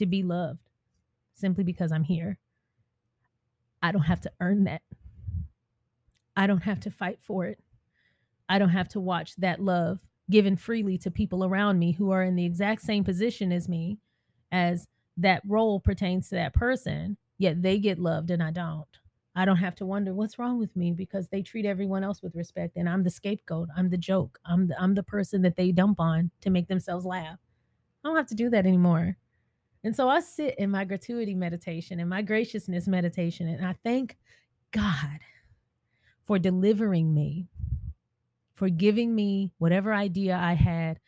to 0.00 0.06
be 0.06 0.22
loved 0.22 0.58
simply 1.34 1.62
because 1.62 1.92
I'm 1.92 2.04
here. 2.04 2.38
I 3.82 3.92
don't 3.92 4.02
have 4.02 4.20
to 4.22 4.32
earn 4.40 4.64
that. 4.64 4.82
I 6.36 6.46
don't 6.46 6.62
have 6.62 6.80
to 6.80 6.90
fight 6.90 7.18
for 7.22 7.46
it. 7.46 7.58
I 8.48 8.58
don't 8.58 8.70
have 8.70 8.88
to 8.88 9.00
watch 9.00 9.36
that 9.36 9.60
love 9.60 10.00
given 10.30 10.56
freely 10.56 10.96
to 10.98 11.10
people 11.10 11.44
around 11.44 11.78
me 11.78 11.92
who 11.92 12.10
are 12.10 12.22
in 12.22 12.34
the 12.34 12.44
exact 12.44 12.82
same 12.82 13.04
position 13.04 13.52
as 13.52 13.68
me, 13.68 13.98
as 14.50 14.86
that 15.16 15.42
role 15.46 15.80
pertains 15.80 16.28
to 16.28 16.36
that 16.36 16.54
person, 16.54 17.16
yet 17.36 17.62
they 17.62 17.78
get 17.78 17.98
loved 17.98 18.30
and 18.30 18.42
I 18.42 18.50
don't. 18.50 18.86
I 19.36 19.44
don't 19.44 19.58
have 19.58 19.74
to 19.76 19.86
wonder 19.86 20.14
what's 20.14 20.38
wrong 20.38 20.58
with 20.58 20.74
me 20.74 20.92
because 20.92 21.28
they 21.28 21.42
treat 21.42 21.66
everyone 21.66 22.04
else 22.04 22.22
with 22.22 22.34
respect 22.34 22.76
and 22.76 22.88
I'm 22.88 23.04
the 23.04 23.10
scapegoat. 23.10 23.68
I'm 23.76 23.90
the 23.90 23.96
joke. 23.98 24.38
I'm 24.44 24.68
the, 24.68 24.80
I'm 24.80 24.94
the 24.94 25.02
person 25.02 25.42
that 25.42 25.56
they 25.56 25.72
dump 25.72 26.00
on 26.00 26.30
to 26.40 26.50
make 26.50 26.68
themselves 26.68 27.04
laugh. 27.04 27.38
I 28.04 28.08
don't 28.08 28.16
have 28.16 28.26
to 28.28 28.34
do 28.34 28.50
that 28.50 28.66
anymore. 28.66 29.16
And 29.82 29.96
so 29.96 30.08
I 30.08 30.20
sit 30.20 30.56
in 30.58 30.70
my 30.70 30.84
gratuity 30.84 31.34
meditation 31.34 32.00
and 32.00 32.10
my 32.10 32.22
graciousness 32.22 32.86
meditation, 32.86 33.48
and 33.48 33.64
I 33.64 33.74
thank 33.82 34.16
God 34.72 35.20
for 36.24 36.38
delivering 36.38 37.14
me, 37.14 37.48
for 38.54 38.68
giving 38.68 39.14
me 39.14 39.52
whatever 39.58 39.94
idea 39.94 40.36
I 40.36 40.52
had 40.52 41.00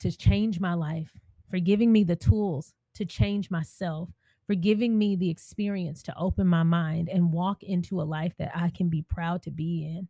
to 0.00 0.12
change 0.16 0.60
my 0.60 0.74
life, 0.74 1.12
for 1.48 1.58
giving 1.58 1.92
me 1.92 2.04
the 2.04 2.16
tools 2.16 2.74
to 2.94 3.04
change 3.04 3.50
myself, 3.50 4.10
for 4.46 4.54
giving 4.54 4.98
me 4.98 5.16
the 5.16 5.30
experience 5.30 6.02
to 6.02 6.16
open 6.18 6.46
my 6.46 6.62
mind 6.62 7.08
and 7.08 7.32
walk 7.32 7.62
into 7.62 8.00
a 8.00 8.02
life 8.02 8.34
that 8.38 8.52
I 8.54 8.68
can 8.70 8.88
be 8.88 9.02
proud 9.02 9.42
to 9.42 9.50
be 9.50 9.84
in. 9.84 10.08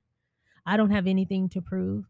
I 0.67 0.77
don't 0.77 0.91
have 0.91 1.07
anything 1.07 1.49
to 1.51 1.63
prove, 1.63 2.07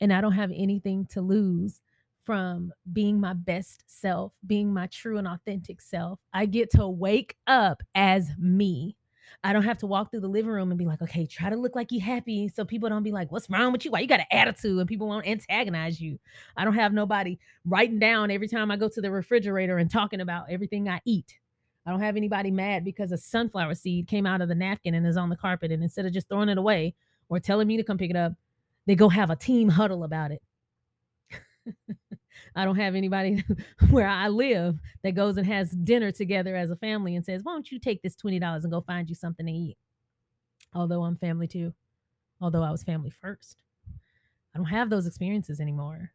and 0.00 0.12
I 0.12 0.20
don't 0.20 0.32
have 0.32 0.52
anything 0.54 1.06
to 1.10 1.20
lose 1.20 1.80
from 2.24 2.72
being 2.92 3.20
my 3.20 3.34
best 3.34 3.84
self, 3.86 4.32
being 4.46 4.72
my 4.72 4.86
true 4.88 5.18
and 5.18 5.28
authentic 5.28 5.80
self. 5.80 6.18
I 6.32 6.46
get 6.46 6.70
to 6.72 6.88
wake 6.88 7.36
up 7.46 7.82
as 7.94 8.30
me. 8.38 8.96
I 9.42 9.52
don't 9.52 9.64
have 9.64 9.78
to 9.78 9.86
walk 9.86 10.10
through 10.10 10.20
the 10.20 10.28
living 10.28 10.50
room 10.50 10.70
and 10.70 10.78
be 10.78 10.86
like, 10.86 11.02
okay, 11.02 11.26
try 11.26 11.50
to 11.50 11.56
look 11.56 11.74
like 11.74 11.90
you're 11.90 12.02
happy 12.02 12.48
so 12.48 12.64
people 12.64 12.88
don't 12.88 13.02
be 13.02 13.12
like, 13.12 13.32
what's 13.32 13.50
wrong 13.50 13.72
with 13.72 13.84
you? 13.84 13.90
Why 13.90 14.00
you 14.00 14.06
got 14.06 14.20
an 14.20 14.26
attitude 14.30 14.78
and 14.78 14.88
people 14.88 15.08
won't 15.08 15.26
antagonize 15.26 16.00
you. 16.00 16.18
I 16.56 16.64
don't 16.64 16.74
have 16.74 16.92
nobody 16.92 17.38
writing 17.64 17.98
down 17.98 18.30
every 18.30 18.48
time 18.48 18.70
I 18.70 18.76
go 18.76 18.88
to 18.88 19.00
the 19.00 19.10
refrigerator 19.10 19.78
and 19.78 19.90
talking 19.90 20.20
about 20.20 20.50
everything 20.50 20.88
I 20.88 21.00
eat. 21.04 21.38
I 21.86 21.90
don't 21.90 22.00
have 22.00 22.16
anybody 22.16 22.50
mad 22.50 22.84
because 22.84 23.12
a 23.12 23.18
sunflower 23.18 23.74
seed 23.74 24.06
came 24.06 24.24
out 24.24 24.40
of 24.40 24.48
the 24.48 24.54
napkin 24.54 24.94
and 24.94 25.06
is 25.06 25.18
on 25.18 25.28
the 25.28 25.36
carpet. 25.36 25.70
And 25.70 25.82
instead 25.82 26.06
of 26.06 26.12
just 26.12 26.28
throwing 26.28 26.48
it 26.48 26.56
away 26.56 26.94
or 27.28 27.38
telling 27.38 27.68
me 27.68 27.76
to 27.76 27.84
come 27.84 27.98
pick 27.98 28.10
it 28.10 28.16
up, 28.16 28.32
they 28.86 28.94
go 28.94 29.08
have 29.08 29.30
a 29.30 29.36
team 29.36 29.68
huddle 29.68 30.04
about 30.04 30.30
it. 30.30 30.42
I 32.56 32.64
don't 32.64 32.76
have 32.76 32.94
anybody 32.94 33.44
where 33.90 34.06
I 34.06 34.28
live 34.28 34.78
that 35.02 35.12
goes 35.12 35.36
and 35.36 35.46
has 35.46 35.70
dinner 35.70 36.10
together 36.10 36.56
as 36.56 36.70
a 36.70 36.76
family 36.76 37.14
and 37.16 37.24
says, 37.24 37.42
Why 37.42 37.52
don't 37.52 37.70
you 37.70 37.78
take 37.78 38.02
this 38.02 38.16
$20 38.16 38.62
and 38.62 38.72
go 38.72 38.80
find 38.80 39.08
you 39.08 39.14
something 39.14 39.46
to 39.46 39.52
eat? 39.52 39.76
Although 40.74 41.04
I'm 41.04 41.16
family 41.16 41.46
too, 41.46 41.74
although 42.40 42.62
I 42.62 42.70
was 42.70 42.82
family 42.82 43.10
first. 43.10 43.56
I 44.54 44.58
don't 44.58 44.66
have 44.66 44.90
those 44.90 45.06
experiences 45.06 45.60
anymore. 45.60 46.12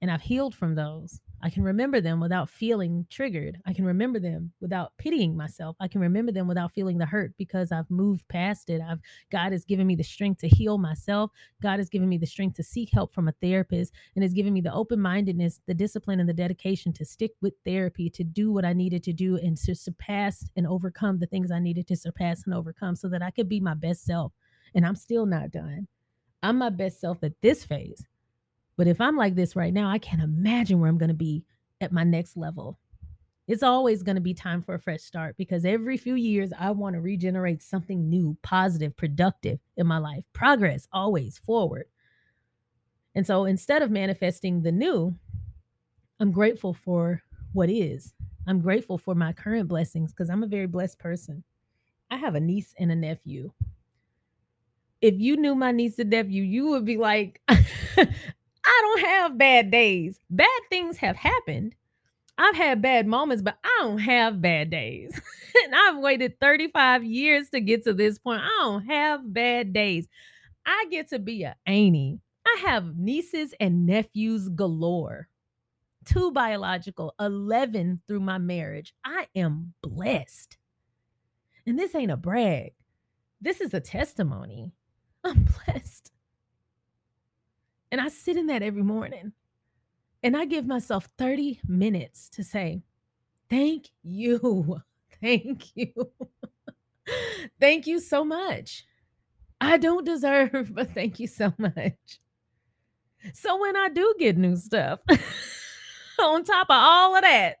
And 0.00 0.10
I've 0.10 0.22
healed 0.22 0.54
from 0.54 0.74
those. 0.74 1.20
I 1.40 1.50
can 1.50 1.62
remember 1.62 2.00
them 2.00 2.20
without 2.20 2.50
feeling 2.50 3.06
triggered. 3.10 3.58
I 3.64 3.72
can 3.72 3.84
remember 3.84 4.18
them 4.18 4.52
without 4.60 4.92
pitying 4.98 5.36
myself. 5.36 5.76
I 5.78 5.86
can 5.86 6.00
remember 6.00 6.32
them 6.32 6.48
without 6.48 6.72
feeling 6.72 6.98
the 6.98 7.06
hurt 7.06 7.32
because 7.38 7.70
I've 7.70 7.90
moved 7.90 8.26
past 8.28 8.70
it. 8.70 8.80
I've 8.80 9.00
God 9.30 9.52
has 9.52 9.64
given 9.64 9.86
me 9.86 9.94
the 9.94 10.02
strength 10.02 10.40
to 10.40 10.48
heal 10.48 10.78
myself. 10.78 11.30
God 11.62 11.78
has 11.78 11.88
given 11.88 12.08
me 12.08 12.18
the 12.18 12.26
strength 12.26 12.56
to 12.56 12.64
seek 12.64 12.90
help 12.92 13.14
from 13.14 13.28
a 13.28 13.34
therapist 13.40 13.92
and 14.16 14.24
has 14.24 14.32
given 14.32 14.52
me 14.52 14.60
the 14.60 14.72
open-mindedness, 14.72 15.60
the 15.66 15.74
discipline 15.74 16.18
and 16.18 16.28
the 16.28 16.34
dedication 16.34 16.92
to 16.94 17.04
stick 17.04 17.32
with 17.40 17.54
therapy, 17.64 18.10
to 18.10 18.24
do 18.24 18.52
what 18.52 18.64
I 18.64 18.72
needed 18.72 19.04
to 19.04 19.12
do 19.12 19.36
and 19.36 19.56
to 19.58 19.74
surpass 19.74 20.44
and 20.56 20.66
overcome 20.66 21.18
the 21.18 21.26
things 21.26 21.52
I 21.52 21.60
needed 21.60 21.86
to 21.88 21.96
surpass 21.96 22.44
and 22.44 22.54
overcome 22.54 22.96
so 22.96 23.08
that 23.10 23.22
I 23.22 23.30
could 23.30 23.48
be 23.48 23.60
my 23.60 23.74
best 23.74 24.04
self 24.04 24.32
and 24.74 24.84
I'm 24.84 24.96
still 24.96 25.26
not 25.26 25.52
done. 25.52 25.86
I'm 26.42 26.58
my 26.58 26.70
best 26.70 27.00
self 27.00 27.22
at 27.22 27.40
this 27.42 27.64
phase. 27.64 28.06
But 28.78 28.86
if 28.86 29.00
I'm 29.00 29.16
like 29.16 29.34
this 29.34 29.56
right 29.56 29.74
now, 29.74 29.90
I 29.90 29.98
can't 29.98 30.22
imagine 30.22 30.78
where 30.78 30.88
I'm 30.88 30.98
going 30.98 31.08
to 31.08 31.14
be 31.14 31.44
at 31.80 31.92
my 31.92 32.04
next 32.04 32.36
level. 32.36 32.78
It's 33.48 33.64
always 33.64 34.04
going 34.04 34.14
to 34.14 34.22
be 34.22 34.34
time 34.34 34.62
for 34.62 34.74
a 34.74 34.78
fresh 34.78 35.02
start 35.02 35.36
because 35.36 35.64
every 35.64 35.96
few 35.96 36.14
years 36.14 36.52
I 36.56 36.70
want 36.70 36.94
to 36.94 37.00
regenerate 37.00 37.60
something 37.60 38.08
new, 38.08 38.36
positive, 38.42 38.96
productive 38.96 39.58
in 39.76 39.86
my 39.88 39.98
life. 39.98 40.22
Progress 40.32 40.86
always 40.92 41.38
forward. 41.38 41.86
And 43.16 43.26
so 43.26 43.46
instead 43.46 43.82
of 43.82 43.90
manifesting 43.90 44.62
the 44.62 44.70
new, 44.70 45.16
I'm 46.20 46.30
grateful 46.30 46.72
for 46.72 47.22
what 47.52 47.70
is. 47.70 48.14
I'm 48.46 48.60
grateful 48.60 48.96
for 48.96 49.14
my 49.16 49.32
current 49.32 49.66
blessings 49.66 50.12
because 50.12 50.30
I'm 50.30 50.44
a 50.44 50.48
very 50.48 50.66
blessed 50.66 51.00
person. 51.00 51.42
I 52.12 52.16
have 52.16 52.36
a 52.36 52.40
niece 52.40 52.74
and 52.78 52.92
a 52.92 52.96
nephew. 52.96 53.50
If 55.00 55.14
you 55.18 55.36
knew 55.36 55.56
my 55.56 55.72
niece 55.72 55.98
and 55.98 56.10
nephew, 56.10 56.44
you 56.44 56.68
would 56.68 56.84
be 56.84 56.96
like, 56.96 57.40
I 58.78 58.82
don't 58.82 59.00
have 59.00 59.38
bad 59.38 59.70
days. 59.70 60.20
Bad 60.30 60.60
things 60.70 60.98
have 60.98 61.16
happened. 61.16 61.74
I've 62.38 62.54
had 62.54 62.80
bad 62.80 63.08
moments, 63.08 63.42
but 63.42 63.58
I 63.64 63.78
don't 63.82 63.98
have 63.98 64.40
bad 64.40 64.70
days. 64.70 65.20
and 65.64 65.74
I've 65.74 65.98
waited 65.98 66.38
35 66.38 67.02
years 67.04 67.50
to 67.50 67.60
get 67.60 67.82
to 67.84 67.92
this 67.92 68.18
point. 68.18 68.42
I 68.42 68.62
don't 68.62 68.86
have 68.86 69.32
bad 69.32 69.72
days. 69.72 70.06
I 70.64 70.86
get 70.90 71.08
to 71.10 71.18
be 71.18 71.42
a 71.42 71.56
auntie. 71.66 72.20
I 72.46 72.60
have 72.66 72.96
nieces 72.96 73.52
and 73.58 73.86
nephews 73.86 74.48
galore. 74.48 75.28
Two 76.04 76.30
biological, 76.30 77.14
11 77.18 78.02
through 78.06 78.20
my 78.20 78.38
marriage. 78.38 78.94
I 79.04 79.26
am 79.34 79.74
blessed. 79.82 80.56
And 81.66 81.76
this 81.76 81.94
ain't 81.94 82.12
a 82.12 82.16
brag. 82.16 82.72
This 83.40 83.60
is 83.60 83.74
a 83.74 83.80
testimony. 83.80 84.72
I'm 85.24 85.48
blessed. 85.66 86.12
And 87.90 88.00
I 88.00 88.08
sit 88.08 88.36
in 88.36 88.46
that 88.46 88.62
every 88.62 88.82
morning. 88.82 89.32
And 90.22 90.36
I 90.36 90.44
give 90.44 90.66
myself 90.66 91.08
30 91.16 91.60
minutes 91.66 92.28
to 92.30 92.42
say, 92.44 92.82
Thank 93.48 93.86
you. 94.02 94.80
Thank 95.20 95.76
you. 95.76 95.92
thank 97.60 97.86
you 97.86 98.00
so 98.00 98.24
much. 98.24 98.84
I 99.60 99.76
don't 99.76 100.04
deserve, 100.04 100.70
but 100.74 100.94
thank 100.94 101.18
you 101.18 101.26
so 101.26 101.52
much. 101.58 102.20
So 103.34 103.60
when 103.60 103.76
I 103.76 103.88
do 103.88 104.14
get 104.18 104.38
new 104.38 104.56
stuff, 104.56 105.00
on 106.20 106.44
top 106.44 106.68
of 106.70 106.76
all 106.76 107.16
of 107.16 107.22
that, 107.22 107.56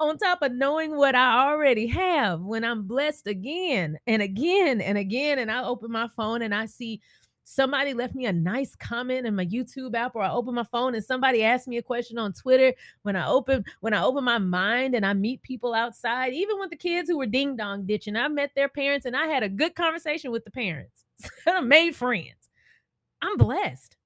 on 0.00 0.18
top 0.18 0.42
of 0.42 0.52
knowing 0.52 0.96
what 0.96 1.14
I 1.14 1.48
already 1.48 1.86
have, 1.86 2.40
when 2.42 2.62
I'm 2.62 2.86
blessed 2.86 3.26
again 3.26 3.98
and 4.06 4.22
again 4.22 4.80
and 4.80 4.98
again, 4.98 5.38
and 5.38 5.50
I 5.50 5.64
open 5.64 5.90
my 5.90 6.08
phone 6.08 6.42
and 6.42 6.54
I 6.54 6.66
see 6.66 7.00
somebody 7.48 7.94
left 7.94 8.14
me 8.14 8.26
a 8.26 8.32
nice 8.32 8.76
comment 8.76 9.26
in 9.26 9.34
my 9.34 9.46
YouTube 9.46 9.94
app, 9.94 10.14
or 10.14 10.22
I 10.22 10.30
open 10.30 10.54
my 10.54 10.64
phone 10.64 10.94
and 10.94 11.04
somebody 11.04 11.42
asked 11.42 11.66
me 11.66 11.78
a 11.78 11.82
question 11.82 12.18
on 12.18 12.32
Twitter. 12.32 12.74
When 13.02 13.16
I 13.16 13.26
open 13.26 13.64
when 13.80 13.94
I 13.94 14.02
open 14.02 14.24
my 14.24 14.38
mind 14.38 14.94
and 14.94 15.06
I 15.06 15.14
meet 15.14 15.42
people 15.42 15.72
outside, 15.74 16.34
even 16.34 16.58
with 16.60 16.70
the 16.70 16.76
kids 16.76 17.08
who 17.08 17.16
were 17.16 17.26
ding 17.26 17.56
dong 17.56 17.86
ditching, 17.86 18.16
I 18.16 18.28
met 18.28 18.50
their 18.54 18.68
parents 18.68 19.06
and 19.06 19.16
I 19.16 19.26
had 19.26 19.42
a 19.42 19.48
good 19.48 19.74
conversation 19.74 20.30
with 20.30 20.44
the 20.44 20.50
parents. 20.50 21.04
I 21.46 21.60
made 21.60 21.96
friends. 21.96 22.50
I'm 23.22 23.38
blessed. 23.38 23.96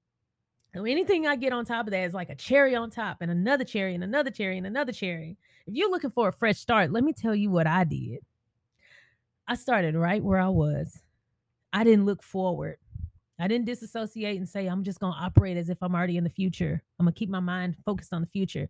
So 0.73 0.85
anything 0.85 1.27
I 1.27 1.35
get 1.35 1.53
on 1.53 1.65
top 1.65 1.85
of 1.85 1.91
that 1.91 2.05
is 2.05 2.13
like 2.13 2.29
a 2.29 2.35
cherry 2.35 2.75
on 2.75 2.89
top, 2.89 3.17
and 3.21 3.29
another 3.29 3.63
cherry, 3.63 3.93
and 3.93 4.03
another 4.03 4.31
cherry, 4.31 4.57
and 4.57 4.65
another 4.65 4.91
cherry. 4.91 5.37
If 5.67 5.75
you're 5.75 5.91
looking 5.91 6.09
for 6.09 6.29
a 6.29 6.33
fresh 6.33 6.57
start, 6.57 6.91
let 6.91 7.03
me 7.03 7.13
tell 7.13 7.35
you 7.35 7.51
what 7.51 7.67
I 7.67 7.83
did. 7.83 8.19
I 9.47 9.55
started 9.55 9.95
right 9.95 10.23
where 10.23 10.39
I 10.39 10.47
was. 10.49 11.01
I 11.73 11.83
didn't 11.83 12.05
look 12.05 12.23
forward. 12.23 12.77
I 13.39 13.47
didn't 13.47 13.65
disassociate 13.65 14.37
and 14.37 14.47
say, 14.47 14.67
I'm 14.67 14.83
just 14.83 14.99
going 14.99 15.13
to 15.13 15.19
operate 15.19 15.57
as 15.57 15.69
if 15.69 15.77
I'm 15.81 15.95
already 15.95 16.17
in 16.17 16.23
the 16.23 16.29
future. 16.29 16.83
I'm 16.99 17.05
going 17.05 17.13
to 17.13 17.17
keep 17.17 17.29
my 17.29 17.39
mind 17.39 17.75
focused 17.85 18.13
on 18.13 18.21
the 18.21 18.27
future. 18.27 18.69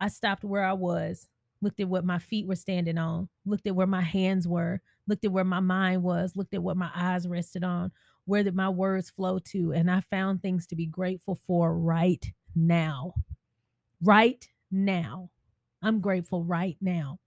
I 0.00 0.08
stopped 0.08 0.44
where 0.44 0.64
I 0.64 0.72
was, 0.72 1.28
looked 1.60 1.80
at 1.80 1.88
what 1.88 2.04
my 2.04 2.18
feet 2.18 2.46
were 2.46 2.54
standing 2.54 2.98
on, 2.98 3.28
looked 3.44 3.66
at 3.66 3.74
where 3.74 3.86
my 3.86 4.00
hands 4.00 4.46
were, 4.46 4.80
looked 5.08 5.24
at 5.24 5.32
where 5.32 5.44
my 5.44 5.60
mind 5.60 6.02
was, 6.02 6.36
looked 6.36 6.54
at 6.54 6.62
what 6.62 6.76
my 6.76 6.90
eyes 6.94 7.26
rested 7.26 7.64
on, 7.64 7.90
where 8.24 8.44
did 8.44 8.54
my 8.54 8.68
words 8.68 9.10
flow 9.10 9.40
to. 9.40 9.72
And 9.72 9.90
I 9.90 10.00
found 10.00 10.42
things 10.42 10.66
to 10.68 10.76
be 10.76 10.86
grateful 10.86 11.34
for 11.46 11.76
right 11.76 12.24
now. 12.54 13.14
Right 14.02 14.48
now. 14.70 15.30
I'm 15.82 16.00
grateful 16.00 16.44
right 16.44 16.76
now. 16.80 17.18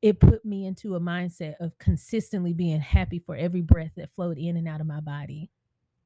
It 0.00 0.20
put 0.20 0.44
me 0.44 0.66
into 0.66 0.94
a 0.94 1.00
mindset 1.00 1.54
of 1.60 1.76
consistently 1.78 2.52
being 2.52 2.80
happy 2.80 3.18
for 3.18 3.34
every 3.34 3.62
breath 3.62 3.92
that 3.96 4.14
flowed 4.14 4.38
in 4.38 4.56
and 4.56 4.68
out 4.68 4.80
of 4.80 4.86
my 4.86 5.00
body. 5.00 5.50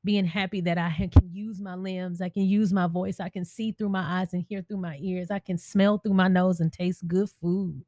Being 0.04 0.24
happy 0.24 0.60
that 0.62 0.78
I 0.78 0.90
can 1.12 1.30
use 1.30 1.60
my 1.60 1.74
limbs, 1.74 2.20
I 2.20 2.28
can 2.28 2.42
use 2.42 2.72
my 2.72 2.86
voice, 2.86 3.20
I 3.20 3.28
can 3.28 3.44
see 3.44 3.72
through 3.72 3.90
my 3.90 4.20
eyes 4.20 4.32
and 4.32 4.44
hear 4.48 4.62
through 4.62 4.78
my 4.78 4.98
ears, 5.00 5.30
I 5.30 5.38
can 5.38 5.58
smell 5.58 5.98
through 5.98 6.14
my 6.14 6.28
nose 6.28 6.60
and 6.60 6.72
taste 6.72 7.06
good 7.06 7.28
food. 7.30 7.84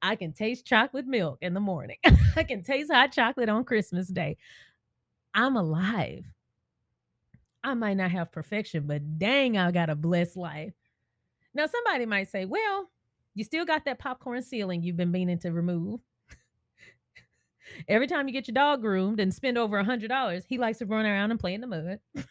I 0.00 0.16
can 0.16 0.32
taste 0.32 0.66
chocolate 0.66 1.06
milk 1.06 1.38
in 1.42 1.54
the 1.54 1.60
morning. 1.60 1.96
I 2.36 2.44
can 2.44 2.62
taste 2.62 2.92
hot 2.92 3.12
chocolate 3.12 3.48
on 3.48 3.64
Christmas 3.64 4.08
Day. 4.08 4.36
I'm 5.34 5.56
alive. 5.56 6.24
I 7.62 7.74
might 7.74 7.96
not 7.96 8.10
have 8.10 8.32
perfection, 8.32 8.86
but 8.86 9.18
dang, 9.18 9.58
I 9.58 9.70
got 9.70 9.90
a 9.90 9.94
blessed 9.94 10.36
life. 10.36 10.72
Now, 11.54 11.66
somebody 11.66 12.06
might 12.06 12.30
say, 12.30 12.44
well, 12.46 12.88
you 13.34 13.44
still 13.44 13.64
got 13.64 13.84
that 13.84 13.98
popcorn 13.98 14.42
ceiling 14.42 14.82
you've 14.82 14.96
been 14.96 15.12
meaning 15.12 15.38
to 15.40 15.50
remove. 15.50 16.00
Every 17.88 18.06
time 18.08 18.26
you 18.26 18.32
get 18.32 18.48
your 18.48 18.54
dog 18.54 18.80
groomed 18.80 19.20
and 19.20 19.32
spend 19.32 19.56
over 19.56 19.78
a 19.78 19.84
hundred 19.84 20.08
dollars, 20.08 20.44
he 20.48 20.58
likes 20.58 20.78
to 20.78 20.86
run 20.86 21.06
around 21.06 21.30
and 21.30 21.38
play 21.38 21.54
in 21.54 21.60
the 21.60 21.66
mud. 21.66 22.00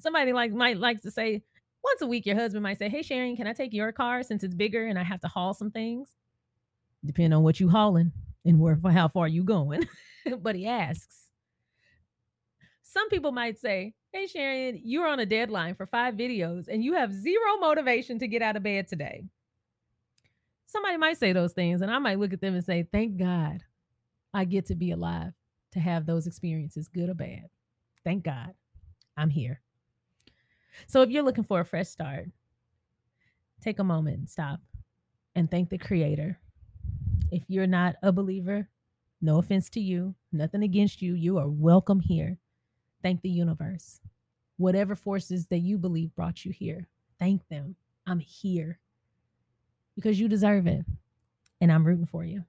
Somebody 0.00 0.32
like 0.32 0.52
might 0.52 0.78
likes 0.78 1.02
to 1.02 1.10
say 1.10 1.42
once 1.84 2.02
a 2.02 2.06
week, 2.06 2.26
your 2.26 2.36
husband 2.36 2.62
might 2.62 2.78
say, 2.78 2.88
Hey 2.88 3.02
Sharon, 3.02 3.36
can 3.36 3.46
I 3.46 3.52
take 3.52 3.72
your 3.72 3.92
car 3.92 4.22
since 4.22 4.42
it's 4.42 4.54
bigger 4.54 4.86
and 4.86 4.98
I 4.98 5.04
have 5.04 5.20
to 5.20 5.28
haul 5.28 5.54
some 5.54 5.70
things? 5.70 6.14
depending 7.04 7.32
on 7.32 7.42
what 7.42 7.60
you 7.60 7.68
hauling 7.68 8.12
and 8.44 8.58
where 8.58 8.76
for 8.76 8.90
how 8.90 9.08
far 9.08 9.28
you 9.28 9.44
going. 9.44 9.86
but 10.40 10.54
he 10.54 10.66
asks. 10.66 11.28
Some 12.82 13.08
people 13.08 13.32
might 13.32 13.58
say, 13.58 13.94
Hey 14.12 14.26
Sharon, 14.26 14.80
you're 14.84 15.06
on 15.06 15.20
a 15.20 15.26
deadline 15.26 15.74
for 15.74 15.86
five 15.86 16.14
videos 16.14 16.68
and 16.68 16.84
you 16.84 16.94
have 16.94 17.12
zero 17.12 17.56
motivation 17.60 18.18
to 18.18 18.28
get 18.28 18.42
out 18.42 18.56
of 18.56 18.62
bed 18.62 18.86
today. 18.88 19.24
Somebody 20.72 20.96
might 20.96 21.18
say 21.18 21.34
those 21.34 21.52
things, 21.52 21.82
and 21.82 21.90
I 21.90 21.98
might 21.98 22.18
look 22.18 22.32
at 22.32 22.40
them 22.40 22.54
and 22.54 22.64
say, 22.64 22.88
Thank 22.90 23.18
God 23.18 23.62
I 24.32 24.46
get 24.46 24.64
to 24.66 24.74
be 24.74 24.90
alive 24.90 25.34
to 25.72 25.80
have 25.80 26.06
those 26.06 26.26
experiences, 26.26 26.88
good 26.88 27.10
or 27.10 27.14
bad. 27.14 27.50
Thank 28.04 28.24
God 28.24 28.54
I'm 29.14 29.28
here. 29.28 29.60
So 30.86 31.02
if 31.02 31.10
you're 31.10 31.22
looking 31.22 31.44
for 31.44 31.60
a 31.60 31.64
fresh 31.64 31.88
start, 31.88 32.28
take 33.60 33.78
a 33.80 33.84
moment 33.84 34.18
and 34.18 34.28
stop 34.30 34.60
and 35.34 35.50
thank 35.50 35.68
the 35.68 35.76
Creator 35.76 36.38
if 37.30 37.42
you're 37.48 37.66
not 37.66 37.96
a 38.02 38.10
believer, 38.10 38.68
no 39.20 39.38
offense 39.38 39.68
to 39.70 39.80
you, 39.80 40.14
nothing 40.32 40.62
against 40.62 41.02
you. 41.02 41.14
You 41.14 41.36
are 41.38 41.48
welcome 41.48 42.00
here. 42.00 42.38
Thank 43.02 43.20
the 43.20 43.28
universe. 43.28 44.00
Whatever 44.56 44.94
forces 44.94 45.48
that 45.48 45.58
you 45.58 45.76
believe 45.76 46.14
brought 46.14 46.46
you 46.46 46.52
here, 46.52 46.88
thank 47.18 47.46
them. 47.48 47.76
I'm 48.06 48.20
here 48.20 48.78
because 49.94 50.18
you 50.18 50.28
deserve 50.28 50.66
it. 50.66 50.84
And 51.60 51.70
I'm 51.70 51.84
rooting 51.84 52.06
for 52.06 52.24
you. 52.24 52.44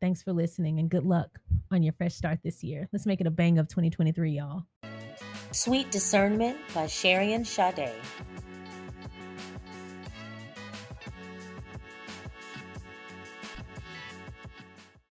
Thanks 0.00 0.22
for 0.22 0.32
listening 0.32 0.78
and 0.78 0.88
good 0.88 1.04
luck 1.04 1.40
on 1.72 1.82
your 1.82 1.92
fresh 1.92 2.14
start 2.14 2.38
this 2.44 2.62
year. 2.62 2.88
Let's 2.92 3.06
make 3.06 3.20
it 3.20 3.26
a 3.26 3.30
bang 3.30 3.58
of 3.58 3.66
2023, 3.68 4.32
y'all. 4.32 4.64
Sweet 5.50 5.90
Discernment 5.90 6.56
by 6.74 6.84
Sharian 6.84 7.44
Sade. 7.44 7.90